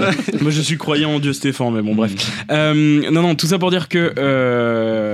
[0.42, 2.12] Moi, je suis croyant en Dieu Stéphane, mais bon, bref.
[2.52, 5.13] Euh, non, non, tout ça pour dire que euh,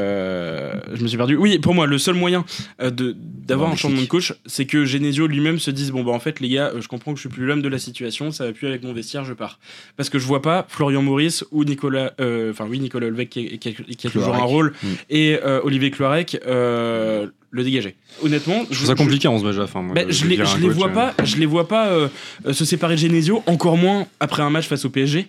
[0.93, 1.35] je me suis perdu.
[1.35, 2.45] Oui, pour moi, le seul moyen
[2.81, 6.11] euh, de d'avoir un changement de coach, c'est que Genesio lui-même se dise bon bah
[6.11, 8.31] en fait les gars, euh, je comprends que je suis plus l'homme de la situation,
[8.31, 9.59] ça va plus avec mon vestiaire, je pars.
[9.97, 13.57] Parce que je vois pas Florian Maurice ou Nicolas, euh, enfin oui Nicolas Olvec qui,
[13.57, 14.87] qui a, qui a toujours un rôle Mm.
[15.09, 17.95] et Olivier Cloarec euh, le dégager.
[18.23, 19.81] Honnêtement, Je trouve ça compliqué en ce match à la fin.
[19.81, 22.07] moi, bah, je les, je vois pas, je les vois pas euh,
[22.51, 25.27] se séparer de Genesio, encore moins après un match face au PSG.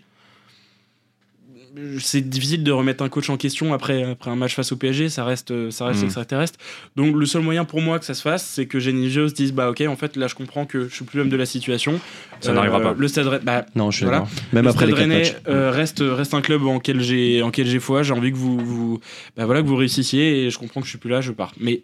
[2.01, 5.09] C'est difficile de remettre un coach en question après, après un match face au PSG,
[5.09, 6.07] ça reste, euh, ça reste Mm.
[6.07, 6.59] extraterrestre.
[6.97, 9.53] Donc le seul moyen pour moi que ça se fasse, c'est que Genesio se dise
[9.53, 11.93] bah ok, en fait là je comprends que je suis plus l'homme de la situation.
[11.93, 12.95] Euh, Ça n'arrivera pas.
[12.99, 14.27] Le stade, Rennais- bah, Non, je suis Voilà.
[14.53, 15.35] Même le après les Rennais matchs.
[15.49, 18.03] euh, reste, reste un club en quel j'ai en quel j'ai foi.
[18.03, 19.01] J'ai envie que vous, vous,
[19.37, 21.53] bah, voilà, que vous réussissiez et je comprends que je suis plus là, je pars.
[21.61, 21.83] Mais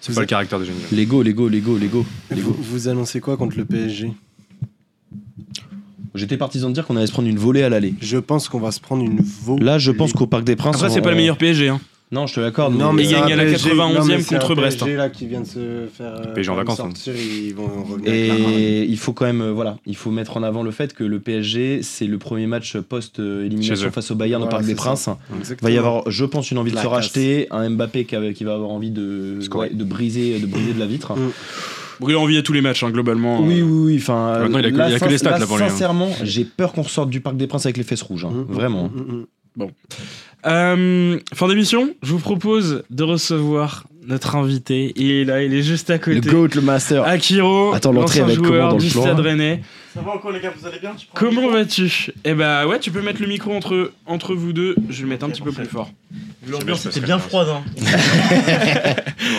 [0.00, 0.78] C'est pas le caractère de Génie.
[0.92, 2.06] Lego, Lego, Lego, Lego.
[2.30, 2.56] Vous, Lego.
[2.58, 4.10] vous annoncez quoi contre le PSG
[6.14, 7.94] J'étais partisan de dire qu'on allait se prendre une volée à l'aller.
[8.00, 9.64] Je pense qu'on va se prendre une volée.
[9.64, 10.76] Là, je pense qu'au Parc des Princes.
[10.76, 11.68] après c'est on- pas le meilleur PSG.
[11.68, 11.80] Hein.
[12.12, 12.74] Non, je te l'accorde.
[12.76, 14.86] Non, mais c'est gagne à la PSG 91e non, mais c'est contre un Brest, hein.
[14.86, 16.90] PSG là qui vient de se faire euh, PSG en vacances, hein.
[16.92, 18.44] sortir, ils vont revenir avec la rame.
[18.58, 21.04] Et il faut quand même, euh, voilà, il faut mettre en avant le fait que
[21.04, 23.90] le PSG, c'est le premier match Chez post-élimination eux.
[23.92, 25.08] face au Bayern au Voilà, Parc des c'est Princes.
[25.48, 26.94] Il va y avoir, je pense, une envie de La se casse.
[26.96, 29.68] racheter, un Mbappé qui, a- qui va avoir envie de, Scorer.
[29.68, 31.12] ouais, de briser, de briser de la vitre.
[31.14, 31.30] Mm.
[32.00, 33.40] Bon, il a envie à tous les matchs hein, globalement.
[33.40, 33.96] Oui, oui, oui.
[34.00, 35.68] Enfin, Maintenant, il a là, il a que les stats, là, pour lui, hein.
[35.68, 38.24] Sincèrement, j'ai peur qu'on ressorte du Parc des Princes avec les fesses rouges.
[38.24, 38.30] hein.
[38.32, 38.84] Mm, mm, Vraiment.
[38.88, 38.98] mm,
[39.58, 39.68] mm, mm.
[40.46, 44.92] Euh, fin d'émission, je vous propose de recevoir notre invité.
[44.96, 46.20] Il est là, il est juste à Le côté.
[46.30, 47.04] GOAT, le master.
[47.04, 49.60] Akiro, Attends, l'entrée, joueur comment dans le du plan, Stade là Rennais.
[49.92, 52.10] Ça va encore les gars, vous allez bien le Comment vas-tu?
[52.24, 54.76] Eh bah ouais, tu peux mettre le micro entre, entre vous deux.
[54.88, 55.90] Je vais le mettre un petit peu plus fort.
[56.48, 57.48] L'ambiance était bien froide.
[57.48, 57.62] Hein.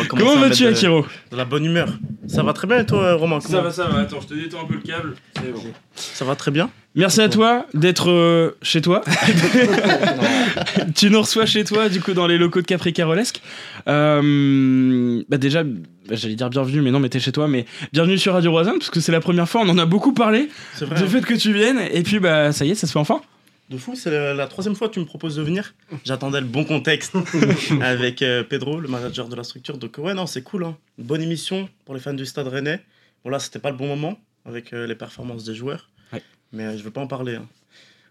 [0.10, 1.90] Comment vas-tu Akiro De la bonne humeur?
[2.28, 4.02] Ça va très bien et toi Romain Ça va, ça va.
[4.02, 5.15] Attends, je te détends un peu le câble.
[5.36, 5.61] Bon.
[5.95, 9.02] Ça va très bien Merci à toi d'être euh, chez toi.
[10.95, 13.41] tu nous reçois chez toi, du coup, dans les locaux de Capri Carolesque.
[13.88, 15.69] Euh, bah déjà, bah,
[16.11, 17.48] j'allais dire bienvenue, mais non, mais t'es chez toi.
[17.48, 20.14] Mais bienvenue sur Radio Roisanne, parce que c'est la première fois, on en a beaucoup
[20.14, 20.98] parlé C'est vrai.
[20.98, 21.07] du hein.
[21.07, 21.80] fait que tu viennes.
[21.91, 23.22] Et puis, bah, ça y est, ça se fait enfin.
[23.72, 25.73] De fou, c'est la, la troisième fois que tu me proposes de venir.
[26.06, 27.15] J'attendais le bon contexte
[27.81, 29.77] avec euh, Pedro, le manager de la structure.
[29.77, 30.65] Donc ouais, non, c'est cool.
[30.65, 30.77] Hein.
[30.98, 32.81] Bonne émission pour les fans du Stade Rennais.
[33.23, 35.89] Bon là, c'était pas le bon moment avec euh, les performances des joueurs.
[36.11, 36.22] Ouais.
[36.52, 37.35] Mais euh, je veux pas en parler.
[37.35, 37.48] hein.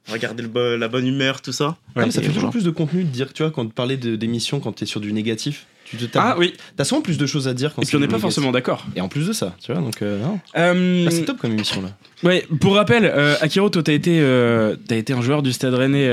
[0.09, 1.77] On va garder le bo- la bonne humeur, tout ça.
[1.95, 3.99] Ah, mais ça fait toujours plus de contenu de dire, tu vois, quand tu parlais
[3.99, 5.67] de- d'émissions, quand tu es sur du négatif.
[6.15, 8.19] Ah oui, T'as souvent plus de choses à dire quand et puis on n'est pas
[8.19, 8.87] forcément d'accord.
[8.97, 10.39] Et en plus de ça, tu vois, donc euh, non.
[10.57, 11.89] Euh, Ah, c'est top comme émission là.
[12.23, 16.07] Ouais, pour rappel, euh, Akiro, toi, t'as été, euh, été un joueur du Stade Rennais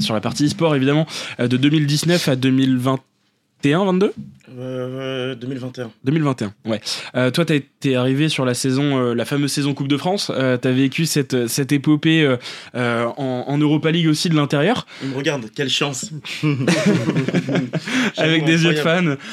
[0.00, 1.06] sur la partie e-sport, évidemment,
[1.38, 4.12] de 2019 à 2021, 22
[4.58, 5.90] Euh, 2021.
[6.04, 6.80] 2021, ouais.
[7.14, 10.30] Euh, toi, été arrivé sur la saison, euh, la fameuse saison Coupe de France.
[10.34, 12.36] Euh, t'as vécu cette, cette épopée
[12.74, 16.10] en, en Europa League aussi de l'intérieur, regarde, quelle chance.
[18.16, 19.16] avec des yeux de fan.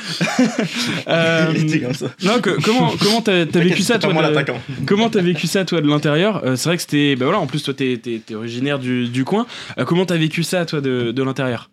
[2.23, 4.85] Non, que- comment comment t'as vécu ça, toi de-.
[4.85, 6.41] Comment t'as vécu ça, toi, de l'intérieur?
[6.45, 7.15] Euh, C'est vrai que c'était.
[7.15, 9.45] Bah voilà, en plus, toi, t'es t'es- t'es originaire du, du coin.
[9.77, 11.69] Euh, comment t'as vécu ça, toi, de, de l'intérieur?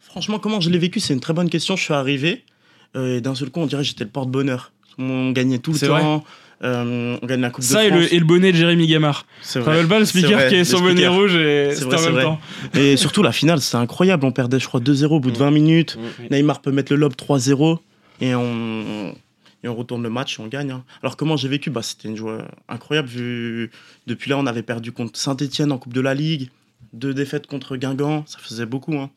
[0.00, 1.76] Franchement, comment je l'ai vécu, c'est une très bonne question.
[1.76, 2.57] Je suis arrivé euh,
[2.94, 4.72] et d'un seul coup, on dirait que j'étais le porte-bonheur.
[4.98, 6.24] On gagnait tout le C'est temps.
[6.64, 8.00] euh, on gagnait la Coupe Ça de et France.
[8.00, 9.26] le, et le bonnet de Jérémy Gamard.
[9.42, 9.84] C'est vrai.
[9.86, 12.12] pas le C'est speaker vrai, qui est son bonnet rouge et C'est en c'est même
[12.14, 12.22] vrai.
[12.24, 12.40] temps
[12.74, 14.24] Et surtout, la finale, c'était incroyable.
[14.26, 15.40] On perdait, je crois, 2-0 au bout de Mm.
[15.40, 15.98] 20 minutes.
[16.20, 16.26] Oui.
[16.30, 17.78] Neymar peut mettre le lob 3-0
[18.20, 19.14] et on,
[19.62, 20.72] et on retourne le match et on gagne.
[20.72, 20.82] hein.
[21.02, 21.70] Alors, comment j'ai vécu?
[21.70, 22.38] Bah, C'était une joie
[22.68, 23.06] incroyable.
[23.08, 23.70] Vu...
[24.08, 26.50] Depuis là, on avait perdu contre Saint-Etienne en Coupe de la Ligue.
[26.92, 28.24] Deux défaites contre Guingamp.
[28.26, 28.96] Ça faisait beaucoup.
[28.98, 29.10] hein.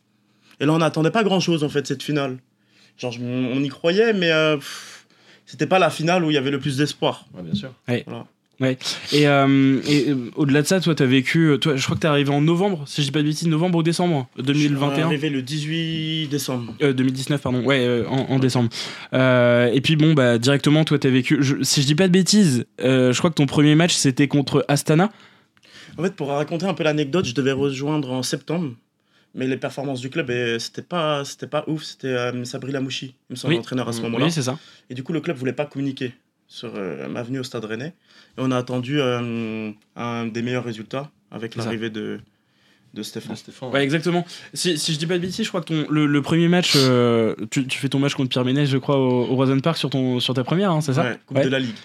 [0.60, 2.38] Et là, on n'attendait pas grand-chose, en fait, cette finale.
[2.98, 4.58] Genre, on y croyait, mais euh,
[5.46, 7.26] c'était pas la finale où il y avait le plus d'espoir.
[7.44, 7.72] bien sûr.
[9.12, 11.48] Et, euh, et, euh, au-delà de ça, toi, t'as vécu.
[11.50, 13.48] euh, Toi, je crois que t'es arrivé en novembre, si je dis pas de bêtises,
[13.48, 15.06] novembre ou décembre Je suis 2021.
[15.08, 16.76] arrivé le 18 décembre.
[16.84, 18.70] Euh, 2019, pardon, ouais, euh, en, en décembre.
[19.14, 21.38] Euh, et puis bon, bah directement, toi, t'as vécu.
[21.42, 24.28] je- si je dis pas de bêtises, euh, je crois que ton premier match c'était
[24.28, 25.12] contre Astana.
[25.98, 28.74] En fait, pour raconter un peu l'anecdote, je devais rejoindre en septembre.
[29.34, 31.84] Mais les performances du club, eh, c'était pas, c'était pas ouf.
[31.84, 33.58] C'était euh, Sabri Lamouchi, il me semble, Oui.
[33.58, 34.26] l'entraîneur à ce moment-là.
[34.26, 34.58] Oui, c'est ça.
[34.90, 36.14] Et du coup, le club voulait pas communiquer
[36.48, 37.94] sur euh, ma venue au Stade Rennais.
[38.38, 42.20] Et on a attendu euh, un des meilleurs résultats avec l'arrivée de,
[42.94, 43.38] de Stéphane.
[43.72, 44.26] Ouais, exactement.
[44.54, 46.74] Si, si je dis pas de bêtises, je crois que ton, le, le premier match,
[46.76, 49.78] euh, tu, tu fais ton match contre Pierre Ménès, je crois, au, au Rosen Park
[49.78, 51.04] sur, ton, sur ta première, hein, c'est ça?
[51.04, 51.46] Ouais, Coupe Ouais.
[51.46, 51.76] de la Ligue.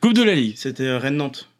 [0.00, 0.54] Coupe de la Ligue.
[0.56, 1.50] C'était euh, Rennes-Nantes.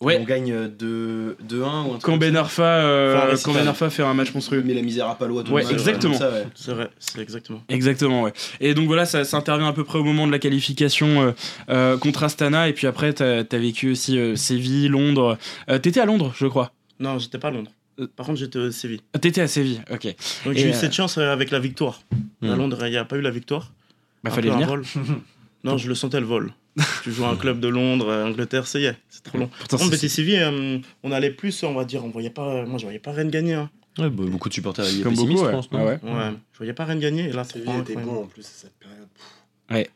[0.00, 0.16] Ouais.
[0.20, 2.40] On gagne euh, 2 2-1 ou un truc Quand comme Ben ça.
[2.40, 3.52] Arfa, euh, Enfin, quand.
[3.52, 4.62] Ben Arfa fait un match monstrueux.
[4.64, 6.16] Mais la misère à Palois, tout Ouais, match, exactement.
[6.16, 6.46] ouais.
[6.54, 7.62] C'est vrai, c'est exactement.
[7.68, 8.32] Exactement, ouais.
[8.60, 11.32] Et donc voilà, ça, ça intervient à peu près au moment de la qualification euh,
[11.68, 12.68] euh, contre Astana.
[12.68, 15.36] Et puis après, t'as as vécu aussi euh, Séville, Londres.
[15.68, 16.72] Euh, T'étais à Londres, je crois.
[17.00, 17.72] Non, j'étais pas à Londres.
[17.98, 18.06] Euh.
[18.14, 19.00] Par contre, j'étais au Séville.
[19.14, 20.04] Ah, T'étais à Séville, ok.
[20.44, 22.02] Donc j'ai eu euh, cette chance euh, avec la victoire.
[22.12, 22.54] À Hmm.
[22.56, 23.72] Londres, il n'y a pas eu la victoire.
[24.22, 24.68] Bah Un fallait venir.
[24.68, 24.84] vol.
[25.64, 26.52] non, je le sentais le vol.
[27.02, 29.48] tu joues à un club de Londres, euh, Angleterre, ça y est, c'est trop long.
[29.58, 32.30] Pourtant, Par contre, c'est- BT Séville, euh, on allait plus, on va dire, on voyait
[32.30, 33.54] pas, moi je voyais pas Rennes gagner.
[33.54, 33.70] hein.
[33.98, 35.46] Ouais, bah, beaucoup de supporters alliés comme beaucoup, ouais.
[35.46, 35.72] je pense.
[35.72, 35.98] non Ah ouais.
[36.04, 37.28] Ouais, je voyais pas Rennes gagner.
[37.28, 39.08] Et là, Séville 3-1, était bon en plus à cette période.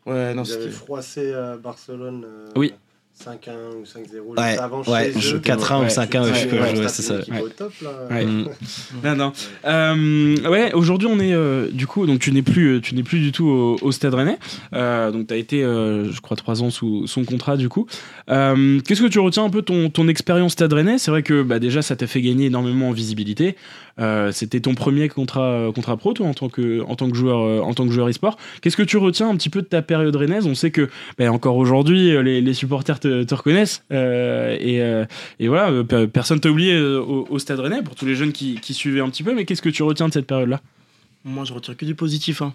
[0.07, 0.71] Ouais, non, Ils avaient c'était.
[0.75, 2.75] froissé euh, Barcelone euh, Oui.
[3.25, 3.51] 5-1
[3.81, 5.41] ou 5-0 Ouais, avant ouais, chez je- eux.
[5.41, 7.15] 4-1 ou Ouais, 5-1, ouais, c'est ça.
[7.17, 7.41] Ouais.
[7.41, 7.91] au top là.
[8.11, 8.25] Ouais.
[8.27, 8.49] Mm.
[9.05, 9.33] Non, non.
[9.65, 13.19] Euh, ouais, aujourd'hui on est euh, du coup donc tu n'es plus tu n'es plus
[13.21, 14.39] du tout au, au Stade Rennais.
[14.75, 17.87] Euh, donc tu as été euh, je crois trois ans sous son contrat du coup.
[18.31, 20.99] Euh, Qu'est-ce que tu retiens un peu ton ton expérience Stade Rennais?
[20.99, 23.57] C'est vrai que bah, déjà ça t'a fait gagner énormément en visibilité.
[23.99, 27.41] Euh, C'était ton premier contrat contrat pro toi en tant que en tant que joueur
[27.41, 28.39] euh, en tant que joueur e-sport.
[28.61, 30.47] Qu'est-ce que tu retiens un petit peu de ta période rennaise?
[30.47, 30.89] On sait que
[31.19, 35.05] bah, encore aujourd'hui euh, les, les supporters te, te reconnaissent euh, et, euh,
[35.41, 38.15] et voilà euh, pe- personne t'a oublié euh, au, au Stade Rennais pour tous les
[38.15, 39.35] jeunes qui, qui suivaient un petit peu.
[39.35, 40.61] Mais qu'est-ce que tu retiens de cette période-là?
[41.25, 42.43] Moi, je retire que du positif.
[42.43, 42.53] Hein.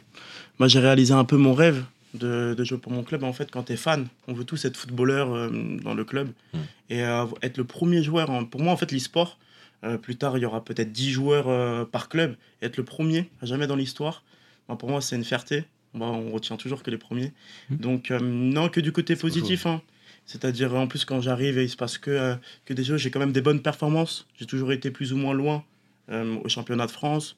[0.59, 1.84] Moi, j'ai réalisé un peu mon rêve
[2.14, 3.23] de, de jouer pour mon club.
[3.23, 5.49] En fait, quand tu es fan, on veut tous être footballeur euh,
[5.84, 6.30] dans le club.
[6.53, 6.57] Mm.
[6.89, 8.30] Et euh, être le premier joueur.
[8.31, 8.43] hein.
[8.43, 9.38] Pour moi, en fait, l'e-sport,
[9.84, 12.36] euh, plus tard, il y aura peut-être 10 joueurs euh, par club.
[12.62, 14.24] Et être le premier, à jamais dans l'histoire,
[14.68, 15.66] ben, pour moi, c'est une fierté.
[15.94, 17.32] Bah, on retient toujours que les premiers.
[17.70, 17.76] Mm.
[17.78, 19.66] Donc, euh, non, que du côté positif.
[19.66, 19.82] hein.
[20.26, 22.36] C'est-à-dire, en plus, quand j'arrive et il se passe que,
[22.66, 24.28] que des jeux, j'ai quand même des bonnes performances.
[24.38, 25.64] J'ai toujours été plus ou moins loin
[26.10, 27.38] au championnat de France.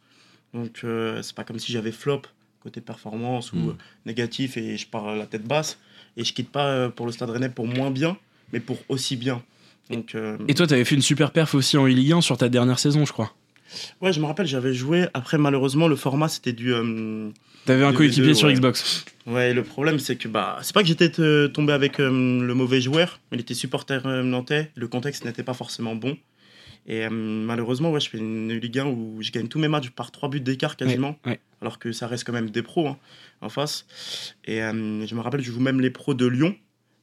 [0.56, 0.84] Donc,
[1.22, 2.24] c'est pas comme si j'avais flop
[2.61, 3.70] côté performance ou Mm.
[3.70, 3.74] euh,
[4.06, 5.80] négatif et je pars la tête basse.
[6.18, 8.18] Et je quitte pas pour le Stade Rennais pour moins bien,
[8.52, 9.41] mais pour aussi bien.
[9.90, 12.49] Donc, euh, Et toi, t'avais fait une super perf aussi en Ligue 1 sur ta
[12.49, 13.34] dernière saison, je crois.
[14.02, 15.07] ouais, je me rappelle, j'avais joué.
[15.14, 16.74] Après, malheureusement, le format, c'était du.
[16.74, 17.30] euh,
[17.66, 18.53] T'avais un coéquipier V2, sur ouais.
[18.53, 19.06] Xbox.
[19.28, 21.10] Ouais, le problème, c'est que bah, c'est pas que j'étais
[21.49, 22.10] tombé avec euh,
[22.41, 24.72] le mauvais joueur, mais il était supporter euh, nantais.
[24.76, 26.18] Le contexte n'était pas forcément bon.
[26.88, 29.90] Et euh, malheureusement, ouais, je fais une Ligue 1 où je gagne tous mes matchs
[29.90, 31.18] par 3 buts d'écart quasiment.
[31.26, 31.40] Ouais, ouais.
[31.61, 32.98] Alors que ça reste quand même des pros hein,
[33.41, 33.86] en face.
[34.45, 36.56] Et je me rappelle, je joue même les pros de Lyon.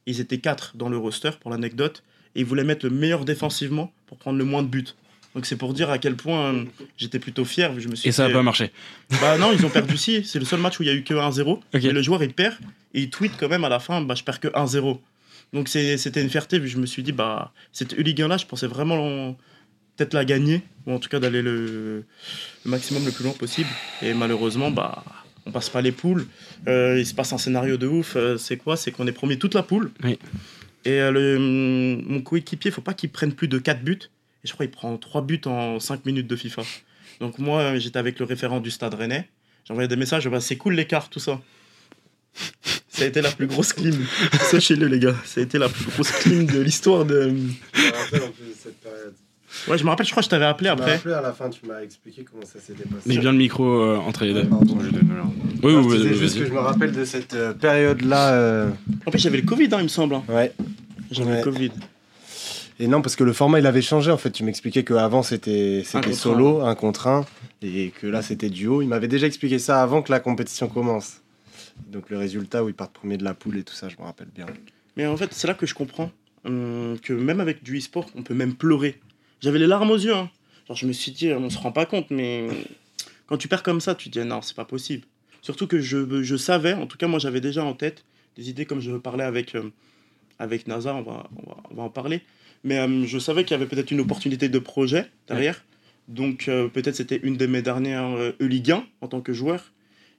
[0.07, 2.03] Ils étaient 4 dans le roster, pour l'anecdote.
[2.37, 4.85] Et ils voulaient mettre le meilleur défensivement pour prendre le moins de buts.
[5.35, 6.63] Donc c'est pour dire à quel point euh,
[6.97, 7.69] j'étais plutôt fier.
[7.71, 8.71] vu que Je me suis Et ça dit, a pas marché.
[9.21, 10.23] bah non, ils ont perdu si.
[10.23, 11.41] C'est le seul match où il y a eu que 1-0.
[11.49, 11.61] Ok.
[11.73, 12.55] Et le joueur, il perd.
[12.93, 14.97] Et il tweet quand même à la fin, bah, je perds que 1-0.
[15.53, 18.67] Donc c'était une fierté, je me suis dit, bah, cette Ligue 1 là, je pensais
[18.67, 19.35] vraiment
[19.95, 20.61] peut-être la gagner.
[20.85, 22.03] Ou en tout cas d'aller le,
[22.65, 23.69] le maximum le plus loin possible.
[24.01, 25.03] Et malheureusement, bah,
[25.45, 26.25] on passe pas les poules.
[26.67, 28.15] Euh, il se passe un scénario de ouf.
[28.15, 28.75] Euh, c'est quoi?
[28.77, 29.91] C'est qu'on est premier toute la poule.
[30.03, 30.17] Oui.
[30.87, 33.99] Et euh, le, mon coéquipier, faut pas qu'il prenne plus de 4 buts.
[34.43, 36.63] Et je crois qu'il prend 3 buts en 5 minutes de FIFA.
[37.19, 39.27] Donc moi, j'étais avec le référent du stade rennais.
[39.65, 41.41] J'envoyais des messages, bah, c'est cool l'écart, tout ça.
[42.87, 44.05] Ça a été la plus grosse clim.
[44.49, 45.15] Sachez-le, les gars.
[45.25, 47.33] Ça a été la plus grosse clim de l'histoire de.
[47.73, 49.13] Je me rappelle en plus de cette période.
[49.67, 50.95] Ouais, je me rappelle, je crois que je t'avais appelé après.
[50.95, 53.01] rappelé à la fin, tu m'as expliqué comment ça s'était passé.
[53.05, 54.45] Mais bien le micro euh, entre les deux.
[54.45, 54.77] Pardon.
[54.81, 55.31] Je donne alors.
[55.63, 58.33] Oui, oui, je oui, juste que je me rappelle de cette euh, période-là.
[58.33, 58.69] euh,
[59.05, 60.15] En plus, j'avais le Covid, hein, il me semble.
[60.15, 60.23] hein.
[60.29, 60.53] Ouais.
[61.11, 61.37] J'avais Ouais.
[61.37, 61.71] le Covid.
[62.79, 64.29] Et non, parce que le format il avait changé en fait.
[64.29, 67.25] Tu m'expliquais qu'avant c'était Un c'était contre solo, un contre un,
[67.63, 68.83] et que là c'était duo.
[68.83, 71.21] Il m'avait déjà expliqué ça avant que la compétition commence.
[71.91, 74.03] Donc le résultat où ils partent premier de la poule et tout ça, je me
[74.05, 74.45] rappelle bien.
[74.95, 76.11] Mais en fait, c'est là que je comprends
[76.45, 78.99] hum, que même avec du e-sport, on peut même pleurer.
[79.41, 80.13] J'avais les larmes aux yeux.
[80.15, 80.29] hein.
[80.67, 82.47] Genre, je me suis dit, on se rend pas compte, mais
[83.27, 85.05] quand tu perds comme ça, tu te dis, non, c'est pas possible.
[85.41, 88.03] Surtout que je, je savais, en tout cas, moi, j'avais déjà en tête
[88.35, 89.71] des idées, comme je parlais avec, euh,
[90.39, 92.21] avec NASA, on va, on, va, on va en parler.
[92.63, 95.63] Mais euh, je savais qu'il y avait peut-être une opportunité de projet derrière.
[96.07, 98.09] Donc, euh, peut-être c'était une de mes dernières
[98.41, 99.71] E-Ligue 1 en tant que joueur.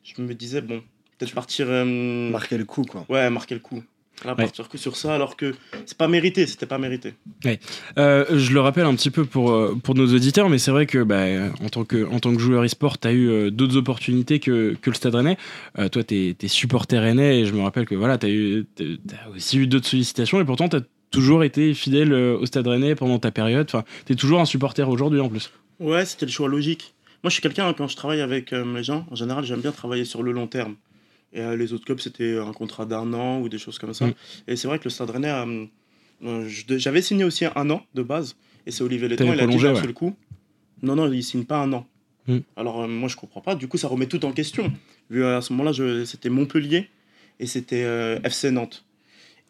[0.04, 0.82] Je me disais, bon,
[1.18, 1.66] peut-être partir.
[1.68, 3.04] Marquer le coup quoi.
[3.08, 3.82] Ouais, marquer le coup.
[4.24, 4.34] Ouais.
[4.34, 5.54] partir que sur ça, alors que
[5.86, 7.14] c'est pas mérité, c'était pas mérité.
[7.98, 10.86] Euh, je le rappelle un petit peu pour, euh, pour nos auditeurs, mais c'est vrai
[10.86, 11.24] que bah,
[11.62, 14.76] en, tant que en tant que joueur e-sport, tu as eu euh, d'autres opportunités que,
[14.80, 15.36] que le Stade Rennais.
[15.78, 19.58] Euh, toi, tu es, supporter Rennais et je me rappelle que voilà, tu as, aussi
[19.58, 23.30] eu d'autres sollicitations et pourtant, tu as toujours été fidèle au Stade Rennais pendant ta
[23.30, 23.66] période.
[23.68, 25.50] Enfin, tu es toujours un supporter aujourd'hui en plus.
[25.80, 26.94] Ouais, c'était le choix logique.
[27.22, 30.04] Moi, je suis quelqu'un, quand je travaille avec les gens, en général, j'aime bien travailler
[30.04, 30.76] sur le long terme.
[31.32, 34.06] Et euh, les autres clubs, c'était un contrat d'un an ou des choses comme ça.
[34.06, 34.14] Mm.
[34.48, 35.66] Et c'est vrai que le Stade Rennais, euh,
[36.24, 38.36] euh, j'avais signé aussi un an de base.
[38.66, 39.74] Et c'est Olivier Letton, il a dit ouais.
[39.74, 40.14] seul coup.
[40.82, 41.86] Non, non, il signe pas un an.
[42.26, 42.38] Mm.
[42.56, 43.54] Alors, euh, moi, je comprends pas.
[43.54, 44.72] Du coup, ça remet tout en question.
[45.10, 46.88] Vu à ce moment-là, c'était Montpellier
[47.40, 48.84] et c'était euh, FC Nantes.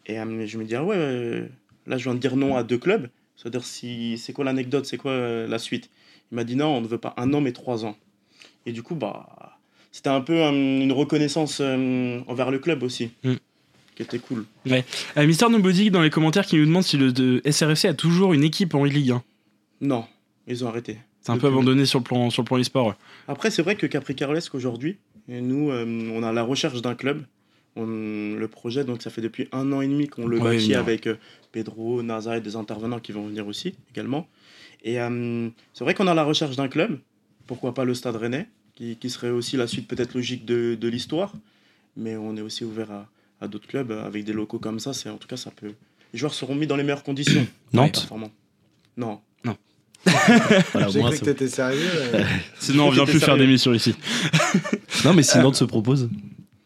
[0.05, 1.47] Et euh, je me dis, ah ouais, euh,
[1.85, 3.09] là, je viens de dire non à deux clubs.
[3.35, 5.89] C'est-à-dire, si, c'est quoi l'anecdote, c'est quoi euh, la suite?
[6.31, 7.95] Il m'a dit non, on ne veut pas un an, mais trois ans.
[8.65, 9.48] Et du coup, bah,
[9.91, 13.33] c'était un peu euh, une reconnaissance euh, envers le club aussi, Mm.
[13.95, 14.45] qui était cool.
[14.67, 14.81] Euh,
[15.27, 18.43] Mister Nobody dans les commentaires qui nous demande si le de SRFC a toujours une
[18.43, 19.23] équipe en Ligue 1.
[19.81, 20.05] Non,
[20.47, 20.97] ils ont arrêté.
[21.21, 22.95] C'est un peu abandonné sur le plan, sur le plan e-sport.
[23.27, 24.97] Après, c'est vrai que Capri Carolesque aujourd'hui,
[25.27, 27.23] nous, euh, on a la recherche d'un club.
[27.75, 30.75] On- le projet, donc ça fait depuis un an et demi qu'on le Ouais, bâtit
[30.75, 31.15] avec euh,
[31.51, 34.27] Pedro, Naza et des intervenants qui vont venir aussi également.
[34.83, 34.95] Et
[35.73, 36.99] c'est vrai qu'on a la recherche d'un club.
[37.47, 38.47] Pourquoi pas le Stade Rennais,
[38.79, 41.33] qui, qui serait aussi la suite peut-être logique de, de l'histoire.
[41.97, 43.07] Mais on est aussi ouvert à,
[43.41, 44.93] à d'autres clubs euh, avec des locaux comme ça.
[44.93, 45.73] C'est en tout cas ça peut.
[46.13, 47.45] Les joueurs seront mis dans les meilleures conditions.
[47.73, 48.31] Nantes Performants.
[48.97, 49.19] Non.
[50.71, 51.81] Voilà, J'ai cru que t'étais sérieux.
[52.13, 52.23] euh.
[52.59, 53.93] Sinon, on vient plus faire d'émissions ici.
[55.05, 56.09] Non, mais si Nantes se propose,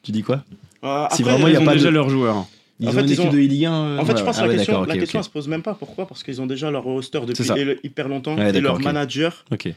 [0.04, 0.44] tu dis quoi?
[0.84, 2.48] Euh, Si après, vraiment, il y Ils a ont pas déjà de- leurs joueurs.
[2.80, 4.24] Ils En ont fait, une ils équipe ont- de Ligue 1 euh, En fait, je
[4.24, 5.74] pense que ah la ouais, question, d'accord, la question elle se pose même pas.
[5.76, 7.44] Pourquoi Parce qu'ils ont déjà leur roster depuis
[7.84, 8.36] hyper longtemps.
[8.36, 9.70] Ouais, et leur manager, Ok.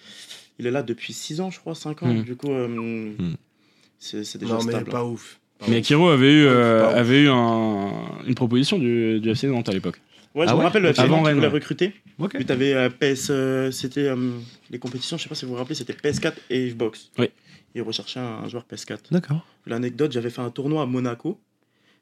[0.58, 2.12] Il est là depuis 6 ans, je crois, 5 ans.
[2.12, 2.22] Hmm.
[2.22, 3.10] Du coup, euh,
[3.98, 4.90] c'est c'est déjà Non, mais stable.
[4.90, 5.38] pas ouf.
[5.58, 5.78] Pas Mais ouf.
[5.78, 7.92] Akiro avait eu, euh, avait eu un-
[8.26, 10.00] une proposition du, du FC Nantes à l'époque.
[10.34, 10.90] Ouais, je Ah me rappelle, le.
[10.90, 11.52] FC Avant Nantes voulait ouais.
[11.52, 11.94] recruter.
[12.18, 12.34] Ok.
[12.34, 14.16] Puis t'avais euh, PS, euh, c'était euh,
[14.70, 17.10] les compétitions, je sais pas si vous vous rappelez, c'était PS4 et Xbox.
[17.18, 17.30] Oui.
[17.74, 18.98] Ils recherchaient un, un joueur PS4.
[19.12, 19.46] D'accord.
[19.66, 21.40] L'anecdote, j'avais fait un tournoi à Monaco.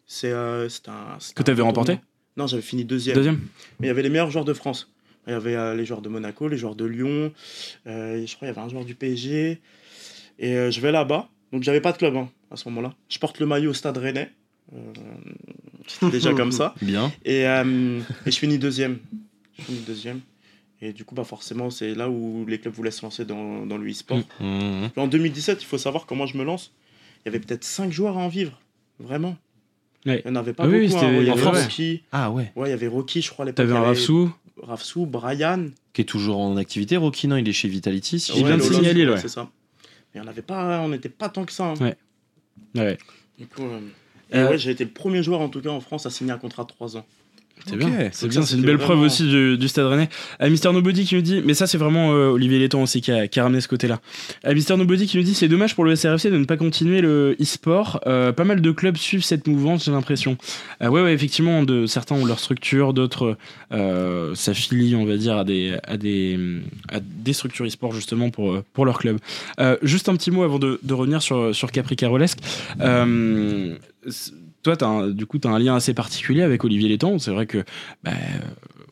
[0.06, 1.18] C'est euh, un.
[1.35, 1.98] Que t'avais bon remporté.
[2.36, 3.14] Non, j'avais fini deuxième.
[3.14, 3.40] Deuxième
[3.78, 4.93] Mais il y avait les meilleurs joueurs de France.
[5.27, 7.33] Il y avait euh, les joueurs de Monaco, les joueurs de Lyon,
[7.87, 9.61] euh, je crois qu'il y avait un joueur du PSG.
[10.39, 11.29] Et euh, je vais là-bas.
[11.53, 12.95] Donc j'avais pas de club hein, à ce moment-là.
[13.09, 14.31] Je porte le maillot au Stade Rennais.
[14.75, 14.79] Euh,
[15.87, 16.75] C'était déjà comme ça.
[16.83, 17.13] Bien.
[17.25, 18.99] Et, euh, et je finis deuxième.
[19.59, 20.21] Je finis deuxième.
[20.83, 23.79] Et du coup, bah forcément, c'est là où les clubs voulaient se lancer dans, dans
[23.79, 24.19] le e-sport.
[24.41, 24.45] Mm.
[24.45, 24.91] Mhm.
[24.97, 26.73] En 2017, il faut savoir comment je me lance.
[27.25, 28.61] Il y avait peut-être 5 joueurs à en vivre.
[28.99, 29.37] Vraiment.
[30.05, 30.21] Ouais.
[30.25, 30.77] Il n'y en avait pas Ah beaucoup.
[30.99, 31.17] hein.
[31.21, 31.63] Il y en avait France.
[31.63, 32.03] Rocky.
[32.13, 32.53] Ah ouais.
[32.57, 33.57] Ouais, il y avait Rocky, je crois, à l'époque.
[33.57, 34.31] T'avais Il y un avait Rafsou.
[34.62, 35.68] Rafsou, Brian.
[35.93, 38.20] Qui est toujours en activité, Rocky, non Il est chez Vitality.
[38.20, 39.20] si vient de Lille, ouais.
[39.20, 39.48] C'est ça.
[40.14, 41.66] Mais on n'avait pas, on n'était pas tant que ça.
[41.66, 41.74] hein.
[41.81, 41.97] Ouais.
[42.76, 42.98] Ouais.
[43.39, 43.81] Du coup, euh,
[44.31, 46.31] et Euh, ouais, j'ai été le premier joueur en tout cas en France à signer
[46.32, 47.05] un contrat de 3 ans.
[47.66, 50.10] C'est bien, c'est bien, c'est une belle preuve aussi du, du Stade Rennais.
[50.43, 53.10] Euh, Mister Nobody qui nous dit, mais ça c'est vraiment euh, Olivier Letton aussi qui
[53.10, 54.01] a, qui a ramené ce côté-là.
[54.47, 57.01] Euh, Mister Nobody qui nous dit, c'est dommage pour le SRFC de ne pas continuer
[57.01, 58.01] le e-sport.
[58.06, 60.36] Euh, pas mal de clubs suivent cette mouvance, j'ai l'impression.
[60.82, 63.39] Euh, ouais, ouais, effectivement, de, certains ont leur structure, d'autres
[64.35, 66.39] s'affilient, on va dire, à des, à des,
[66.90, 69.18] à des structures e-sport justement pour, pour leur club.
[69.82, 72.39] Juste un petit mot avant de, de revenir sur, sur Capri Carolesque.
[74.65, 77.19] Toi, as un- du coup, tu as un lien assez particulier avec Olivier Letton.
[77.20, 77.62] C'est vrai que
[78.03, 78.12] bah,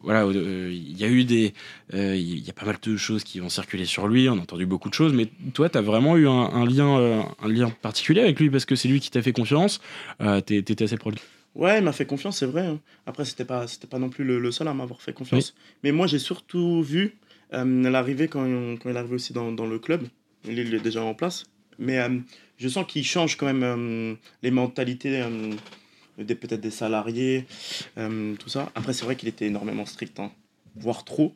[0.02, 1.54] voilà, euh, il y a eu des,
[1.94, 4.28] euh, il y a pas mal de choses qui ont circulé sur lui.
[4.28, 6.98] On a entendu beaucoup de choses, mais toi, tu as vraiment eu un, un lien,
[6.98, 9.80] euh, un lien particulier avec lui parce que c'est lui qui t'a fait confiance.
[10.20, 11.14] Euh, t'es- T'étais assez proche.
[11.54, 12.66] Ouais, il m'a fait confiance, c'est vrai.
[12.66, 12.80] hein.
[13.06, 15.54] Après, c'était pas, c'était pas non plus le, le seul à m'avoir fait confiance.
[15.82, 17.16] Mais moi, j'ai surtout vu
[17.52, 18.44] l'arrivée quand,
[18.82, 20.02] quand il est arrivé aussi dans, dans le club.
[20.48, 21.44] Il est, déjà en place.
[21.78, 21.98] Mais
[22.62, 25.50] je sens qu'il change quand même euh, les mentalités euh,
[26.16, 27.44] des peut-être des salariés,
[27.98, 28.70] euh, tout ça.
[28.76, 30.30] Après, c'est vrai qu'il était énormément strict, hein,
[30.76, 31.34] voire trop.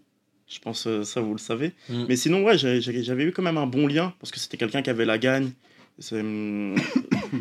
[0.48, 1.72] Je pense ça, vous le savez.
[1.88, 2.04] Mm.
[2.08, 4.90] Mais sinon, ouais, j'avais eu quand même un bon lien parce que c'était quelqu'un qui
[4.90, 5.50] avait la gagne.
[6.12, 6.76] Il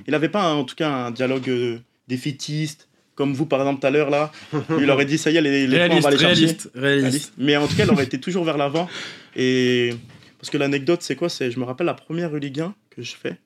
[0.08, 2.90] n'avait pas, en tout cas, un dialogue défaitiste.
[3.14, 4.32] Comme vous, par exemple, tout à l'heure, là.
[4.80, 6.26] Il aurait dit, ça y est, les, les points, on va les chercher.
[6.26, 7.04] réaliste, réaliste.
[7.04, 7.34] Réaliste.
[7.38, 8.90] Mais en tout cas, elle aurait été toujours vers l'avant.
[9.36, 9.92] Et
[10.40, 11.30] parce que l'anecdote, c'est quoi?
[11.30, 13.38] C'est, je me rappelle la première Ligue 1 que je fais.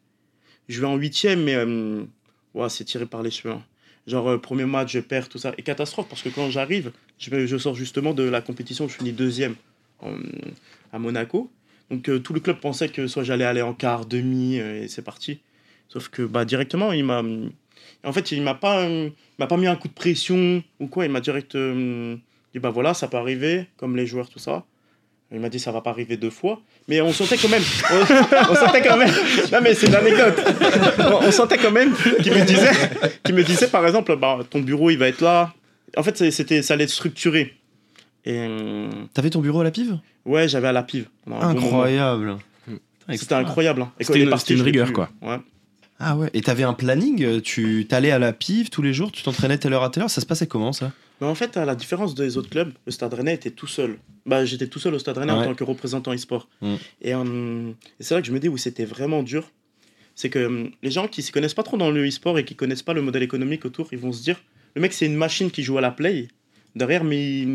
[0.69, 2.05] Je vais en huitième, mais euh,
[2.69, 3.55] c'est tiré par les cheveux.
[3.55, 3.63] hein.
[4.07, 5.51] Genre euh, premier match, je perds tout ça.
[5.57, 9.55] Et catastrophe parce que quand j'arrive, je, sors justement de la compétition, je finis deuxième
[10.93, 11.51] à Monaco.
[11.89, 15.01] Donc euh, tout le club pensait que soit j'allais aller en quart, demi, et c'est
[15.01, 15.39] parti.
[15.89, 17.23] Sauf que bah directement, il m'a,
[18.03, 18.87] en fait, il m'a pas,
[19.39, 21.05] m'a pas mis un coup de pression ou quoi.
[21.05, 24.65] Il m'a direct dit bah voilà, ça peut arriver, comme les joueurs tout ça.
[25.31, 27.61] Il m'a dit ça va pas arriver deux fois, mais on sentait quand même,
[27.91, 29.14] on, on sentait quand même.
[29.51, 30.41] Non mais c'est une anecdote.
[30.99, 31.93] On, on sentait quand même
[32.23, 32.72] qu'il me disait,
[33.23, 35.53] qu'il me disait par exemple, bah ton bureau il va être là.
[35.97, 37.53] En fait, c'était, ça allait être structuré.
[38.26, 39.97] Et euh, T'avais ton bureau à la pive?
[40.26, 41.07] Ouais, j'avais à la pive.
[41.26, 41.39] bon.
[41.39, 42.38] Incroyable.
[43.15, 43.81] C'était incroyable.
[43.84, 43.91] hein.
[43.99, 44.19] C'était
[44.56, 44.93] une- rigueur, plus.
[44.93, 45.10] quoi.
[45.22, 45.38] Ouais.
[45.99, 46.30] Ah ouais.
[46.34, 49.57] Et t'avais un planning euh, Tu t'allais à la pive tous les jours Tu t'entraînais
[49.57, 50.91] telle heure à telle heure Ça se passait comment ça?
[51.21, 53.97] Mais en fait, à la différence des autres clubs, le Stade Rennais était tout seul.
[54.25, 56.47] Bah, j'étais tout seul au Stade Rennais en tant que représentant e-sport.
[56.61, 56.75] Mm.
[57.01, 59.51] Et, euh, et c'est là que je me dis où c'était vraiment dur.
[60.15, 62.45] C'est que euh, les gens qui ne s'y connaissent pas trop dans le e-sport et
[62.45, 64.41] qui connaissent pas le modèle économique autour, ils vont se dire
[64.75, 66.27] le mec, c'est une machine qui joue à la play.
[66.75, 67.45] Derrière, mais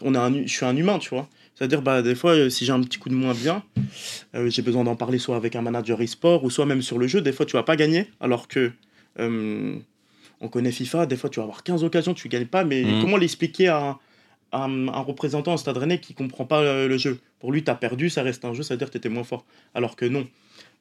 [0.00, 1.28] on a un, je suis un humain, tu vois.
[1.54, 3.62] C'est-à-dire, bah, des fois, euh, si j'ai un petit coup de moins bien,
[4.34, 7.06] euh, j'ai besoin d'en parler soit avec un manager e-sport ou soit même sur le
[7.06, 7.20] jeu.
[7.20, 8.72] Des fois, tu vas pas gagner, alors que
[9.18, 9.76] euh,
[10.42, 11.06] on connaît FIFA.
[11.06, 12.64] Des fois, tu vas avoir 15 occasions, tu gagnes pas.
[12.64, 13.00] Mais Mhm.
[13.00, 13.98] comment l'expliquer à,
[14.52, 17.18] un, un représentant au Stade Rennais qui comprend pas euh, le jeu?
[17.40, 19.08] Pour lui, tu as perdu, ça reste un jeu, ça veut dire que tu étais
[19.08, 19.44] moins fort.
[19.74, 20.26] Alors que non.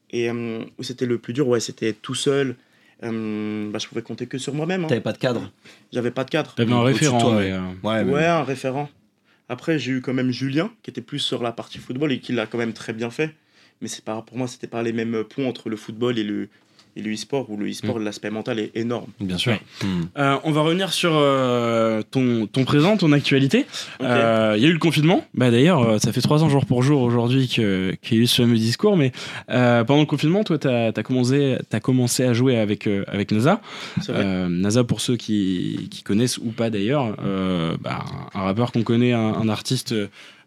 [0.10, 2.58] Et euh, où c'était le plus dur, ouais, c'était être tout seul.
[3.04, 4.84] Euh, bah, je pouvais compter que sur moi-même.
[4.84, 4.88] hein.
[4.88, 5.52] T'avais pas de cadre
[5.94, 6.54] J'avais pas de cadre.
[6.54, 7.20] T'avais un référent.
[7.20, 8.90] toi, mais, euh, Ouais, mais- Ouais, un référent.
[9.50, 12.32] Après, j'ai eu quand même Julien, qui était plus sur la partie football et qui
[12.32, 13.34] l'a quand même très bien fait.
[13.82, 16.48] Mais c'est pas, pour moi, c'était pas les mêmes ponts entre le football et le,
[16.96, 19.08] et le e-sport, où le e-sport, l'aspect mental est énorme.
[19.20, 19.54] bien sûr.
[19.54, 19.60] Ouais.
[19.84, 20.02] Hmm.
[20.18, 23.66] Euh, on va revenir sur euh, ton, ton présent, ton actualité.
[24.02, 25.26] Euh, Il y a eu le confinement.
[25.34, 28.28] Bah, D'ailleurs, ça fait trois ans jour pour jour aujourd'hui que- qu'il y a eu
[28.28, 28.98] ce fameux discours.
[28.98, 29.12] Mais
[29.50, 33.32] euh, pendant le confinement, toi, tu as, commencé, as commencé à jouer avec, euh, avec
[33.32, 33.62] NASA.
[34.10, 38.04] Euh, NASA, pour ceux qui, qui connaissent ou pas d'ailleurs, euh, bah,
[38.34, 39.94] un rappeur qu'on connaît, un, un artiste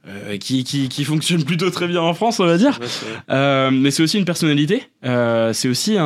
[0.07, 2.79] euh, qui, qui, qui fonctionne plutôt très bien en France, on va dire.
[2.81, 2.87] Ouais.
[3.31, 4.83] Euh, mais c'est aussi une personnalité.
[5.05, 6.05] Euh, c'est aussi un,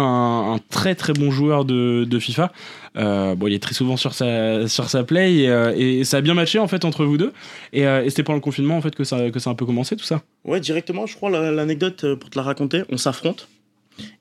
[0.54, 2.52] un très très bon joueur de, de FIFA.
[2.94, 6.34] Bon, il est très souvent sur sa, sur sa play et, et ça a bien
[6.34, 7.32] matché en fait entre vous deux.
[7.72, 9.66] Et, et c'était pendant le confinement en fait que ça, que ça a un peu
[9.66, 10.22] commencé tout ça.
[10.44, 13.48] Ouais, directement, je crois, la- l'anecdote, pour te la raconter, on s'affronte.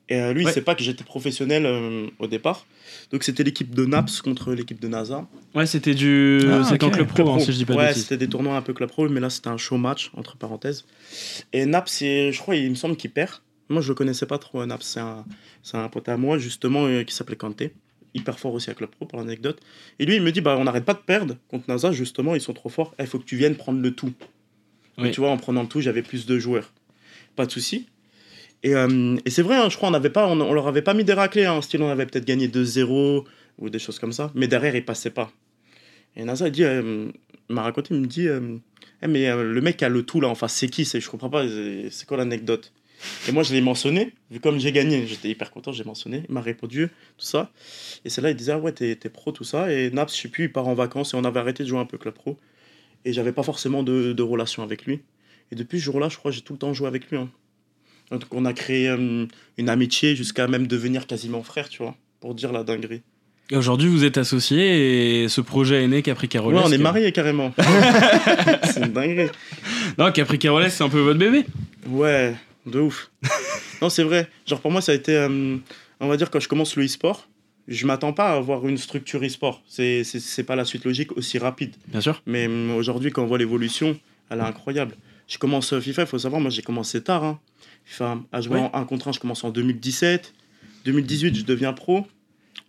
[0.08, 0.50] Et lui, Ouais.
[0.50, 1.66] il sait pas que j'étais professionnel
[2.18, 2.66] au départ.
[3.10, 5.26] Donc c'était l'équipe de Naps contre l'équipe de NASA.
[5.54, 6.40] Ouais, c'était du.
[6.50, 6.94] Ah, c'était en ok.
[6.94, 9.08] club pro, hein, si je dis pas ouais, c'était des tournois un peu club pro,
[9.08, 10.84] mais là c'était un show match, entre parenthèses.
[11.52, 13.40] Et Naps, je crois, il me semble qu'il perd.
[13.70, 14.86] Moi, je le connaissais pas trop, Naps.
[14.86, 15.24] C'est un,
[15.74, 17.72] un pote à moi, justement, euh, qui s'appelait Kanté.
[18.14, 19.60] Hyper fort aussi à Club Pro, pour l'anecdote.
[19.98, 22.40] Et lui, il me dit bah, on n'arrête pas de perdre contre NASA, justement, ils
[22.40, 22.94] sont trop forts.
[22.98, 24.12] Il faut que tu viennes prendre le tout.
[24.96, 25.10] Oui.
[25.12, 26.72] tu vois, en prenant le tout, j'avais plus de joueurs.
[27.36, 27.86] Pas de souci.
[28.62, 30.94] Et, euh, et c'est vrai, hein, je crois, on, avait pas, on, leur avait pas
[30.94, 31.46] mis des raclés.
[31.46, 33.24] Hein, style, on avait peut-être gagné 2-0
[33.58, 34.30] ou des choses comme ça.
[34.34, 35.30] Mais derrière, ils passaient pas.
[36.16, 37.10] Et NASA, il dit, euh,
[37.48, 38.56] m'a raconté, il me dit, euh,
[39.02, 41.30] Eh, mais le mec a le tout là en face, c'est qui c'est, Je comprends
[41.30, 41.44] pas,
[41.90, 42.72] c'est quoi l'anecdote?
[43.28, 46.34] Et moi, je l'ai mentionné, vu comme j'ai gagné, j'étais hyper content, j'ai mentionné, il
[46.34, 47.50] m'a répondu, tout ça.
[48.04, 49.72] Et c'est là, il disait, ah ouais, t'es pro, tout ça.
[49.72, 51.78] Et Naps, je sais plus, il part en vacances et on avait arrêté de jouer
[51.78, 52.36] un peu club pro.
[53.04, 55.00] Et j'avais pas forcément de, relation avec lui.
[55.52, 57.18] Et depuis ce jour-là, je crois j'ai tout le temps joué avec lui.
[57.18, 57.30] hein.
[58.10, 59.26] Donc on a créé euh,
[59.58, 63.02] une amitié jusqu'à même devenir quasiment frère, tu vois, pour dire la dinguerie.
[63.50, 66.54] Et aujourd'hui, vous êtes associés et ce projet est né Capri Caroles.
[66.54, 67.54] Ouais, on est mariés carrément.
[68.64, 69.30] c'est une dinguerie.
[69.96, 71.46] Non, Capri Caroles, c'est un peu votre bébé.
[71.88, 72.34] Ouais,
[72.66, 73.10] de ouf.
[73.80, 74.28] non, c'est vrai.
[74.46, 75.16] Genre, pour moi, ça a été.
[75.16, 75.56] euh,
[76.00, 77.26] on va dire, quand je commence le e-sport,
[77.68, 79.62] je m'attends pas à avoir une structure e-sport.
[79.66, 81.74] C'est c'est- c'est pas la suite logique aussi rapide.
[81.88, 82.22] Bien sûr.
[82.26, 83.98] Mais hum, aujourd'hui, quand on voit l'évolution,
[84.30, 84.94] elle est incroyable.
[85.26, 87.24] Je commence euh, FIFA, il faut savoir, moi, j'ai commencé tard.
[87.24, 87.38] Hein.
[87.88, 88.70] FIFA, à jouer Ouais.
[88.72, 90.34] en 1 contre 1, je commence en 2017.
[90.84, 92.06] 2018, je deviens pro.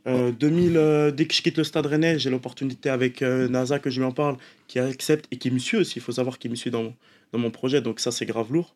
[0.08, 3.80] Euh, 2000, euh, dès que je quitte le stade rennais, j'ai l'opportunité avec euh, NASA
[3.80, 4.38] que je lui en parle,
[4.68, 6.00] qui accepte et qui me suit aussi.
[6.00, 6.96] Il faut savoir qu'il me suit dans mon,
[7.34, 8.76] dans mon projet, donc ça, c'est grave lourd.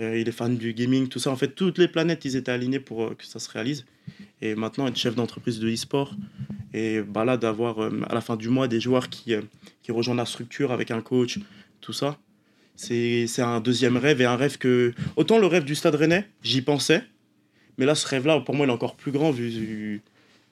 [0.00, 1.30] Euh, il est fan du gaming, tout ça.
[1.30, 3.84] En fait, toutes les planètes, ils étaient alignés pour euh, que ça se réalise.
[4.42, 6.14] Et maintenant, être chef d'entreprise de e-sport,
[6.74, 9.40] et bah là, d'avoir euh, à la fin du mois des joueurs qui, euh,
[9.82, 11.38] qui rejoignent la structure avec un coach,
[11.80, 12.18] tout ça,
[12.80, 14.92] c'est un deuxième rêve et un rêve que.
[15.16, 17.02] Autant le rêve du stade rennais, j'y pensais,
[17.78, 20.02] mais là, ce rêve-là, pour moi, il est encore plus grand vu.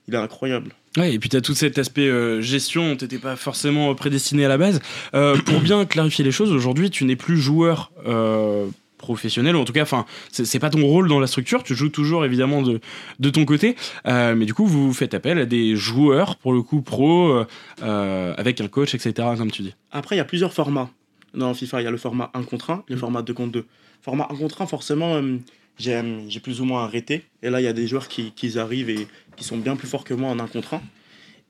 [0.06, 0.72] il est incroyable.
[0.96, 4.48] Ouais, et puis tu as tout cet aspect euh, gestion, t'étais pas forcément prédestiné à
[4.48, 4.80] la base.
[5.14, 8.66] Euh, pour bien clarifier les choses, aujourd'hui, tu n'es plus joueur euh,
[8.98, 11.88] professionnel, ou en tout cas, enfin, c'est pas ton rôle dans la structure, tu joues
[11.88, 12.80] toujours évidemment de,
[13.20, 16.82] de ton côté, mais du coup, vous faites appel à des joueurs, pour le coup,
[16.82, 17.44] pro,
[17.80, 19.74] avec un coach, etc., comme tu dis.
[19.92, 20.90] Après, il y a plusieurs formats.
[21.38, 23.52] Dans FIFA, il y a le format 1 contre 1 et le format 2 contre
[23.52, 23.64] 2.
[24.02, 25.36] Format 1 contre 1, forcément, euh,
[25.78, 27.22] j'ai euh, j'ai plus ou moins arrêté.
[27.42, 29.06] Et là, il y a des joueurs qui, qui arrivent et
[29.36, 30.82] qui sont bien plus forts que moi en 1 contre 1.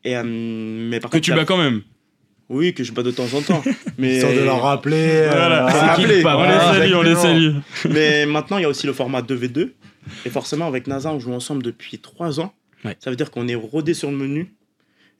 [0.04, 1.82] Et, euh, mais par Que contre, tu bats quand même.
[2.50, 3.62] Oui, que je bats de temps en temps.
[3.98, 4.16] mais...
[4.16, 5.26] Histoire de leur rappeler.
[5.28, 6.04] Voilà, euh, c'est rappeler.
[6.06, 7.56] qui- on les Voilà, salue, on les salue.
[7.90, 9.72] Mais maintenant, il y a aussi le format 2v2.
[10.24, 12.54] Et forcément, avec NASA, on joue ensemble depuis 3 ans.
[12.84, 12.96] Ouais.
[13.00, 14.54] Ça veut dire qu'on est rodé sur le menu.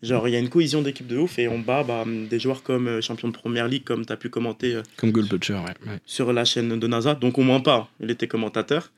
[0.02, 2.62] Genre, il y a une cohésion d'équipe de ouf et on bat bah, des joueurs
[2.62, 5.54] comme euh, champion de première ligue, comme tu as pu commenter euh, Comme Goal Butcher,
[5.54, 5.90] ouais.
[5.90, 5.98] ouais.
[6.06, 7.14] sur la chaîne de NASA.
[7.14, 8.92] Donc, au moins pas, il était commentateur.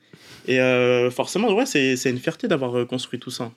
[0.47, 3.51] Et euh, forcément, ouais, c'est c'est une fierté d'avoir euh, construit tout ça.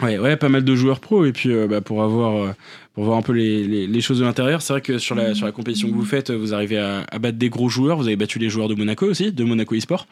[0.00, 2.54] Ouais, ouais, pas mal de joueurs pro et puis bah, pour avoir
[2.96, 5.34] pour voir un peu les, les, les choses de l'intérieur, c'est vrai que sur la
[5.34, 7.98] sur la compétition que vous faites, vous arrivez à, à battre des gros joueurs.
[7.98, 10.06] Vous avez battu les joueurs de Monaco aussi, de Monaco eSport.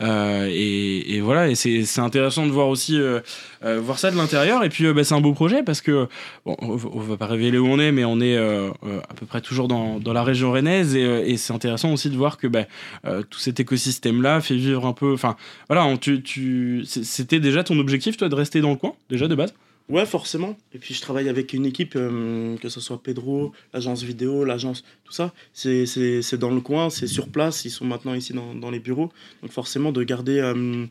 [0.00, 3.20] Euh, et, et voilà, et c'est intéressant de voir aussi euh,
[3.64, 4.64] euh, voir ça de l'intérieur.
[4.64, 6.08] Et puis bah, c'est un beau projet parce que
[6.46, 9.68] bon, on, va- pas révéler où on est, mais on est à peu près toujours
[9.68, 12.64] dans, dans la région rennaise et, et c'est intéressant aussi de voir que bah,
[13.04, 15.12] tout cet écosystème là fait vivre un peu.
[15.12, 15.36] Enfin
[15.68, 18.94] voilà, on- tu, tu c'est- c'était déjà ton objectif toi de rester dans le coin
[19.10, 19.52] déjà de base?
[19.88, 20.56] Ouais, forcément.
[20.72, 24.84] Et puis je travaille avec une équipe, euh, que ce soit Pedro, l'agence vidéo, l'agence,
[25.04, 25.32] tout ça.
[25.52, 27.64] C'est- dans le coin, c'est sur place.
[27.64, 29.10] Ils sont maintenant ici dans, dans les bureaux.
[29.42, 30.86] Donc forcément, de garder, euh,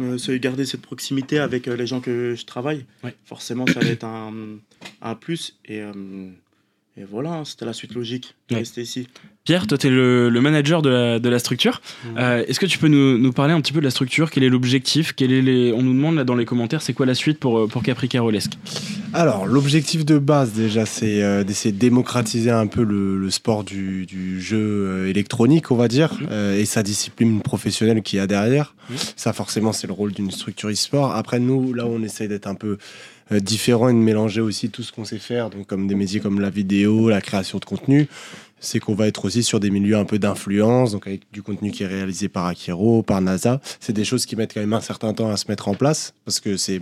[0.00, 3.14] euh, garder cette proximité avec euh, les gens que je travaille, Ouais.
[3.24, 4.32] forcément, ça va être un,
[5.00, 5.56] un plus.
[5.66, 5.80] Et,
[6.96, 8.60] Et voilà, hein, c'était la suite logique de Ouais.
[8.60, 9.08] rester ici.
[9.42, 11.82] Pierre, toi, tu es le, le manager de la, de la structure.
[12.04, 12.18] Mhm.
[12.18, 14.30] Euh, Est-ce que tu peux nous, nous parler un petit peu de la structure?
[14.30, 15.12] Quel est l'objectif?
[15.12, 15.72] Quel est les...
[15.72, 18.08] On nous demande là dans les commentaires, c'est quoi la suite pour, euh, pour Capri
[18.08, 18.52] Carolesque?
[19.12, 23.64] Alors, l'objectif de base, déjà, c'est euh, d'essayer de démocratiser un peu le, le sport
[23.64, 28.28] du, du jeu électronique, on va dire, euh, et sa discipline professionnelle qu'il y a
[28.28, 28.74] derrière.
[29.16, 31.12] Ça, forcément, c'est le rôle d'une structure e-sport.
[31.12, 32.78] Après, nous, là, on essaye d'être un peu
[33.32, 36.20] euh, différent et de mélanger aussi tout ce qu'on sait faire, donc comme des métiers
[36.20, 38.08] comme la vidéo, la création de contenu.
[38.60, 41.70] C'est qu'on va être aussi sur des milieux un peu d'influence, donc avec du contenu
[41.70, 43.60] qui est réalisé par Akiro, par NASA.
[43.78, 46.14] C'est des choses qui mettent quand même un certain temps à se mettre en place,
[46.24, 46.80] parce que c'est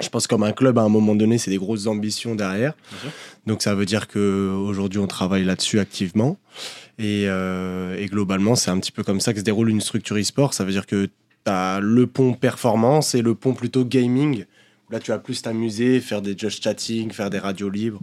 [0.00, 2.74] je pense comme un club à un moment donné, c'est des grosses ambitions derrière.
[3.46, 6.36] Donc ça veut dire que aujourd'hui on travaille là-dessus activement.
[6.98, 10.16] Et, euh, et globalement, c'est un petit peu comme ça que se déroule une structure
[10.16, 10.54] e-sport.
[10.54, 11.12] Ça veut dire que tu
[11.46, 14.44] as le pont performance et le pont plutôt gaming.
[14.90, 18.00] Là, tu vas plus t'amuser, faire des just chatting, faire des radios libres.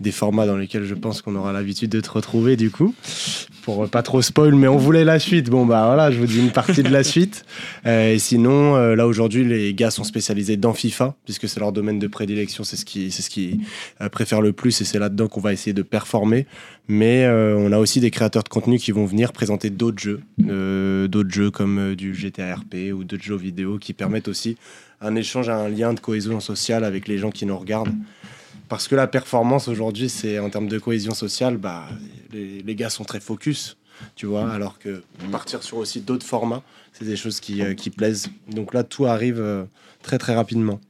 [0.00, 2.94] Des formats dans lesquels je pense qu'on aura l'habitude de te retrouver du coup.
[3.62, 5.48] Pour pas trop spoil, mais on voulait la suite.
[5.48, 7.46] Bon, bah voilà, je vous dis une partie de la suite.
[7.86, 11.72] Euh, et sinon, euh, là aujourd'hui, les gars sont spécialisés dans FIFA, puisque c'est leur
[11.72, 13.60] domaine de prédilection, c'est ce qui, c'est ce qu'ils
[14.02, 16.46] euh, préfèrent le plus, et c'est là-dedans qu'on va essayer de performer.
[16.86, 20.20] Mais euh, on a aussi des créateurs de contenu qui vont venir présenter d'autres jeux,
[20.48, 24.58] euh, d'autres jeux comme euh, du GTA RP ou d'autres jeux vidéo qui permettent aussi
[25.00, 27.94] un échange, un lien de cohésion sociale avec les gens qui nous regardent.
[28.68, 31.86] Parce que la performance aujourd'hui, c'est en termes de cohésion sociale, bah,
[32.32, 33.76] les, gars sont très focus,
[34.16, 36.62] tu vois, alors que partir sur aussi d'autres formats,
[36.92, 38.28] c'est des choses qui, euh, plaisent.
[38.48, 39.64] Donc là, tout arrive euh,
[40.02, 40.80] très très rapidement.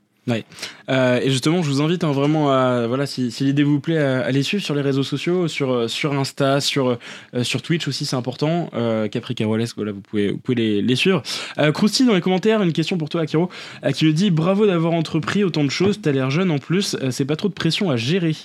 [0.88, 3.98] Euh, et justement, je vous invite hein, vraiment à, voilà, si, si l'idée vous plaît,
[3.98, 6.98] à, à les suivre sur les réseaux sociaux, sur, euh, sur Insta, sur,
[7.34, 8.70] euh, sur Twitch aussi, c'est important.
[8.74, 11.22] Euh, Capri voilà, vous pouvez, vous pouvez les, les suivre.
[11.58, 13.50] Euh, Krusty, dans les commentaires, une question pour toi, Akiro,
[13.94, 17.24] qui lui dit Bravo d'avoir entrepris autant de choses, t'as l'air jeune en plus, c'est
[17.24, 18.36] pas trop de pression à gérer.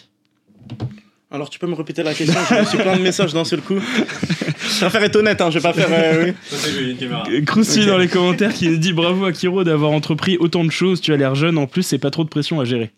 [1.31, 3.75] Alors, tu peux me répéter la question J'ai reçu plein de messages d'un seul coup.
[4.79, 5.87] je préfère être honnête, hein, je vais pas faire.
[5.91, 7.45] euh, oui.
[7.45, 11.17] Krusty dans les commentaires qui dit Bravo Akiro d'avoir entrepris autant de choses, tu as
[11.17, 12.91] l'air jeune en plus, c'est pas trop de pression à gérer.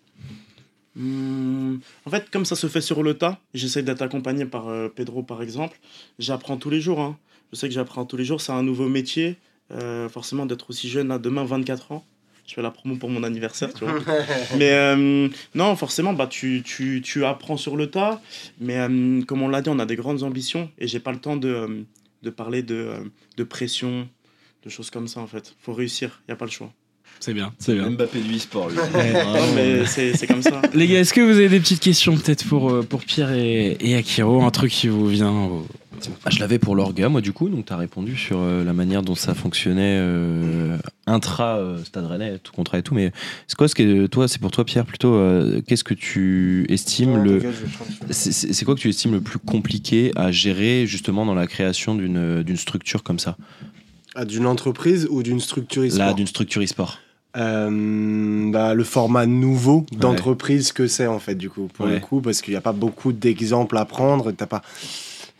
[0.95, 4.89] Hmm, en fait, comme ça se fait sur le tas, j'essaie d'être accompagné par euh,
[4.93, 5.79] Pedro, par exemple.
[6.19, 6.99] J'apprends tous les jours.
[6.99, 7.17] hein.
[7.53, 8.41] Je sais que j'apprends tous les jours.
[8.41, 9.37] C'est un nouveau métier.
[9.73, 12.05] Euh, forcément, d'être aussi jeune, là, demain, 24 ans.
[12.51, 13.93] Je fais la promo pour mon anniversaire, tu vois.
[14.57, 18.19] mais euh, non, forcément, bah, tu, tu, tu apprends sur le tas.
[18.59, 20.69] Mais euh, comme on l'a dit, on a des grandes ambitions.
[20.77, 21.67] Et j'ai pas le temps de, euh,
[22.23, 22.89] de parler de,
[23.37, 24.05] de pression,
[24.65, 25.55] de choses comme ça, en fait.
[25.61, 26.19] faut réussir.
[26.27, 26.73] Il n'y a pas le choix.
[27.21, 27.89] C'est bien, c'est bien.
[27.89, 28.75] Mbappé du e-sport, lui.
[28.75, 30.61] Non, mais c'est c'est comme ça.
[30.73, 33.95] Les gars, est-ce que vous avez des petites questions peut-être pour, pour Pierre et, et
[33.95, 34.41] Akiro?
[34.43, 35.65] Un truc qui vous vient au-
[36.25, 38.73] Ah, je l'avais pour l'orga, moi, du coup, donc tu as répondu sur euh, la
[38.73, 42.93] manière dont ça fonctionnait euh, intra euh, Rennais, tout contrat et tout.
[42.95, 43.11] Mais
[43.47, 45.19] c'est quoi ce que toi, c'est pour toi, Pierre, plutôt,
[45.67, 47.41] qu'est-ce que tu estimes le.
[48.09, 52.43] C'est quoi que tu estimes le plus compliqué à gérer justement dans la création d'une
[52.43, 53.37] d'une structure comme ça?
[54.15, 55.99] Ah, D'une entreprise ou d'une structure e-sport?
[56.07, 56.99] Là, d'une structure e-sport.
[57.37, 61.93] Euh, bah, le format nouveau d'entreprise que c'est en fait du coup pour Ouais.
[61.93, 64.61] le coup parce qu'il n'y a pas beaucoup d'exemples à prendre t'as pas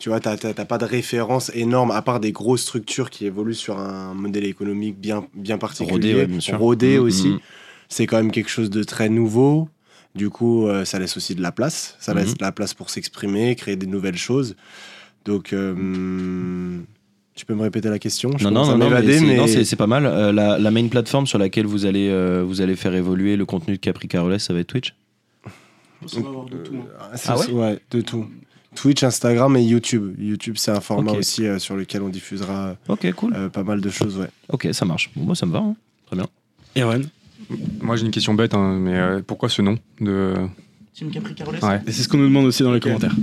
[0.02, 3.26] tu vois t'as, t'as- t'as pas de référence énorme à part des grosses structures qui
[3.28, 6.58] évoluent sur un modèle économique bien bien particulier Rodé, ouais, bien sûr.
[6.58, 7.40] Rodé Mm, aussi mm.
[7.88, 9.70] c'est quand même quelque chose de très nouveau
[10.16, 12.38] du coup euh, ça laisse aussi de la place ça laisse Mhm.
[12.38, 14.56] de la place pour s'exprimer créer des nouvelles choses
[15.26, 16.80] donc euh,
[17.36, 18.38] tu peux me répéter la question?
[18.38, 20.06] Je Non, non, non, non, mais c'est- mais- non, c'est pas mal.
[20.06, 23.46] Euh, la, la main plateforme sur laquelle vous allez, euh, vous allez faire évoluer le
[23.46, 24.94] contenu de Capri Caroles, ça va être Twitch?
[26.08, 26.88] Ça va avoir de tout, hein.
[27.00, 27.52] Ah, Ah ouais?
[27.52, 28.26] ouais de tout.
[28.76, 30.16] Twitch, Instagram et YouTube.
[30.18, 32.76] YouTube, c'est un format aussi euh, sur lequel on diffusera
[33.16, 33.34] cool.
[33.36, 34.18] euh, pas mal de choses.
[34.18, 34.30] Ouais.
[34.50, 35.12] Ok, ça marche.
[35.16, 35.60] Bon, moi, ça me va.
[35.60, 35.76] hein.
[36.08, 36.28] Très bien.
[36.78, 37.08] Erwan
[37.82, 40.34] Moi, j'ai une question bête, hein, mais euh, pourquoi ce nom de...
[40.94, 41.82] Team Capri Ouais.
[41.88, 43.16] C'est ce qu'on nous demande aussi dans les commentaires.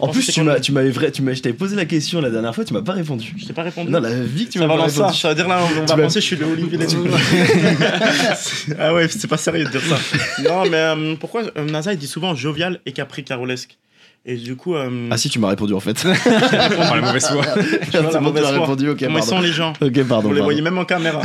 [0.00, 2.30] En plus, tu m'as, tu m'avais vrai, tu m'as, je t'avais posé la question la
[2.30, 3.34] dernière fois, tu m'as pas répondu.
[3.36, 3.90] Je t'ai pas répondu.
[3.90, 5.12] Non, la vie que tu ça m'as pas ça.
[5.12, 6.78] Ça dire là, on va penser que je suis le Olivier
[8.78, 9.98] ah ouais, c'est pas sérieux de dire ça.
[10.48, 13.78] Non, mais euh, pourquoi euh, NASA il dit souvent jovial et Capri Carolesque
[14.30, 16.04] Et du coup, euh, Ah si, tu m'as répondu en fait.
[16.06, 17.42] Oh, la mauvaise foi.
[17.90, 20.28] Tu m'as répondu, ok, comment ils sont les gens Ok, pardon.
[20.28, 21.22] Vous les voyez même en caméra.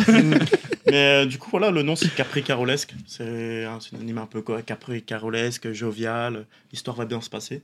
[0.88, 2.93] mais euh, du coup, voilà, le nom c'est Capri Carolesque.
[3.05, 6.45] C'est un synonyme un peu quoi Capri Carolesque, jovial.
[6.71, 7.61] L'histoire va bien se passer.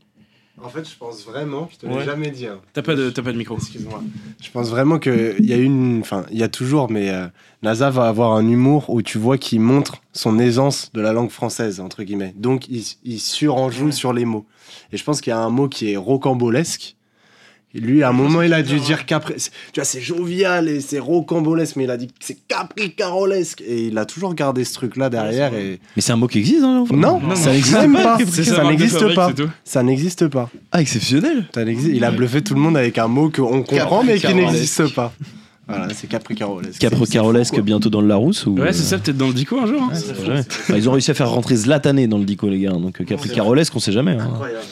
[0.64, 2.03] En fait, je pense vraiment, je te l'ai Ouais.
[2.06, 2.45] jamais dit.
[2.48, 2.60] hein.
[2.73, 3.56] T'as pas, de, t'as pas de micro.
[3.56, 4.02] Excuse-moi.
[4.41, 5.99] Je pense vraiment qu'il y a une.
[6.02, 7.27] Enfin, il y a toujours, mais euh,
[7.64, 11.30] NASA va avoir un humour où tu vois qu'il montre son aisance de la langue
[11.31, 12.34] française, entre guillemets.
[12.38, 13.91] Donc, il, il surenjoue Ouais.
[13.91, 14.45] sur les mots.
[14.91, 16.95] Et je pense qu'il y a un mot qui est rocambolesque,
[17.76, 19.36] Et lui, à un moment, il a dû dire Capri.
[19.36, 23.62] Tu vois, c'est jovial et c'est rocambolesque, mais il a dit que c'est Capri-Carolesque.
[23.62, 25.54] Et il a toujours gardé ce truc-là derrière.
[25.54, 25.80] Et...
[25.96, 28.18] Mais c'est un mot qui existe, hein, Non, non, ça n'existe pas.
[28.44, 29.32] Ça n'existe pas.
[29.64, 30.50] Ça n'existe pas.
[30.72, 31.46] Ah, exceptionnel
[31.94, 34.52] Il a bluffé tout le monde avec un mot qu'on comprend, mais qui Capri-Carolesque.
[34.54, 35.14] n'existe pas.
[35.68, 36.80] Voilà, c'est Capri-Carolesque.
[36.80, 38.56] Capre C'est- Carolesque c'est fou, bientôt dans le Larousse ou...
[38.58, 39.84] Ouais, c'est ça, peut-être dans le dico un jour.
[39.84, 39.91] hein.
[40.28, 40.40] Ouais.
[40.40, 42.72] Enfin, ils ont réussi à faire rentrer Zlatané dans le dico, les gars.
[42.72, 44.14] Donc euh, Capri Carolesque, on sait jamais.
[44.14, 44.28] hein.
[44.32, 44.66] Incroyable.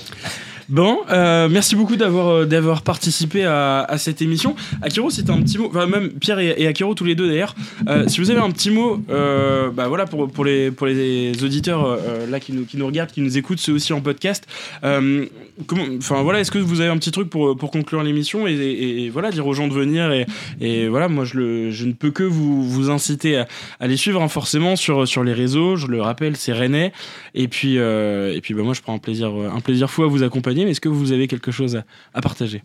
[0.70, 4.54] Bon, euh, merci beaucoup d'avoir euh, d'avoir participé à, cette émission.
[4.82, 7.30] Akiro, si t'as un petit mot, enfin même Pierre et, et Akiro tous les deux
[7.30, 7.56] d'ailleurs,
[7.88, 11.42] euh, si vous avez un petit mot, euh, bah voilà pour, pour les pour les
[11.42, 11.98] auditeurs
[12.30, 14.46] là qui nous qui nous regardent, qui nous écoutent, ceux aussi en podcast.
[14.84, 19.32] enfin voilà, est-ce que vous avez un petit truc pour pour conclure l'émission et, voilà
[19.32, 20.12] dire aux gens de venir
[20.60, 23.48] et, voilà, moi je le je ne peux que vous vous inciter à,
[23.80, 25.78] à les suivre hein, forcément sur sur les réseaux.
[25.78, 26.92] Je le rappelle, c'est Rennais.
[27.36, 30.24] Et puis, et puis bah, moi, je prends un plaisir, un plaisir fou à vous
[30.24, 30.57] accompagner.
[30.66, 31.82] Mais est-ce que vous avez quelque chose
[32.14, 32.62] à, partager?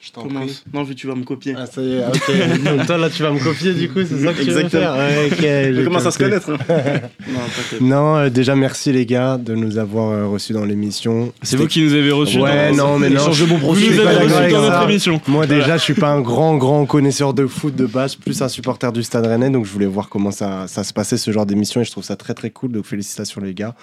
[0.00, 0.62] Je t'en prie.
[0.72, 1.54] Non, vu que tu vas me copier.
[1.58, 2.62] Ah, ça y est, ok.
[2.64, 4.70] Donc, toi, là, tu vas me copier, du coup, c'est ça que tu veux Exactement.
[4.70, 6.50] faire Ouais, ok, Je j'ai commence à se connaître.
[6.52, 6.58] hein.
[7.80, 7.88] non.
[7.88, 11.32] Non, euh, déjà, merci, les gars, de nous avoir euh, reçus dans l'émission.
[11.42, 12.38] C'est vous qui nous avez reçus.
[12.38, 13.22] Ouais, dans- non, mais non.
[13.22, 14.70] Échange de bons Vous je nous avez d'accord reçus avec dans ça.
[14.70, 15.20] notre émission.
[15.26, 18.48] Moi, déjà, je suis pas un grand, grand connaisseur de foot de base, plus un
[18.48, 21.44] supporter du Stade Rennais, donc je voulais voir comment ça, ça se passait, ce genre
[21.44, 23.74] d'émission, et je trouve ça très, très cool, donc félicitations, les gars.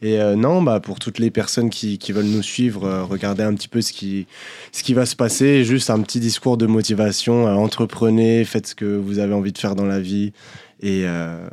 [0.00, 3.42] Et euh, non, bah, pour toutes les personnes qui, qui veulent nous suivre, euh, regardez
[3.42, 4.26] un petit peu ce qui,
[4.72, 8.74] ce qui va se passer, juste un petit discours de motivation, euh, entreprenez, faites ce
[8.74, 10.32] que vous avez envie de faire dans la vie,
[10.80, 11.48] et euh,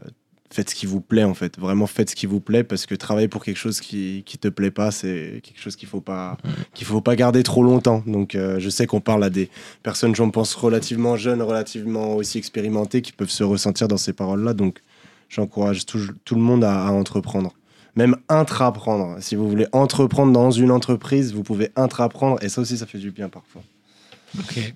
[0.51, 1.59] faites ce qui vous plaît, en fait.
[1.59, 4.47] Vraiment, faites ce qui vous plaît, parce que travailler pour quelque chose qui, qui te
[4.47, 6.37] plaît pas, c'est quelque chose qu'il faut pas,
[6.81, 8.03] faut pas garder trop longtemps.
[8.07, 9.49] Donc, euh, je sais qu'on parle à des
[9.83, 14.53] personnes, j'en pense, relativement jeunes, relativement aussi expérimentées, qui peuvent se ressentir dans ces paroles-là.
[14.53, 14.81] Donc,
[15.29, 17.53] j'encourage tout, tout le monde à, à entreprendre.
[17.95, 19.17] Même intraprendre.
[19.21, 22.43] Si vous voulez entreprendre dans une entreprise, vous pouvez intraprendre.
[22.43, 23.61] Et ça aussi, ça fait du bien parfois.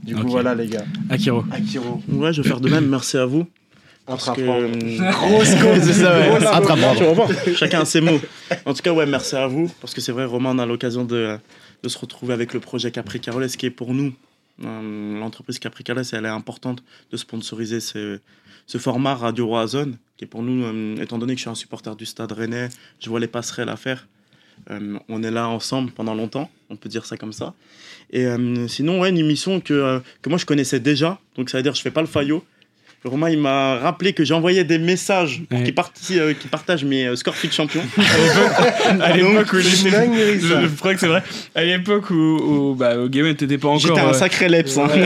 [0.03, 0.85] Du coup, voilà, les gars.
[1.09, 1.43] Akiro.
[1.51, 2.01] Akiro.
[2.09, 2.87] Ouais, je vais faire de même.
[2.87, 3.47] Merci à vous.
[4.05, 7.55] Parce que, euh, Grosse cause, c'est ça, ouais.
[7.55, 8.19] Chacun a ses mots.
[8.65, 9.71] En tout cas, ouais, merci à vous.
[9.81, 11.37] Parce que c'est vrai, Romain, on a l'occasion de,
[11.83, 14.13] de se retrouver avec le projet Capri Caroles, qui est pour nous,
[14.63, 18.19] euh, l'entreprise Capri Caroles, elle est importante de sponsoriser ce,
[18.65, 21.55] ce format Radio Roison, qui est pour nous, euh, étant donné que je suis un
[21.55, 22.69] supporter du Stade Rennais,
[22.99, 24.07] je vois les passerelles à faire.
[24.71, 27.53] Euh, on est là ensemble pendant longtemps, on peut dire ça comme ça.
[28.11, 31.57] Et euh, sinon, ouais, une émission que, euh, que moi je connaissais déjà, donc ça
[31.57, 32.43] veut dire je fais pas le faillot.
[33.05, 35.73] Romain, il m'a rappelé que j'envoyais des messages pour Ouais.
[36.03, 37.83] qu'il euh, qu'il partage mes euh, scores fit champions.
[39.01, 39.91] À l'époque où C'est une j'étais.
[39.91, 40.61] dinguerie, Je, ça.
[40.61, 41.23] je crois que c'est vrai.
[41.55, 43.79] À l'époque où, où, bah, au Game t'étais pas encore.
[43.79, 44.77] J'étais un sacré leps.
[44.77, 44.87] Hein.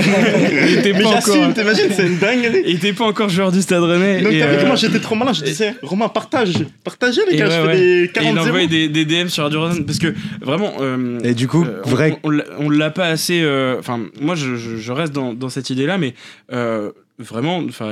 [0.68, 1.54] il était Mais pas j'assume, encore.
[1.54, 2.64] t'imagines, c'est une dinguerie.
[2.66, 4.22] Il était pas encore joueur du Stade Rennais.
[4.22, 6.54] Donc et, t'as vu euh, comment j'étais trop malin, je disais, Romain, partage,
[6.84, 7.78] partagez les et gars, ouais, je fais ouais.
[7.78, 10.74] des Et il 40 0 des, des DM sur Radio Roison parce que vraiment.
[10.82, 12.18] euh, Et du coup, Euh, on- vrai.
[12.24, 13.42] On, l'a- on l'a pas assez.
[13.44, 16.14] euh, Enfin, moi, je, je- je reste dans, dans cette idée-là, mais
[16.52, 17.92] euh, vraiment, enfin,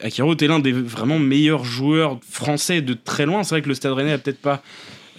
[0.00, 3.42] Akiro, t'es l'un des vraiment meilleurs joueurs français de très loin.
[3.44, 4.62] C'est vrai que le Stade Rennais a peut-être pas.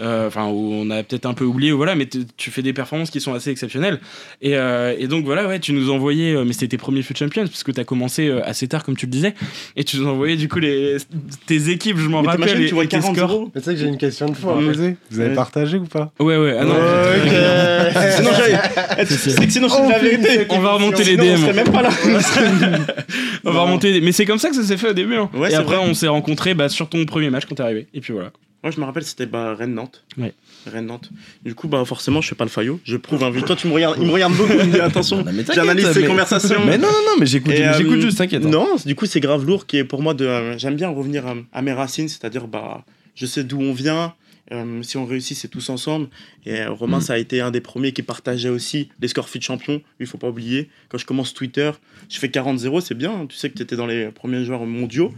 [0.01, 2.07] Euh, Enfin, où on a peut-être un peu oublié, voilà, mais
[2.37, 3.99] tu fais des performances qui sont assez exceptionnelles.
[4.41, 7.17] Et, euh, et donc voilà, ouais, tu nous envoyais, euh, mais c'était tes premiers Foot
[7.17, 9.33] Champions, parce que tu as commencé euh, assez tard, comme tu le disais,
[9.75, 10.97] et tu nous envoyais du coup les,
[11.45, 12.61] tes équipes, je m'en rappelle.
[12.63, 13.29] et- tu vois et tes 40 scores.
[13.29, 14.65] 0 Mais tu sais que j'ai une question de foi à Ouais.
[14.65, 14.97] poser.
[15.11, 15.35] Vous avez Ouais.
[15.35, 16.11] partagé ou pas?
[16.19, 16.73] Ouais, ouais, ah non.
[18.17, 20.45] sinon, j'allais- c'est que sinon, je dis la vérité.
[20.49, 21.41] On va remonter les Sinon, on DM.
[21.41, 21.89] serait même pas là.
[23.45, 24.01] On va remonter.
[24.01, 25.15] Mais c'est comme ça que ça s'est fait au début.
[25.15, 25.29] hein.
[25.33, 25.85] Ouais, et c'est après, vrai.
[25.87, 27.87] on s'est rencontrés bah, sur ton premier match quand t'es arrivé.
[27.93, 28.31] Et puis voilà.
[28.63, 30.03] Moi, je me rappelle, c'était bah, Rennes-Nantes.
[30.17, 30.33] Ouais.
[30.65, 31.09] Rennes-Nantes.
[31.45, 32.79] Du coup, bah, forcément, je fais pas le faillot.
[32.83, 34.79] Je prouve, hein, vu toi, tu me regardes, il me regarde beaucoup, il me dit
[34.79, 35.23] attention.
[35.53, 36.65] J'analyse ces mais- conversations.
[36.65, 38.43] Mais non, non, non, mais j'écoute euh, j'écoute juste, t'inquiète.
[38.45, 38.49] hein.
[38.49, 40.25] Non, du coup, c'est grave lourd qui est pour moi de.
[40.25, 41.23] euh, J'aime bien revenir
[41.53, 42.83] à mes racines, c'est-à-dire, bah,
[43.15, 44.13] je sais d'où on vient.
[44.53, 46.07] euh, si on réussit, c'est tous ensemble.
[46.45, 49.41] Et euh, Romain, ça a été un des premiers qui partageait aussi les scores fit
[49.41, 49.81] champion.
[49.99, 50.69] Il faut pas oublier.
[50.89, 51.69] Quand je commence Twitter,
[52.09, 53.11] je fais 40-0, c'est bien.
[53.11, 53.25] hein.
[53.27, 55.13] Tu sais que tu étais dans les premiers joueurs mondiaux.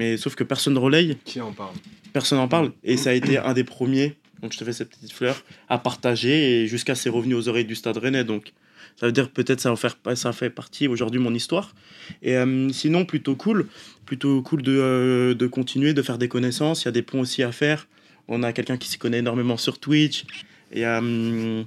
[0.00, 1.74] Mais sauf que personne ne relaye, Qui en parle?
[2.14, 2.72] Personne n'en parle.
[2.82, 5.76] Et ça a été un des premiers, donc je te fais cette petite fleur, à
[5.76, 6.62] partager.
[6.62, 8.24] Et jusqu'à c'est revenu aux oreilles du stade rennais.
[8.24, 8.54] Donc
[8.96, 11.74] ça veut dire peut-être ça, faire, ça fait partie aujourd'hui de mon histoire.
[12.22, 13.66] Et euh, sinon, plutôt cool.
[14.06, 16.82] Plutôt cool de, euh, de continuer, de faire des connaissances.
[16.82, 17.86] Il y a des ponts aussi à faire.
[18.26, 20.24] On a quelqu'un qui s'y connaît énormément sur Twitch.
[20.72, 21.64] Il y a, hum,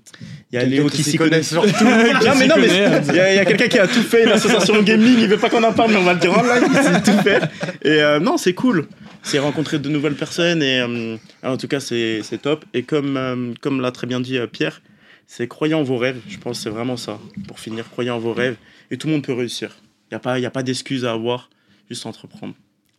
[0.52, 1.68] il y a Léo qui s'y connaît connaît surtout.
[1.84, 3.02] non, mais non, mais connaît.
[3.10, 5.64] il y a, quelqu'un qui a tout fait, une association gaming, il veut pas qu'on
[5.64, 7.50] en parle, mais on va le dire en live, il tout faire.
[7.82, 8.88] Et euh, non, c'est cool.
[9.22, 12.64] C'est rencontrer de nouvelles personnes et euh, en tout cas, c'est top.
[12.74, 14.82] Et comme, euh, comme l'a très bien dit Pierre,
[15.28, 16.20] c'est croyez en vos rêves.
[16.30, 17.20] Je pense que c'est vraiment ça.
[17.48, 18.56] Pour finir, croyez en vos rêves
[18.90, 19.76] et tout le monde peut réussir.
[20.12, 21.50] Il n'y a pas, y a pas d'excuses à avoir,
[21.90, 22.54] juste entreprendre.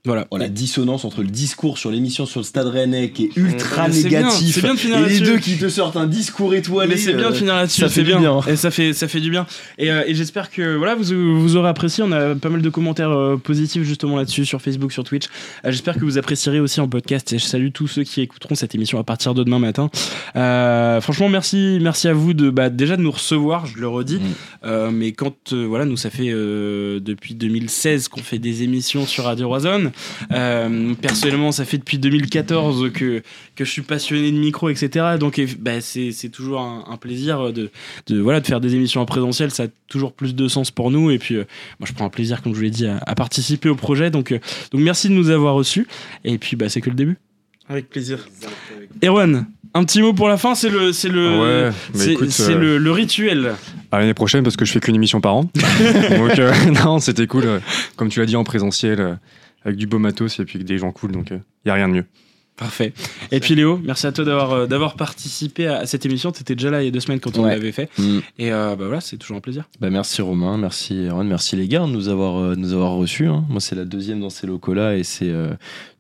[0.06, 0.26] Voilà.
[0.36, 3.94] la dissonance entre le discours sur l'émission sur le Stade Rennais qui est ultra Mais
[3.94, 5.22] c'est bien, négatif bien de finir et les là-dessus.
[5.24, 6.90] deux qui te sortent un discours étoilé.
[6.94, 8.20] Mais c'est bien de euh, finir là-dessus, ça fait du bien.
[8.20, 8.40] bien.
[8.46, 9.46] Et ça fait, ça fait du bien.
[9.78, 12.04] Et, euh, et j'espère que voilà, vous, vous aurez apprécié.
[12.04, 15.24] On a pas mal de commentaires euh, positifs justement là-dessus sur Facebook, sur Twitch.
[15.64, 17.32] Euh, j'espère que vous apprécierez aussi en podcast.
[17.32, 19.90] Et je salue tous ceux qui écouteront cette émission à partir de demain matin.
[20.36, 23.66] Euh, franchement, merci, merci à vous de bah, déjà de nous recevoir.
[23.66, 24.16] Je le redis.
[24.16, 24.20] Mm.
[24.64, 29.06] Euh, mais quand euh, voilà, nous ça fait euh, depuis 2016 qu'on fait des émissions
[29.06, 29.92] sur Radio Roison.
[30.32, 33.22] Euh, personnellement, ça fait depuis 2014 que
[33.54, 35.16] que je suis passionné de micro, etc.
[35.18, 37.70] Donc et, bah, c'est c'est toujours un, un plaisir de,
[38.06, 39.50] de voilà de faire des émissions en présentiel.
[39.50, 41.10] Ça a toujours plus de sens pour nous.
[41.10, 41.44] Et puis euh,
[41.80, 44.10] moi, je prends un plaisir, comme je vous l'ai dit, à, à participer au projet.
[44.10, 44.38] Donc euh,
[44.72, 45.86] donc merci de nous avoir reçus.
[46.24, 47.18] Et puis bah c'est que le début.
[47.68, 48.18] Avec plaisir.
[49.02, 50.54] Erwan, un petit mot pour la fin.
[50.54, 53.54] C'est le c'est le Ouais, c'est écoute, c'est euh, le, le rituel.
[53.90, 55.42] À l'année prochaine parce que je fais qu'une émission par an.
[55.54, 56.52] donc euh,
[56.84, 57.60] non, c'était cool.
[57.96, 59.14] Comme tu l'as dit en présentiel, euh,
[59.64, 61.88] avec du beau matos et puis avec des gens cool, donc il y a rien
[61.88, 62.04] de mieux.
[62.56, 62.92] Parfait.
[63.32, 66.30] Et puis Léo, merci à toi d'avoir euh, d'avoir participé à, cette émission.
[66.30, 67.50] Tu étais déjà là il y a deux semaines quand on Ouais.
[67.50, 67.90] l'avait fait.
[67.98, 68.18] Mm.
[68.38, 69.64] Et euh, bah voilà, c'est toujours un plaisir.
[69.80, 73.26] Bah, merci Romain, merci Erwan, merci les gars de nous avoir, euh, nous avoir reçus.
[73.26, 73.44] hein.
[73.48, 75.52] Moi, c'est la deuxième dans ces locaux-là et c'est euh,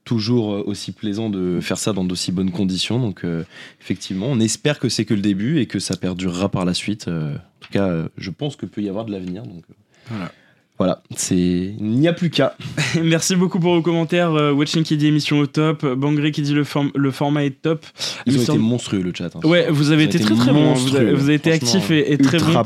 [0.04, 3.00] toujours euh, aussi plaisant de faire ça dans d'aussi bonnes conditions.
[3.00, 3.42] Donc, euh,
[3.80, 7.08] effectivement, on espère que c'est que le début et que ça perdurera par la suite.
[7.08, 9.42] Euh, en tout cas, euh, je pense que peut y avoir de l'avenir.
[9.42, 9.74] Donc, euh,
[10.08, 10.30] Voilà.
[10.76, 12.56] Voilà, c'est il n'y a plus qu'à.
[13.02, 14.32] merci beaucoup pour vos commentaires.
[14.32, 15.86] Euh, Watching qui dit émission au top.
[15.86, 17.86] Bangry qui dit le, form- le format est top.
[18.26, 19.30] Ils ont Mister- été monstrueux le chat.
[19.36, 19.40] hein.
[19.44, 20.72] Ouais, vous avez ont été été très très bon.
[20.72, 20.74] hein.
[20.76, 22.60] Vous avez, vous avez été actif et, et très bon.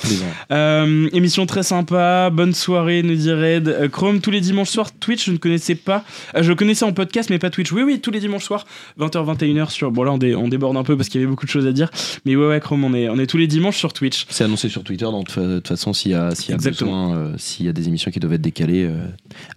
[0.53, 3.69] Euh, émission très sympa, bonne soirée, nous dit Red.
[3.69, 6.03] Euh, Chrome tous les dimanches soirs, Twitch, je ne connaissais pas.
[6.35, 7.73] Euh, je le connaissais en podcast, mais pas Twitch.
[7.73, 8.65] Oui, oui, tous les dimanches soirs,
[8.99, 9.91] 20h, 21h sur.
[9.91, 11.67] Bon, là, on, dé- on déborde un peu parce qu'il y avait beaucoup de choses
[11.67, 11.91] à dire.
[12.25, 14.25] Mais ouais, ouais, Chrome, on est, on est tous les dimanches sur Twitch.
[14.31, 17.15] C'est annoncé sur Twitter, donc de toute façon, s'il y a, s'il y a besoin,
[17.17, 19.07] euh, s'il y a des émissions qui doivent être décalées, euh,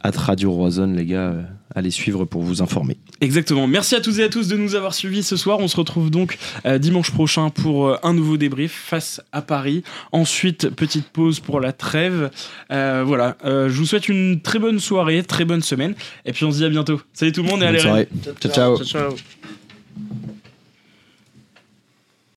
[0.02, 1.42] at Radio Roison, les gars, euh,
[1.76, 2.98] allez suivre pour vous informer.
[3.22, 3.68] Exactement.
[3.68, 5.60] Merci à toutes et à tous de nous avoir suivis ce soir.
[5.60, 9.84] On se retrouve donc euh, dimanche prochain pour euh, un nouveau débrief face à Paris.
[10.12, 12.30] Ensuite, petite pause pour la trêve.
[12.72, 13.38] Euh, voilà.
[13.46, 15.94] Euh, je vous souhaite une très bonne soirée, très bonne semaine.
[16.26, 17.00] Et puis on se dit à bientôt.
[17.14, 17.80] Salut tout le monde et Bonne allez.
[17.80, 18.08] soirée.
[18.42, 18.52] ciao.
[18.52, 18.78] ciao.
[18.78, 18.86] ciao.
[18.86, 19.16] ciao.